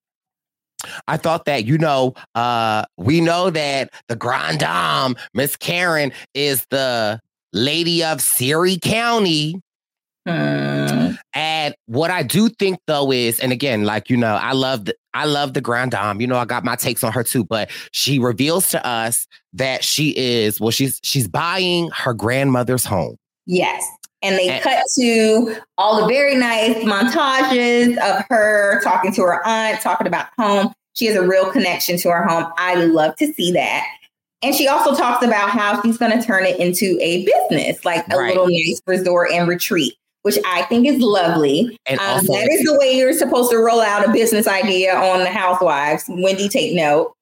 I 1.08 1.16
thought 1.16 1.46
that, 1.46 1.64
you 1.64 1.78
know, 1.78 2.14
uh, 2.34 2.84
we 2.96 3.20
know 3.20 3.50
that 3.50 3.90
the 4.08 4.16
Grand 4.16 4.60
Dame, 4.60 5.16
Miss 5.32 5.56
Karen, 5.56 6.12
is 6.34 6.66
the 6.70 7.20
lady 7.52 8.04
of 8.04 8.20
Surry 8.20 8.78
County. 8.78 9.60
And 10.26 11.74
what 11.86 12.10
I 12.10 12.22
do 12.22 12.48
think 12.48 12.78
though 12.86 13.12
is, 13.12 13.40
and 13.40 13.52
again, 13.52 13.84
like 13.84 14.08
you 14.10 14.16
know, 14.16 14.34
I 14.34 14.52
love 14.52 14.84
the 14.86 14.94
I 15.14 15.24
love 15.26 15.54
the 15.54 15.60
Grand 15.60 15.92
Dame. 15.92 16.20
You 16.20 16.26
know, 16.26 16.36
I 16.36 16.44
got 16.44 16.64
my 16.64 16.76
takes 16.76 17.02
on 17.04 17.12
her 17.12 17.22
too, 17.22 17.44
but 17.44 17.70
she 17.92 18.18
reveals 18.18 18.68
to 18.70 18.84
us 18.86 19.26
that 19.52 19.82
she 19.84 20.10
is 20.16 20.60
well, 20.60 20.70
she's 20.70 21.00
she's 21.02 21.28
buying 21.28 21.90
her 21.90 22.12
grandmother's 22.12 22.84
home. 22.84 23.16
Yes. 23.46 23.84
And 24.22 24.36
they 24.36 24.48
And- 24.48 24.62
cut 24.62 24.82
to 24.98 25.56
all 25.78 26.00
the 26.00 26.06
very 26.06 26.34
nice 26.34 26.76
montages 26.84 27.96
of 27.98 28.24
her 28.30 28.80
talking 28.82 29.12
to 29.14 29.22
her 29.22 29.46
aunt, 29.46 29.80
talking 29.80 30.06
about 30.06 30.26
home. 30.38 30.72
She 30.94 31.06
has 31.06 31.16
a 31.16 31.26
real 31.26 31.50
connection 31.50 31.96
to 31.98 32.10
her 32.10 32.26
home. 32.26 32.46
I 32.56 32.76
love 32.76 33.16
to 33.16 33.32
see 33.34 33.52
that. 33.52 33.84
And 34.42 34.54
she 34.54 34.68
also 34.68 34.94
talks 34.94 35.24
about 35.24 35.50
how 35.50 35.80
she's 35.82 35.96
going 35.98 36.18
to 36.18 36.24
turn 36.24 36.44
it 36.44 36.58
into 36.60 36.98
a 37.00 37.24
business, 37.24 37.84
like 37.84 38.04
a 38.12 38.16
Right. 38.16 38.28
little 38.28 38.46
nice 38.48 38.80
resort 38.86 39.30
and 39.32 39.48
retreat, 39.48 39.94
which 40.24 40.38
I 40.46 40.62
think 40.62 40.86
is 40.86 41.00
lovely. 41.00 41.78
And 41.86 42.00
Um, 42.00 42.06
also- 42.16 42.32
that 42.32 42.48
is 42.50 42.64
the 42.64 42.76
way 42.78 42.92
you're 42.96 43.12
supposed 43.12 43.50
to 43.50 43.58
roll 43.58 43.80
out 43.80 44.08
a 44.08 44.10
business 44.10 44.46
idea 44.48 44.94
on 44.96 45.20
the 45.20 45.26
Housewives. 45.30 46.04
Wendy, 46.08 46.48
take 46.48 46.74
note. 46.74 47.12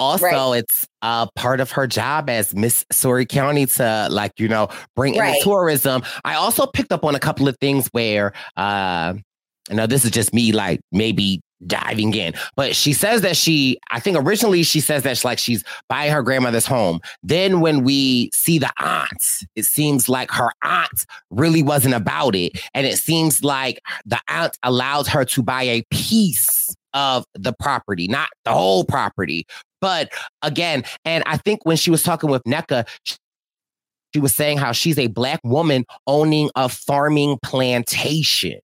Also, 0.00 0.24
Right. 0.26 0.58
it's 0.58 0.86
uh, 1.02 1.26
part 1.36 1.60
of 1.60 1.70
her 1.72 1.86
job 1.86 2.28
as 2.28 2.54
Miss 2.54 2.84
Surry 2.90 3.24
County 3.26 3.66
to 3.66 4.08
like, 4.10 4.32
you 4.38 4.48
know, 4.48 4.68
bring 4.96 5.14
in 5.14 5.20
Right. 5.20 5.36
the 5.38 5.44
tourism. 5.44 6.02
I 6.24 6.34
also 6.34 6.66
picked 6.66 6.90
up 6.92 7.04
on 7.04 7.14
a 7.14 7.18
couple 7.20 7.48
of 7.48 7.56
things 7.60 7.88
where 7.92 8.32
uh 8.56 9.14
you 9.68 9.76
know, 9.76 9.86
this 9.86 10.04
is 10.04 10.10
just 10.10 10.34
me 10.34 10.50
like 10.52 10.80
maybe 10.90 11.40
diving 11.66 12.14
in. 12.14 12.34
But 12.56 12.74
she 12.74 12.92
says 12.92 13.22
that 13.22 13.36
she, 13.36 13.78
I 13.90 14.00
think 14.00 14.16
originally 14.18 14.62
she 14.62 14.80
says 14.80 15.02
that 15.02 15.16
she's 15.16 15.24
like 15.24 15.38
she's 15.38 15.64
buying 15.88 16.12
her 16.12 16.22
grandmother's 16.22 16.66
home. 16.66 17.00
Then 17.22 17.60
when 17.60 17.84
we 17.84 18.30
see 18.32 18.58
the 18.58 18.72
aunts, 18.78 19.44
it 19.56 19.64
seems 19.64 20.08
like 20.08 20.30
her 20.30 20.50
aunt 20.62 21.06
really 21.30 21.62
wasn't 21.62 21.94
about 21.94 22.34
it. 22.34 22.60
And 22.74 22.86
it 22.86 22.98
seems 22.98 23.42
like 23.44 23.80
the 24.06 24.20
aunt 24.28 24.56
allowed 24.62 25.06
her 25.08 25.24
to 25.26 25.42
buy 25.42 25.62
a 25.62 25.82
piece 25.90 26.74
of 26.94 27.24
the 27.34 27.52
property, 27.52 28.08
not 28.08 28.28
the 28.44 28.52
whole 28.52 28.84
property. 28.84 29.46
But 29.80 30.12
again, 30.42 30.84
and 31.04 31.24
I 31.26 31.36
think 31.36 31.64
when 31.64 31.76
she 31.76 31.90
was 31.90 32.02
talking 32.02 32.30
with 32.30 32.42
Nneka, 32.44 32.86
sh- 33.04 33.16
she 34.12 34.20
was 34.20 34.34
saying 34.34 34.58
how 34.58 34.72
she's 34.72 34.98
a 34.98 35.06
black 35.06 35.40
woman 35.44 35.84
owning 36.06 36.50
a 36.56 36.68
farming 36.68 37.38
plantation. 37.42 38.58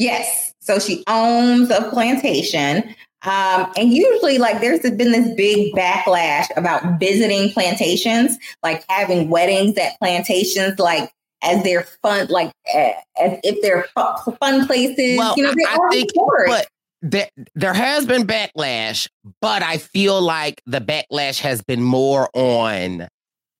Yes. 0.00 0.54
So 0.60 0.78
she 0.78 1.04
owns 1.06 1.70
a 1.70 1.82
plantation. 1.90 2.94
Um, 3.22 3.70
and 3.76 3.92
usually, 3.92 4.38
like, 4.38 4.62
there's 4.62 4.80
been 4.80 5.12
this 5.12 5.34
big 5.36 5.74
backlash 5.74 6.46
about 6.56 6.98
visiting 6.98 7.52
plantations, 7.52 8.38
like 8.62 8.82
having 8.88 9.28
weddings 9.28 9.76
at 9.76 9.98
plantations, 9.98 10.78
like 10.78 11.12
as 11.42 11.62
their 11.62 11.82
fun, 12.02 12.28
like 12.28 12.50
as 12.74 12.94
if 13.42 13.60
they're 13.60 13.84
fun 13.94 14.66
places. 14.66 15.18
Well, 15.18 15.34
you 15.36 15.42
know, 15.42 15.50
I, 15.68 15.78
think, 15.90 16.10
but 16.46 16.66
there, 17.02 17.28
there 17.54 17.74
has 17.74 18.06
been 18.06 18.26
backlash, 18.26 19.06
but 19.42 19.62
I 19.62 19.76
feel 19.76 20.22
like 20.22 20.62
the 20.64 20.80
backlash 20.80 21.40
has 21.40 21.60
been 21.60 21.82
more 21.82 22.30
on 22.32 23.06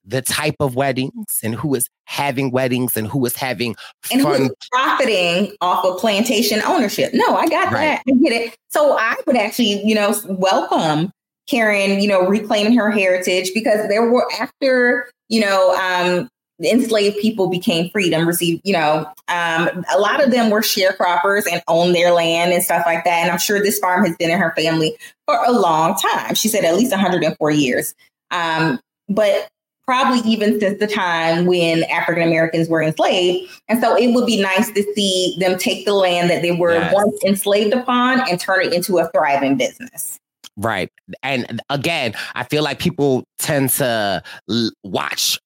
the 0.04 0.22
type 0.22 0.56
of 0.60 0.76
weddings 0.76 1.38
and 1.42 1.54
who 1.54 1.74
is 1.74 1.88
having 2.04 2.50
weddings 2.50 2.96
and 2.96 3.06
who 3.06 3.24
is 3.26 3.36
having 3.36 3.76
and 4.10 4.22
fun. 4.22 4.40
who's 4.40 4.50
profiting 4.72 5.54
off 5.60 5.84
of 5.84 5.98
plantation 5.98 6.60
ownership. 6.66 7.12
No, 7.14 7.36
I 7.36 7.46
got 7.48 7.72
Right. 7.72 7.98
that. 7.98 8.02
I 8.08 8.12
get 8.22 8.32
it. 8.32 8.56
So 8.70 8.96
I 8.98 9.16
would 9.26 9.36
actually, 9.36 9.82
you 9.84 9.94
know, 9.94 10.14
welcome 10.26 11.12
Karen, 11.48 12.00
you 12.00 12.08
know, 12.08 12.26
reclaiming 12.26 12.76
her 12.76 12.90
heritage 12.90 13.50
because 13.54 13.88
there 13.88 14.08
were 14.08 14.26
after, 14.40 15.10
you 15.28 15.40
know, 15.40 15.74
um, 15.74 16.28
enslaved 16.62 17.16
people 17.18 17.48
became 17.48 17.90
freedom, 17.90 18.26
received, 18.26 18.60
you 18.64 18.72
know, 18.72 19.06
um, 19.28 19.84
a 19.92 19.98
lot 19.98 20.22
of 20.22 20.30
them 20.30 20.50
were 20.50 20.60
sharecroppers 20.60 21.44
and 21.50 21.62
owned 21.68 21.94
their 21.94 22.12
land 22.12 22.52
and 22.52 22.62
stuff 22.62 22.82
like 22.86 23.04
that. 23.04 23.22
And 23.22 23.30
I'm 23.30 23.38
sure 23.38 23.60
this 23.62 23.78
farm 23.78 24.04
has 24.04 24.16
been 24.16 24.30
in 24.30 24.38
her 24.38 24.52
family 24.56 24.96
for 25.26 25.38
a 25.44 25.52
long 25.52 25.96
time. 25.96 26.34
She 26.34 26.48
said 26.48 26.64
at 26.64 26.76
least 26.76 26.90
104 26.92 27.50
years. 27.50 27.94
Um, 28.30 28.78
but 29.08 29.48
probably 29.90 30.20
even 30.30 30.60
since 30.60 30.78
the 30.78 30.86
time 30.86 31.46
when 31.46 31.82
African 31.90 32.22
Americans 32.22 32.68
were 32.68 32.80
enslaved. 32.80 33.50
And 33.68 33.82
so 33.82 33.96
it 33.96 34.14
would 34.14 34.24
be 34.24 34.40
nice 34.40 34.70
to 34.70 34.84
see 34.94 35.36
them 35.40 35.58
take 35.58 35.84
the 35.84 35.94
land 35.94 36.30
that 36.30 36.42
they 36.42 36.52
were 36.52 36.74
Yes. 36.74 36.94
once 36.94 37.18
enslaved 37.24 37.74
upon 37.74 38.20
and 38.30 38.38
turn 38.38 38.64
it 38.64 38.72
into 38.72 38.98
a 38.98 39.10
thriving 39.10 39.56
business. 39.56 40.20
Right. 40.56 40.90
And 41.24 41.60
again, 41.70 42.14
I 42.36 42.44
feel 42.44 42.62
like 42.62 42.78
people 42.78 43.24
tend 43.40 43.70
to 43.70 44.22
l- 44.48 44.70
watch 44.84 45.40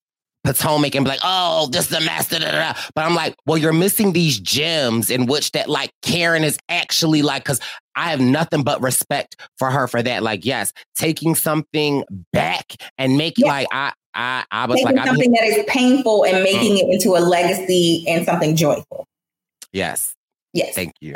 Potomac 0.45 0.95
and 0.95 1.07
be 1.07 1.11
like, 1.13 1.21
oh, 1.25 1.69
this 1.73 1.91
is 1.91 1.97
a 1.97 2.01
mess. 2.03 2.29
Da, 2.29 2.39
da, 2.39 2.51
da. 2.51 2.73
da." 2.75 2.81
But 2.95 3.07
I'm 3.07 3.15
like, 3.15 3.35
well, 3.47 3.57
you're 3.57 3.73
missing 3.73 4.13
these 4.13 4.39
gems 4.39 5.09
in 5.09 5.25
which 5.25 5.53
that 5.53 5.71
like 5.71 5.89
Karen 6.03 6.45
is 6.45 6.59
actually 6.69 7.23
like, 7.23 7.45
because 7.45 7.61
I 7.97 8.11
have 8.11 8.21
nothing 8.21 8.63
but 8.63 8.83
respect 8.83 9.37
for 9.59 9.71
her 9.71 9.89
for 9.89 10.03
that. 10.03 10.23
Like, 10.23 10.45
yes, 10.45 10.75
taking 10.97 11.35
something 11.35 12.05
back 12.35 12.75
and 12.99 13.17
making 13.17 13.47
like 13.47 13.69
I 13.73 13.95
I 14.15 14.45
I 14.51 14.67
was 14.67 14.77
Taking 14.81 14.97
like, 14.97 15.07
something 15.07 15.33
that 15.33 15.45
is 15.45 15.65
painful 15.67 16.25
and 16.25 16.37
uh-huh. 16.37 16.45
making 16.45 16.79
it 16.79 16.87
into 16.93 17.17
a 17.17 17.21
legacy 17.21 18.05
and 18.09 18.25
something 18.25 18.57
joyful. 18.57 19.07
yes. 19.73 20.15
Yes. 20.53 20.73
Thank 20.77 20.95
you. 21.01 21.15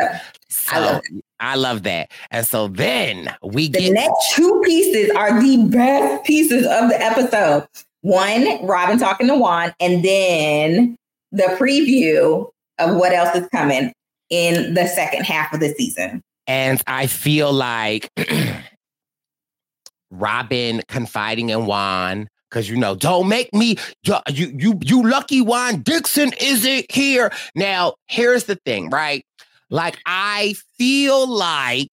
I 0.68 0.80
love 0.80 1.02
I 1.38 1.54
love 1.54 1.84
that. 1.84 2.10
And 2.32 2.44
so 2.44 2.66
then 2.66 3.32
we 3.42 3.68
get 3.68 3.78
The 3.78 3.84
get 3.86 3.94
next 3.94 4.34
two 4.34 4.60
pieces 4.64 5.14
are 5.14 5.40
the 5.40 5.64
best 5.68 6.24
pieces 6.24 6.66
of 6.66 6.88
the 6.88 7.00
episode. 7.00 7.68
One, 8.00 8.66
Robyn 8.66 8.98
talking 8.98 9.28
to 9.28 9.36
Juan, 9.36 9.72
and 9.78 10.04
then 10.04 10.96
the 11.30 11.44
preview 11.58 12.50
of 12.78 12.96
what 12.96 13.12
else 13.12 13.36
is 13.36 13.48
coming 13.48 13.92
in 14.30 14.74
the 14.74 14.86
second 14.88 15.24
half 15.24 15.52
of 15.52 15.60
the 15.60 15.72
season. 15.74 16.20
And 16.48 16.82
I 16.86 17.06
feel 17.06 17.52
like 17.52 18.10
Robyn 20.10 20.82
confiding 20.88 21.50
in 21.50 21.66
Juan 21.66 22.28
because 22.48 22.68
you 22.68 22.76
know, 22.76 22.94
don't 22.94 23.28
make 23.28 23.52
me 23.54 23.76
you 24.02 24.16
you 24.28 24.78
you, 24.82 25.02
lucky 25.02 25.40
Juan 25.40 25.82
Dixon 25.82 26.32
isn't 26.40 26.90
here. 26.90 27.32
Now, 27.54 27.94
here's 28.06 28.44
the 28.44 28.56
thing, 28.56 28.90
right? 28.90 29.24
Like 29.70 29.98
I 30.06 30.54
feel 30.76 31.26
like 31.26 31.90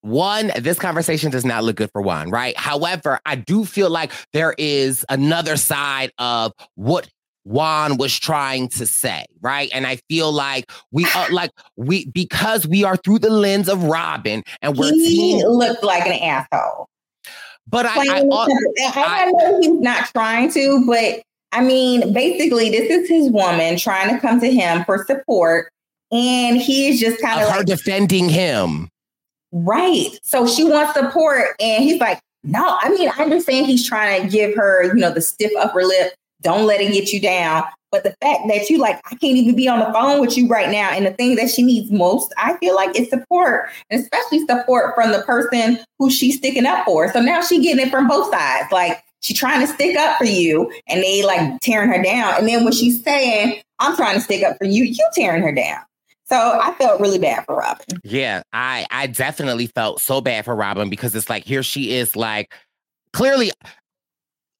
one, 0.00 0.52
this 0.56 0.78
conversation 0.78 1.30
does 1.30 1.44
not 1.44 1.64
look 1.64 1.76
good 1.76 1.90
for 1.92 2.00
Juan, 2.00 2.30
right? 2.30 2.56
However, 2.56 3.18
I 3.26 3.34
do 3.34 3.64
feel 3.64 3.90
like 3.90 4.12
there 4.32 4.54
is 4.56 5.04
another 5.08 5.56
side 5.56 6.12
of 6.18 6.52
what 6.76 7.08
Juan 7.44 7.96
was 7.96 8.16
trying 8.16 8.68
to 8.68 8.86
say, 8.86 9.24
right? 9.40 9.70
And 9.72 9.86
I 9.86 9.96
feel 10.08 10.30
like 10.30 10.70
we 10.92 11.06
are 11.16 11.28
like 11.32 11.50
we 11.76 12.06
because 12.06 12.66
we 12.66 12.84
are 12.84 12.96
through 12.96 13.20
the 13.20 13.30
lens 13.30 13.68
of 13.68 13.84
Robyn 13.84 14.42
and 14.62 14.76
we're 14.76 14.92
he 14.92 15.06
seeing 15.06 15.46
looked 15.46 15.82
like 15.82 16.06
an 16.06 16.12
asshole. 16.12 16.88
But 17.70 17.86
I, 17.86 17.90
I, 17.90 17.94
Plain 17.94 18.10
and 18.10 18.20
simple. 18.30 19.02
I, 19.02 19.24
I 19.26 19.30
know 19.30 19.60
he's 19.60 19.80
not 19.80 20.06
trying 20.06 20.50
to, 20.52 20.84
but 20.86 21.22
I 21.52 21.62
mean, 21.62 22.12
basically, 22.12 22.70
this 22.70 22.90
is 22.90 23.08
his 23.08 23.30
woman 23.30 23.76
trying 23.78 24.14
to 24.14 24.20
come 24.20 24.40
to 24.40 24.50
him 24.50 24.84
for 24.84 25.04
support, 25.04 25.70
and 26.10 26.56
he 26.56 26.88
is 26.88 27.00
just 27.00 27.20
kind 27.20 27.40
of 27.40 27.46
of 27.46 27.52
her 27.52 27.58
like, 27.58 27.66
defending 27.66 28.28
him. 28.28 28.88
Right. 29.52 30.18
So 30.22 30.46
she 30.46 30.64
wants 30.64 30.94
support, 30.94 31.56
and 31.60 31.82
he's 31.82 32.00
like, 32.00 32.20
no. 32.44 32.78
I 32.80 32.90
mean, 32.90 33.08
I 33.08 33.22
understand 33.22 33.66
he's 33.66 33.86
trying 33.86 34.22
to 34.22 34.28
give 34.28 34.54
her, 34.56 34.84
you 34.84 34.94
know, 34.94 35.12
the 35.12 35.20
stiff 35.20 35.52
upper 35.58 35.82
lip. 35.82 36.14
Don't 36.42 36.66
let 36.66 36.80
it 36.80 36.92
get 36.92 37.12
you 37.12 37.20
down. 37.20 37.64
But 37.90 38.04
the 38.04 38.14
fact 38.20 38.42
that 38.48 38.68
you 38.68 38.78
like, 38.78 39.00
I 39.06 39.16
can't 39.16 39.36
even 39.36 39.56
be 39.56 39.66
on 39.66 39.78
the 39.78 39.92
phone 39.92 40.20
with 40.20 40.36
you 40.36 40.46
right 40.46 40.70
now. 40.70 40.90
And 40.90 41.06
the 41.06 41.12
thing 41.12 41.36
that 41.36 41.48
she 41.48 41.62
needs 41.62 41.90
most, 41.90 42.32
I 42.36 42.56
feel 42.58 42.74
like 42.74 42.98
is 42.98 43.08
support, 43.08 43.70
and 43.90 44.02
especially 44.02 44.46
support 44.46 44.94
from 44.94 45.12
the 45.12 45.22
person 45.22 45.78
who 45.98 46.10
she's 46.10 46.36
sticking 46.36 46.66
up 46.66 46.84
for. 46.84 47.10
So 47.12 47.20
now 47.20 47.40
she's 47.40 47.62
getting 47.62 47.86
it 47.86 47.90
from 47.90 48.06
both 48.06 48.30
sides. 48.30 48.70
Like 48.70 49.02
she's 49.20 49.38
trying 49.38 49.66
to 49.66 49.72
stick 49.72 49.96
up 49.96 50.18
for 50.18 50.26
you, 50.26 50.70
and 50.86 51.02
they 51.02 51.24
like 51.24 51.60
tearing 51.60 51.88
her 51.88 52.02
down. 52.02 52.34
And 52.36 52.46
then 52.46 52.62
when 52.64 52.74
she's 52.74 53.02
saying, 53.02 53.62
I'm 53.78 53.96
trying 53.96 54.16
to 54.16 54.20
stick 54.20 54.42
up 54.44 54.58
for 54.58 54.64
you, 54.64 54.84
you 54.84 55.08
tearing 55.14 55.42
her 55.42 55.52
down. 55.52 55.80
So 56.26 56.36
I 56.36 56.74
felt 56.74 57.00
really 57.00 57.18
bad 57.18 57.46
for 57.46 57.56
Robyn. 57.56 58.00
Yeah, 58.04 58.42
I 58.52 58.86
I 58.90 59.06
definitely 59.06 59.68
felt 59.68 60.02
so 60.02 60.20
bad 60.20 60.44
for 60.44 60.54
Robyn 60.54 60.90
because 60.90 61.14
it's 61.14 61.30
like 61.30 61.44
here 61.44 61.62
she 61.62 61.92
is 61.92 62.16
like 62.16 62.52
clearly 63.14 63.50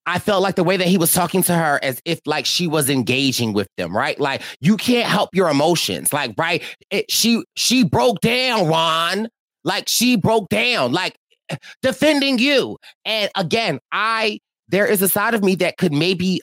I 0.09 0.19
felt 0.19 0.43
like 0.43 0.55
the 0.55 0.65
way 0.65 0.79
that 0.79 0.89
he 0.89 0.97
was 0.97 1.13
talking 1.13 1.43
to 1.43 1.55
her 1.55 1.79
as 1.83 2.01
if 2.07 2.19
like 2.25 2.47
she 2.47 2.67
was 2.67 2.89
engaging 2.89 3.53
with 3.53 3.69
them, 3.77 3.95
right? 3.95 4.19
Like 4.19 4.41
you 4.59 4.79
can't 4.79 5.07
help 5.07 5.35
your 5.35 5.51
emotions. 5.51 6.15
Like 6.15 6.33
right, 6.39 6.63
it, 6.91 7.11
she 7.11 7.45
she 7.57 7.85
broke 7.85 8.21
down, 8.21 8.71
Juan. 8.71 9.29
Like 9.65 9.87
she 9.87 10.17
broke 10.17 10.49
down, 10.49 10.93
like 10.93 11.15
defending 11.83 12.39
you. 12.39 12.79
And 13.05 13.31
again, 13.35 13.81
I 13.93 14.39
there 14.69 14.87
is 14.87 15.03
a 15.03 15.11
side 15.11 15.35
of 15.35 15.45
me 15.45 15.57
that 15.57 15.77
could 15.77 15.93
maybe 15.93 16.41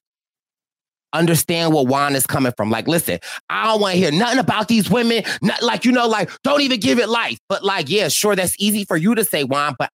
understand 1.12 1.74
where 1.74 1.86
Juan 1.86 2.16
is 2.16 2.28
coming 2.28 2.54
from. 2.56 2.70
Like, 2.70 2.88
listen, 2.88 3.20
I 3.50 3.66
don't 3.66 3.82
want 3.82 3.94
to 3.94 4.00
hear 4.00 4.12
nothing 4.12 4.40
about 4.40 4.68
these 4.68 4.92
women. 4.92 5.24
Not 5.42 5.64
like, 5.64 5.86
you 5.86 5.92
know, 5.92 6.08
like, 6.08 6.30
don't 6.44 6.62
even 6.62 6.80
give 6.80 7.00
it 7.00 7.10
life. 7.10 7.40
But 7.50 7.64
like, 7.64 7.90
yeah, 7.90 8.10
sure, 8.10 8.36
that's 8.36 8.56
easy 8.60 8.86
for 8.86 8.98
you 8.98 9.16
to 9.16 9.24
say, 9.24 9.44
Juan. 9.44 9.76
But 9.80 9.90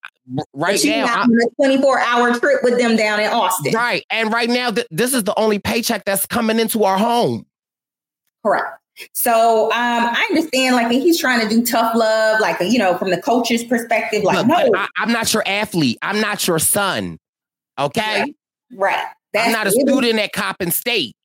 right 0.54 0.80
now, 0.86 1.06
I- 1.06 1.22
on 1.24 1.32
a 1.42 1.50
24 1.56 2.00
hour 2.00 2.40
trip 2.40 2.64
with 2.64 2.78
them 2.80 2.96
down 2.96 3.20
in 3.20 3.28
Austin. 3.32 3.74
right. 3.74 4.04
And 4.10 4.32
right 4.32 4.50
now, 4.50 4.72
th- 4.72 4.88
this 4.92 5.14
is 5.14 5.24
the 5.24 5.38
only 5.40 5.60
paycheck 5.60 6.06
that's 6.06 6.26
coming 6.26 6.60
into 6.60 6.84
our 6.84 6.98
home. 6.98 7.46
Correct. 8.46 8.78
So 9.14 9.66
um, 9.66 9.72
I 9.74 10.28
understand, 10.30 10.76
like 10.76 10.92
he's 10.92 11.20
trying 11.20 11.42
to 11.42 11.50
do 11.50 11.66
tough 11.66 11.96
love, 11.96 12.40
like 12.42 12.58
you 12.60 12.78
know, 12.78 12.98
from 12.98 13.10
the 13.10 13.22
coach's 13.22 13.64
perspective. 13.64 14.24
Like, 14.24 14.38
Look, 14.38 14.48
no, 14.48 14.72
I, 14.76 14.88
I'm 14.98 15.12
not 15.12 15.34
your 15.34 15.44
athlete. 15.48 15.98
I'm 16.02 16.20
not 16.22 16.46
your 16.48 16.60
son. 16.60 17.18
Okay. 17.80 18.34
right. 18.76 19.06
I'm 19.36 19.52
not 19.54 19.66
a 19.66 19.72
student 19.72 20.20
at 20.20 20.34
Coppin 20.34 20.72
State. 20.72 21.16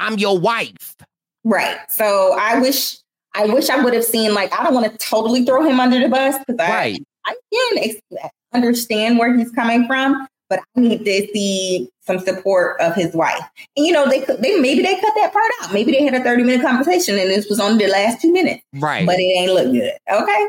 I'm 0.00 0.18
your 0.18 0.38
wife. 0.38 0.96
Right. 1.44 1.76
So 1.88 2.36
I 2.38 2.58
wish, 2.58 2.96
I 3.34 3.46
wish 3.46 3.70
I 3.70 3.82
would 3.82 3.94
have 3.94 4.04
seen. 4.04 4.34
Like, 4.34 4.52
I 4.58 4.64
don't 4.64 4.74
want 4.74 4.90
to 4.90 4.98
totally 4.98 5.44
throw 5.44 5.62
him 5.64 5.78
under 5.78 6.00
the 6.00 6.08
bus 6.08 6.36
because 6.38 6.58
I, 6.58 6.68
Right. 6.70 7.04
I 7.26 7.34
can 7.52 7.84
ex- 7.84 8.30
understand 8.54 9.18
where 9.18 9.36
he's 9.36 9.50
coming 9.50 9.86
from, 9.86 10.26
but 10.48 10.60
I 10.76 10.80
need 10.80 11.04
to 11.04 11.28
see 11.32 11.90
some 12.00 12.18
support 12.18 12.80
of 12.80 12.94
his 12.94 13.14
wife. 13.14 13.42
And 13.76 13.86
you 13.86 13.92
know, 13.92 14.08
they 14.08 14.20
could, 14.20 14.40
they 14.40 14.58
maybe 14.60 14.82
they 14.82 14.94
cut 14.94 15.12
that 15.16 15.32
part 15.32 15.50
out. 15.62 15.72
Maybe 15.72 15.92
they 15.92 16.04
had 16.04 16.14
a 16.14 16.22
thirty 16.22 16.42
minute 16.42 16.64
conversation 16.64 17.18
and 17.18 17.30
this 17.30 17.48
was 17.48 17.60
only 17.60 17.84
the 17.84 17.90
last 17.90 18.20
two 18.20 18.32
minutes. 18.32 18.62
Right. 18.74 19.06
But 19.06 19.16
it 19.18 19.22
ain't 19.22 19.52
look 19.52 19.72
good. 19.72 19.92
Okay. 20.10 20.48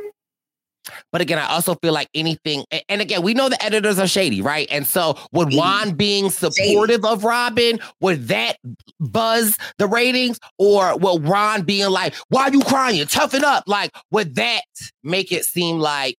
But 1.11 1.21
again, 1.21 1.39
I 1.39 1.47
also 1.47 1.75
feel 1.75 1.93
like 1.93 2.09
anything, 2.13 2.63
and 2.89 3.01
again, 3.01 3.23
we 3.23 3.33
know 3.33 3.49
the 3.49 3.63
editors 3.63 3.97
are 3.97 4.07
shady, 4.07 4.41
right? 4.41 4.67
And 4.69 4.85
so, 4.85 5.17
would 5.31 5.51
Juan 5.51 5.95
being 5.95 6.29
supportive 6.29 7.03
of 7.03 7.23
Robyn, 7.23 7.79
would 8.01 8.27
that 8.27 8.57
buzz 8.99 9.55
the 9.79 9.87
ratings? 9.87 10.39
Or 10.59 10.95
would 10.97 11.25
Ron 11.25 11.63
being 11.63 11.89
like, 11.89 12.13
why 12.29 12.43
are 12.43 12.53
you 12.53 12.61
crying? 12.61 13.05
Toughen 13.07 13.43
up. 13.43 13.63
Like, 13.65 13.95
would 14.11 14.35
that 14.35 14.63
make 15.03 15.31
it 15.31 15.45
seem 15.45 15.79
like, 15.79 16.17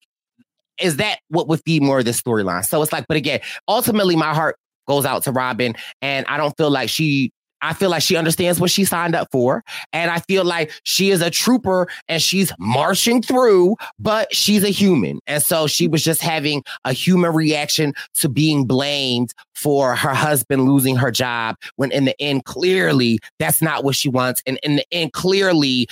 is 0.81 0.97
that 0.97 1.21
what 1.29 1.49
would 1.49 1.61
feed 1.65 1.83
more 1.83 2.01
of 2.01 2.05
this 2.05 2.21
storyline? 2.21 2.65
So 2.65 2.83
it's 2.83 2.93
like, 2.93 3.07
but 3.09 3.17
again, 3.17 3.41
ultimately, 3.69 4.17
my 4.17 4.35
heart 4.35 4.57
goes 4.87 5.05
out 5.05 5.23
to 5.25 5.33
Robyn, 5.33 5.75
and 6.03 6.27
I 6.27 6.37
don't 6.37 6.57
feel 6.57 6.71
like 6.71 6.89
she. 6.89 7.33
I 7.63 7.73
feel 7.73 7.89
like 7.89 8.03
she 8.03 8.17
understands 8.17 8.61
what 8.61 8.71
she 8.71 8.85
signed 8.85 9.15
up 9.15 9.29
for. 9.33 9.65
And 9.95 10.11
I 10.11 10.21
feel 10.21 10.45
like 10.45 10.71
she 10.85 11.11
is 11.11 11.23
a 11.23 11.31
trooper 11.31 11.89
and 12.07 12.21
she's 12.21 12.53
marching 12.59 13.23
through, 13.23 13.77
but 13.99 14.33
she's 14.33 14.63
a 14.63 14.69
human. 14.69 15.21
And 15.27 15.43
so 15.43 15.67
she 15.67 15.89
was 15.89 16.05
just 16.05 16.21
having 16.21 16.63
a 16.85 16.93
human 16.93 17.33
reaction 17.33 17.95
to 18.17 18.29
being 18.29 18.67
blamed 18.67 19.33
for 19.55 19.97
her 19.97 20.13
husband 20.13 20.67
losing 20.67 20.97
her 20.97 21.11
job 21.11 21.57
when 21.77 21.91
in 21.93 22.05
the 22.05 22.15
end, 22.23 22.45
clearly 22.45 23.21
that's 23.39 23.63
not 23.63 23.85
what 23.85 23.97
she 23.97 24.11
wants. 24.11 24.43
And 24.47 24.61
in 24.63 24.77
the 24.77 24.85
end, 24.93 25.15
clearly 25.15 25.89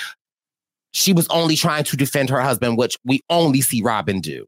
she 0.93 1.15
was 1.15 1.27
only 1.29 1.57
trying 1.57 1.85
to 1.85 1.97
defend 1.97 2.29
her 2.29 2.43
husband, 2.43 2.77
which 2.77 2.99
we 3.05 3.21
only 3.31 3.63
see 3.63 3.81
Robyn 3.81 4.21
do. 4.21 4.45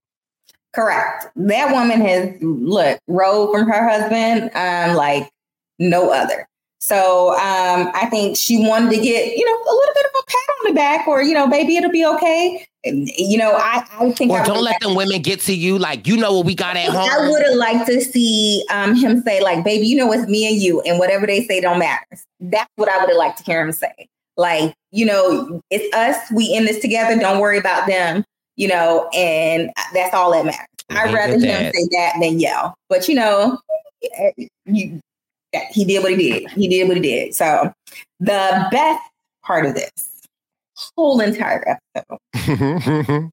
Correct. 0.76 1.28
That 1.36 1.72
woman 1.72 2.02
has 2.02 2.34
look 2.42 2.98
rode 3.08 3.50
from 3.50 3.66
her 3.66 3.88
husband 3.88 4.50
um, 4.54 4.94
like 4.94 5.30
no 5.78 6.10
other. 6.12 6.46
So 6.80 7.30
um, 7.30 7.90
I 7.94 8.06
think 8.10 8.36
she 8.36 8.58
wanted 8.58 8.90
to 8.90 9.00
get 9.00 9.34
you 9.34 9.44
know 9.46 9.56
a 9.56 9.74
little 9.74 9.94
bit 9.94 10.04
of 10.04 10.10
a 10.20 10.24
pat 10.26 10.48
on 10.60 10.74
the 10.74 10.74
back, 10.74 11.08
or 11.08 11.22
you 11.22 11.32
know, 11.32 11.48
baby, 11.48 11.78
it'll 11.78 11.90
be 11.90 12.04
okay. 12.04 12.66
And, 12.84 13.08
you 13.16 13.38
know, 13.38 13.52
I 13.52 13.86
I 13.98 14.12
think 14.12 14.30
Or 14.30 14.40
I 14.40 14.44
don't 14.44 14.62
let 14.62 14.78
them 14.82 14.94
women 14.94 15.22
get 15.22 15.40
to 15.40 15.54
you. 15.54 15.78
Like, 15.78 16.06
you 16.06 16.18
know 16.18 16.34
what 16.34 16.44
we 16.44 16.54
got 16.54 16.76
at 16.76 16.90
I 16.90 16.92
home. 16.92 17.30
would 17.30 17.42
have 17.42 17.56
liked 17.56 17.86
to 17.86 18.02
see 18.02 18.62
um, 18.70 18.94
him 18.94 19.22
say 19.22 19.42
like, 19.42 19.64
"Baby, 19.64 19.86
you 19.86 19.96
know 19.96 20.12
it's 20.12 20.28
me 20.28 20.46
and 20.46 20.60
you, 20.60 20.82
and 20.82 20.98
whatever 20.98 21.26
they 21.26 21.42
say 21.46 21.62
don't 21.62 21.78
matter." 21.78 22.04
That's 22.38 22.70
what 22.76 22.90
I 22.90 22.98
would 23.00 23.08
have 23.08 23.16
liked 23.16 23.38
to 23.38 23.44
hear 23.44 23.62
him 23.62 23.72
say. 23.72 24.08
Like, 24.36 24.74
you 24.90 25.06
know, 25.06 25.62
it's 25.70 25.96
us. 25.96 26.30
We 26.30 26.54
in 26.54 26.66
this 26.66 26.80
together. 26.80 27.18
Don't 27.18 27.40
worry 27.40 27.56
about 27.56 27.86
them. 27.86 28.26
You 28.56 28.68
know, 28.68 29.08
and 29.14 29.70
that's 29.92 30.14
all 30.14 30.32
that 30.32 30.46
matters. 30.46 30.66
I'd 30.90 31.12
rather 31.12 31.34
him 31.34 31.42
that? 31.42 31.74
say 31.74 31.88
that 31.92 32.14
than 32.20 32.38
yell. 32.38 32.74
But 32.88 33.08
you 33.08 33.14
know, 33.16 33.58
you, 34.66 35.00
he 35.70 35.84
did 35.84 36.02
what 36.02 36.12
he 36.12 36.16
did. 36.16 36.50
He 36.50 36.68
did 36.68 36.88
what 36.88 36.96
he 36.96 37.02
did. 37.02 37.34
So 37.34 37.72
the 38.20 38.68
best 38.70 39.02
part 39.44 39.66
of 39.66 39.74
this 39.74 39.92
whole 40.96 41.20
entire 41.20 41.78
episode 41.96 42.18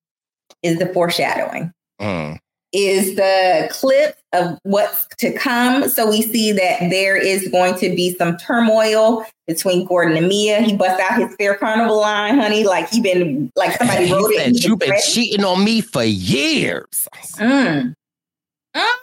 is 0.64 0.80
the 0.80 0.90
foreshadowing 0.94 1.72
Mm. 2.02 2.38
Is 2.74 3.16
the 3.16 3.68
clip 3.72 4.18
of 4.34 4.58
what's 4.64 5.06
to 5.20 5.32
come. 5.34 5.88
So 5.90 6.10
we 6.10 6.24
see 6.24 6.52
that 6.54 6.90
there 6.90 7.16
is 7.16 7.48
going 7.50 7.76
to 7.76 7.96
be 7.96 8.16
some 8.16 8.36
turmoil 8.38 9.26
between 9.48 9.86
Gordon 9.86 10.18
and 10.18 10.28
Mia. 10.28 10.62
He 10.62 10.76
busts 10.76 11.00
out 11.00 11.20
his 11.22 11.36
Fair 11.36 11.56
Carnival 11.56 12.02
line, 12.02 12.40
honey, 12.40 12.64
like 12.64 12.90
he 12.90 13.00
been 13.00 13.52
like 13.56 13.78
somebody 13.78 14.10
wrote 14.12 14.32
it. 14.32 14.38
said, 14.40 14.48
and 14.48 14.56
he 14.58 14.68
You've 14.68 14.80
been 14.80 14.90
read 14.90 15.00
it. 15.00 15.04
cheating 15.12 15.46
on 15.46 15.64
me 15.64 15.82
for 15.82 16.04
years. 16.04 17.08
Mm. 17.38 17.94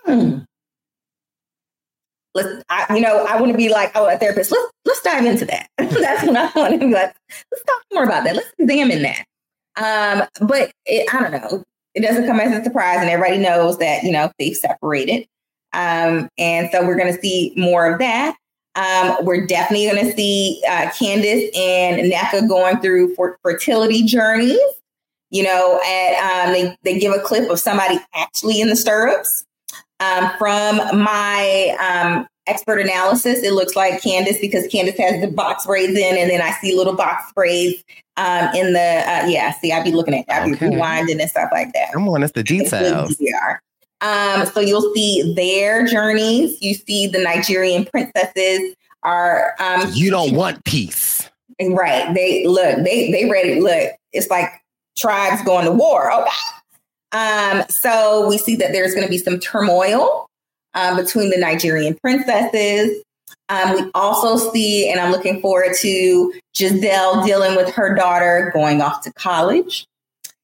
Mm. 0.09 0.45
Let's, 2.35 2.64
I, 2.68 2.95
you 2.95 3.01
know, 3.01 3.25
I 3.25 3.41
want 3.41 3.53
to 3.53 3.59
be 3.59 3.68
like, 3.68 3.93
oh, 3.95 4.09
a 4.09 4.16
therapist. 4.16 4.51
Let's 4.53 4.73
let's 4.85 5.03
dive 5.03 5.25
into 5.25 5.45
that. 5.47 5.68
That's 5.79 6.25
what 6.27 6.37
I 6.37 6.51
want 6.59 6.75
to 6.75 6.79
be 6.87 6.93
like. 6.93 7.14
Let's 7.53 7.64
talk 7.64 7.83
more 7.93 8.05
about 8.05 8.25
that. 8.25 8.37
Let's 8.37 8.53
examine 8.59 9.03
that. 9.03 9.25
Um, 9.77 10.29
but 10.49 10.73
it, 10.87 11.12
I 11.14 11.21
don't 11.21 11.33
know. 11.33 11.64
It 11.95 12.01
doesn't 12.03 12.26
come 12.26 12.41
as 12.41 12.59
a 12.59 12.62
surprise, 12.62 12.99
and 13.01 13.11
everybody 13.11 13.38
knows 13.38 13.78
that 13.78 14.03
you 14.03 14.12
know 14.12 14.30
they've 14.38 14.57
separated. 14.57 15.26
Um, 15.72 16.28
and 16.38 16.68
so 16.72 16.84
we're 16.84 16.97
going 16.97 17.14
to 17.14 17.20
see 17.20 17.53
more 17.57 17.93
of 17.93 17.99
that. 18.01 18.36
Um, 18.74 19.24
we're 19.24 19.47
definitely 19.47 19.91
going 19.91 20.05
to 20.05 20.12
see 20.16 20.62
uh, 20.68 20.91
Candace 20.97 21.51
and 21.57 22.12
Nneka 22.12 22.49
going 22.49 22.80
through 22.80 23.16
fertility 23.43 24.05
journeys. 24.05 24.59
You 25.30 25.45
know, 25.45 25.80
at 25.86 26.47
um, 26.47 26.53
they 26.53 26.76
they 26.82 26.99
give 26.99 27.12
a 27.12 27.20
clip 27.20 27.51
of 27.51 27.61
somebody 27.61 27.99
actually 28.14 28.61
in 28.61 28.68
the 28.68 28.76
stirrups. 28.76 29.45
Um, 30.01 30.30
from 30.38 30.76
my 31.03 31.76
um, 31.78 32.26
expert 32.51 32.80
analysis, 32.80 33.42
it 33.42 33.53
looks 33.53 33.76
like 33.76 34.03
Candace 34.03 34.38
because 34.40 34.66
Candace 34.66 34.98
has 34.98 35.20
the 35.20 35.28
box 35.28 35.66
braids 35.66 35.96
in, 35.96 36.16
and 36.18 36.30
then 36.30 36.42
I 36.42 36.51
see 36.61 36.76
little 36.76 36.94
box 36.94 37.32
braids 37.32 37.82
um, 38.16 38.48
in 38.55 38.72
the 38.72 38.80
uh, 38.80 39.26
yeah. 39.26 39.53
See, 39.61 39.72
I 39.72 39.82
be 39.82 39.92
looking 39.92 40.14
at 40.14 40.26
that, 40.26 40.42
I 40.42 40.46
be 40.46 40.55
Okay. 40.55 40.66
rewinding 40.66 41.20
and 41.20 41.30
stuff 41.30 41.48
like 41.53 41.72
that. 41.72 41.92
Come 41.92 42.09
on, 42.09 42.20
the 42.20 42.42
details. 42.42 43.16
Um, 44.03 44.46
so 44.46 44.61
you'll 44.61 44.92
see 44.94 45.34
their 45.34 45.86
journeys. 45.86 46.61
You 46.62 46.74
see 46.74 47.07
the 47.07 47.18
Nigerian 47.22 47.84
princesses 47.86 48.74
are 49.03 49.55
um, 49.59 49.90
You 49.92 50.11
don't 50.11 50.34
want 50.34 50.64
peace. 50.64 51.28
right. 51.61 52.12
They 52.14 52.46
look. 52.46 52.76
They 52.84 53.11
they 53.11 53.28
ready. 53.30 53.61
Look, 53.61 53.92
it's 54.12 54.28
like 54.30 54.48
tribes 54.96 55.42
going 55.44 55.66
to 55.66 55.72
war. 55.72 56.12
Okay. 56.12 56.30
Um, 57.12 57.64
so 57.68 58.28
we 58.28 58.38
see 58.38 58.55
that 58.57 58.72
there's 58.72 58.94
going 58.94 59.05
to 59.05 59.11
be 59.11 59.18
some 59.18 59.38
turmoil 59.40 60.30
uh, 60.75 60.97
between 60.97 61.31
the 61.31 61.39
Nigerian 61.39 61.97
princesses. 62.01 63.03
Um, 63.49 63.75
we 63.75 63.91
also 63.95 64.37
see, 64.53 64.91
and 64.91 65.01
I'm 65.01 65.11
looking 65.11 65.41
forward 65.41 65.75
to 65.81 66.33
Gizelle 66.55 67.25
dealing 67.27 67.57
with 67.57 67.68
her 67.75 67.95
daughter 67.95 68.51
going 68.55 68.81
off 68.81 69.03
to 69.03 69.12
college. 69.14 69.87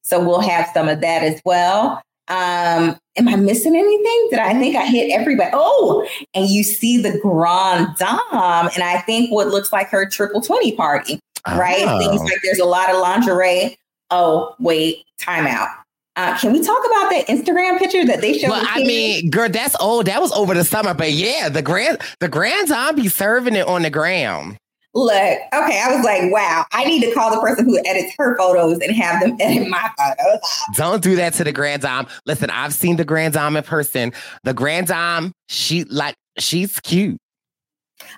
So 0.03 0.25
we'll 0.25 0.41
have 0.41 0.69
some 0.75 0.89
of 0.89 1.01
that 1.01 1.23
as 1.23 1.41
well. 1.45 2.03
Um, 2.29 2.97
am 3.17 3.29
I 3.29 3.37
missing 3.37 3.77
anything? 3.77 4.29
Did 4.31 4.41
I 4.41 4.55
think 4.55 4.75
I 4.75 4.87
hit 4.87 5.13
everybody? 5.13 5.51
Oh, 5.53 6.09
and 6.35 6.49
you 6.49 6.65
see 6.65 7.01
the 7.01 7.19
Grand 7.21 7.97
Dame, 7.97 8.71
and 8.75 8.83
I 8.83 9.03
think 9.07 9.31
what 9.31 9.49
looks 9.49 9.73
like 9.73 9.89
her 9.91 10.09
triple 10.09 10.41
20 10.41 10.73
party, 10.73 11.21
right? 11.47 11.85
Oh. 11.87 12.01
Seems 12.01 12.21
like 12.23 12.41
there's 12.43 12.59
a 12.59 12.65
lot 12.65 12.91
of 12.91 13.01
lingerie. 13.01 13.77
Oh, 14.11 14.55
wait, 14.59 15.05
timeout. 15.21 15.73
Uh, 16.17 16.37
can 16.39 16.53
we 16.53 16.63
talk 16.63 16.79
about 16.79 17.11
that 17.11 17.27
Instagram 17.29 17.79
picture 17.79 18.05
that 18.07 18.23
they 18.23 18.39
showed? 18.39 18.51
Well, 18.51 18.65
I 18.67 18.83
mean, 18.85 19.29
girl, 19.29 19.51
that's 19.51 19.77
old. 19.81 20.07
That 20.07 20.21
was 20.23 20.33
over 20.33 20.55
the 20.55 20.65
summer, 20.65 20.95
but 20.95 21.13
yeah, 21.13 21.51
the 21.51 21.63
grand 21.63 21.99
the 22.21 22.29
grand 22.29 22.69
zombie 22.69 23.09
serving 23.09 23.55
it 23.55 23.67
on 23.67 23.83
the 23.83 23.91
gram. 23.91 24.57
Look, 24.95 25.13
okay, 25.13 25.83
I 25.85 25.95
was 25.95 26.03
like, 26.07 26.33
wow, 26.33 26.65
I 26.73 26.85
need 26.85 27.03
to 27.03 27.13
call 27.13 27.31
the 27.31 27.39
person 27.39 27.67
who 27.67 27.79
edits 27.85 28.15
her 28.17 28.35
photos 28.39 28.79
and 28.79 28.97
have 28.97 29.21
them 29.21 29.37
edit 29.41 29.69
my 29.69 29.91
photos. 29.99 30.41
Don't 30.75 31.03
do 31.03 31.17
that 31.17 31.35
to 31.35 31.45
the 31.45 31.53
grand 31.53 31.83
dame. 31.83 32.07
Listen, 32.25 32.49
I've 32.49 32.73
seen 32.73 32.97
the 32.97 33.05
grand 33.05 33.35
dame 33.35 33.57
in 33.57 33.63
person. 33.63 34.15
The 34.45 34.55
grand 34.55 34.87
dame, 34.87 35.33
she 35.51 35.85
like 35.85 36.15
she's 36.39 36.81
cute. 36.81 37.19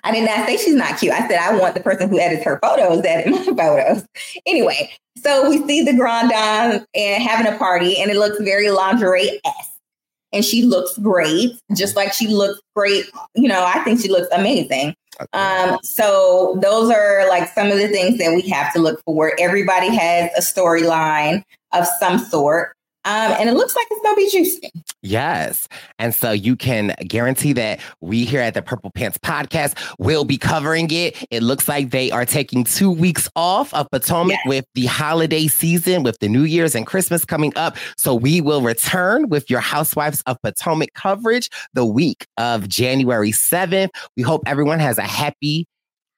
I 0.03 0.11
did 0.11 0.25
not 0.25 0.45
say 0.45 0.57
she's 0.57 0.75
not 0.75 0.99
cute. 0.99 1.13
I 1.13 1.27
said 1.27 1.39
I 1.39 1.57
want 1.57 1.73
the 1.73 1.81
person 1.81 2.09
who 2.09 2.19
edits 2.19 2.43
her 2.43 2.59
photos 2.61 3.01
to 3.01 3.09
edit 3.09 3.31
my 3.31 3.43
photos. 3.43 4.05
Anyway, 4.45 4.91
so 5.17 5.49
we 5.49 5.65
see 5.67 5.83
the 5.83 5.95
Grand 5.95 6.29
Dame 6.29 6.85
and 6.95 7.23
having 7.23 7.51
a 7.51 7.57
party, 7.57 7.99
and 7.99 8.09
it 8.11 8.17
looks 8.17 8.39
very 8.41 8.69
lingerie 8.69 9.39
esque. 9.45 9.71
And 10.31 10.45
she 10.45 10.61
looks 10.61 10.95
great, 10.99 11.59
just 11.75 11.95
like 11.95 12.13
she 12.13 12.27
looks 12.27 12.61
great. 12.75 13.05
You 13.33 13.47
know, 13.47 13.65
I 13.65 13.79
think 13.83 13.99
she 13.99 14.09
looks 14.09 14.27
amazing. 14.31 14.95
Um, 15.33 15.79
so 15.83 16.57
those 16.61 16.91
are 16.91 17.27
like 17.27 17.49
some 17.49 17.67
of 17.67 17.77
the 17.77 17.87
things 17.87 18.19
that 18.19 18.33
we 18.33 18.47
have 18.49 18.71
to 18.73 18.79
look 18.79 19.01
for. 19.03 19.33
Everybody 19.39 19.93
has 19.95 20.29
a 20.37 20.41
storyline 20.41 21.43
of 21.73 21.85
some 21.99 22.19
sort. 22.19 22.75
Um, 23.05 23.31
and 23.39 23.49
it 23.49 23.53
looks 23.53 23.75
like 23.75 23.87
it's 23.89 24.01
gonna 24.03 24.15
be 24.15 24.29
juicy. 24.29 24.71
Yes. 25.01 25.67
And 25.99 26.13
so 26.13 26.31
you 26.31 26.55
can 26.57 26.93
guarantee 27.07 27.53
that 27.53 27.79
we 28.01 28.25
here 28.25 28.41
at 28.41 28.53
the 28.53 28.61
Purple 28.61 28.91
Pants 28.91 29.17
Podcast 29.17 29.77
will 29.97 30.25
be 30.25 30.37
covering 30.37 30.91
it. 30.91 31.15
It 31.31 31.41
looks 31.41 31.69
like 31.69 31.91
they 31.91 32.11
are 32.11 32.25
taking 32.25 32.65
two 32.65 32.91
weeks 32.91 33.29
off 33.37 33.73
of 33.73 33.89
Potomac 33.91 34.37
with 34.45 34.65
the 34.75 34.87
holiday 34.87 35.47
season, 35.47 36.03
with 36.03 36.19
the 36.19 36.27
New 36.27 36.43
Year's 36.43 36.75
and 36.75 36.85
Christmas 36.85 37.23
coming 37.23 37.53
up. 37.55 37.77
So 37.97 38.13
we 38.13 38.41
will 38.41 38.61
return 38.61 39.29
with 39.29 39.49
your 39.49 39.61
Housewives 39.61 40.21
of 40.25 40.35
Potomac 40.43 40.93
coverage 40.93 41.49
the 41.73 41.85
week 41.85 42.27
of 42.37 42.67
January 42.67 43.31
7th. 43.31 43.89
We 44.17 44.23
hope 44.23 44.43
everyone 44.45 44.79
has 44.79 44.97
a 44.97 45.03
happy 45.03 45.65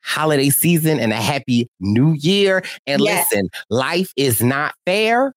holiday 0.03 0.49
season 0.49 0.99
and 0.99 1.13
a 1.13 1.17
happy 1.17 1.69
new 1.79 2.13
year. 2.13 2.63
And 2.87 3.01
Yes. 3.03 3.27
listen, 3.31 3.49
life 3.69 4.11
is 4.17 4.41
not 4.41 4.73
fair. 4.87 5.33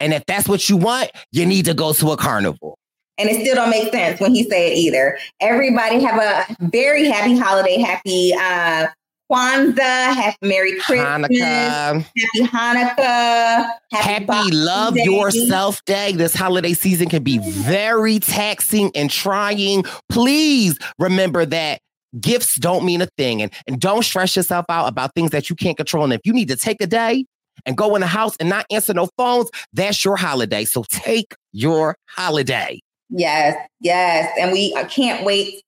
And 0.00 0.12
if 0.12 0.24
that's 0.26 0.48
what 0.48 0.68
you 0.68 0.76
want, 0.76 1.10
you 1.32 1.46
need 1.46 1.64
to 1.66 1.74
go 1.74 1.92
to 1.92 2.10
a 2.12 2.16
carnival. 2.16 2.78
and 3.18 3.28
it 3.30 3.40
still 3.42 3.54
don't 3.54 3.70
make 3.70 3.92
sense 3.92 4.20
when 4.20 4.34
he 4.34 4.42
say 4.48 4.72
it 4.72 4.76
either. 4.76 5.16
Everybody 5.40 6.02
have 6.02 6.20
a 6.20 6.56
very 6.66 7.06
happy 7.06 7.36
holiday, 7.36 7.78
happy 7.78 8.32
uh 8.34 8.88
Kwanzaa, 9.32 10.14
happy 10.14 10.36
Merry 10.42 10.78
Christmas, 10.80 11.28
Hanukkah. 11.30 12.04
happy 12.04 12.40
Hanukkah, 12.42 13.66
Happy 13.92 14.24
Boxing 14.26 14.52
Love 14.54 14.94
Day. 14.94 15.04
Yourself 15.04 15.82
Day. 15.86 16.12
This 16.12 16.34
holiday 16.34 16.74
season 16.74 17.08
can 17.08 17.22
be 17.22 17.38
very 17.38 18.18
taxing 18.18 18.90
and 18.94 19.10
trying. 19.10 19.84
Please 20.10 20.78
remember 20.98 21.46
that 21.46 21.80
gifts 22.20 22.56
don't 22.56 22.84
mean 22.84 23.00
a 23.00 23.08
thing 23.16 23.40
and, 23.40 23.50
and 23.66 23.80
don't 23.80 24.04
stress 24.04 24.36
yourself 24.36 24.66
out 24.68 24.88
about 24.88 25.14
things 25.14 25.30
that 25.30 25.48
you 25.48 25.56
can't 25.56 25.76
control. 25.76 26.04
And 26.04 26.12
if 26.12 26.20
you 26.24 26.32
need 26.34 26.48
to 26.48 26.56
take 26.56 26.82
a 26.82 26.86
day 26.86 27.24
and 27.66 27.76
go 27.76 27.94
in 27.94 28.00
the 28.00 28.06
house 28.06 28.36
and 28.38 28.48
not 28.48 28.66
answer 28.70 28.94
no 28.94 29.08
phones, 29.16 29.50
that's 29.72 30.04
your 30.04 30.16
holiday. 30.16 30.64
So 30.64 30.84
take 30.88 31.34
your 31.52 31.96
holiday. 32.06 32.80
Yes, 33.10 33.56
yes, 33.80 34.30
and 34.38 34.50
we 34.50 34.72
can't 34.88 35.24
wait 35.24 35.62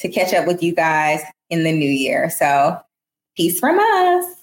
to 0.00 0.08
catch 0.08 0.34
up 0.34 0.46
with 0.46 0.62
you 0.62 0.74
guys 0.74 1.22
in 1.48 1.62
the 1.62 1.72
new 1.72 1.88
year. 1.88 2.28
So, 2.28 2.78
peace 3.36 3.58
from 3.58 3.78
us. 3.78 4.41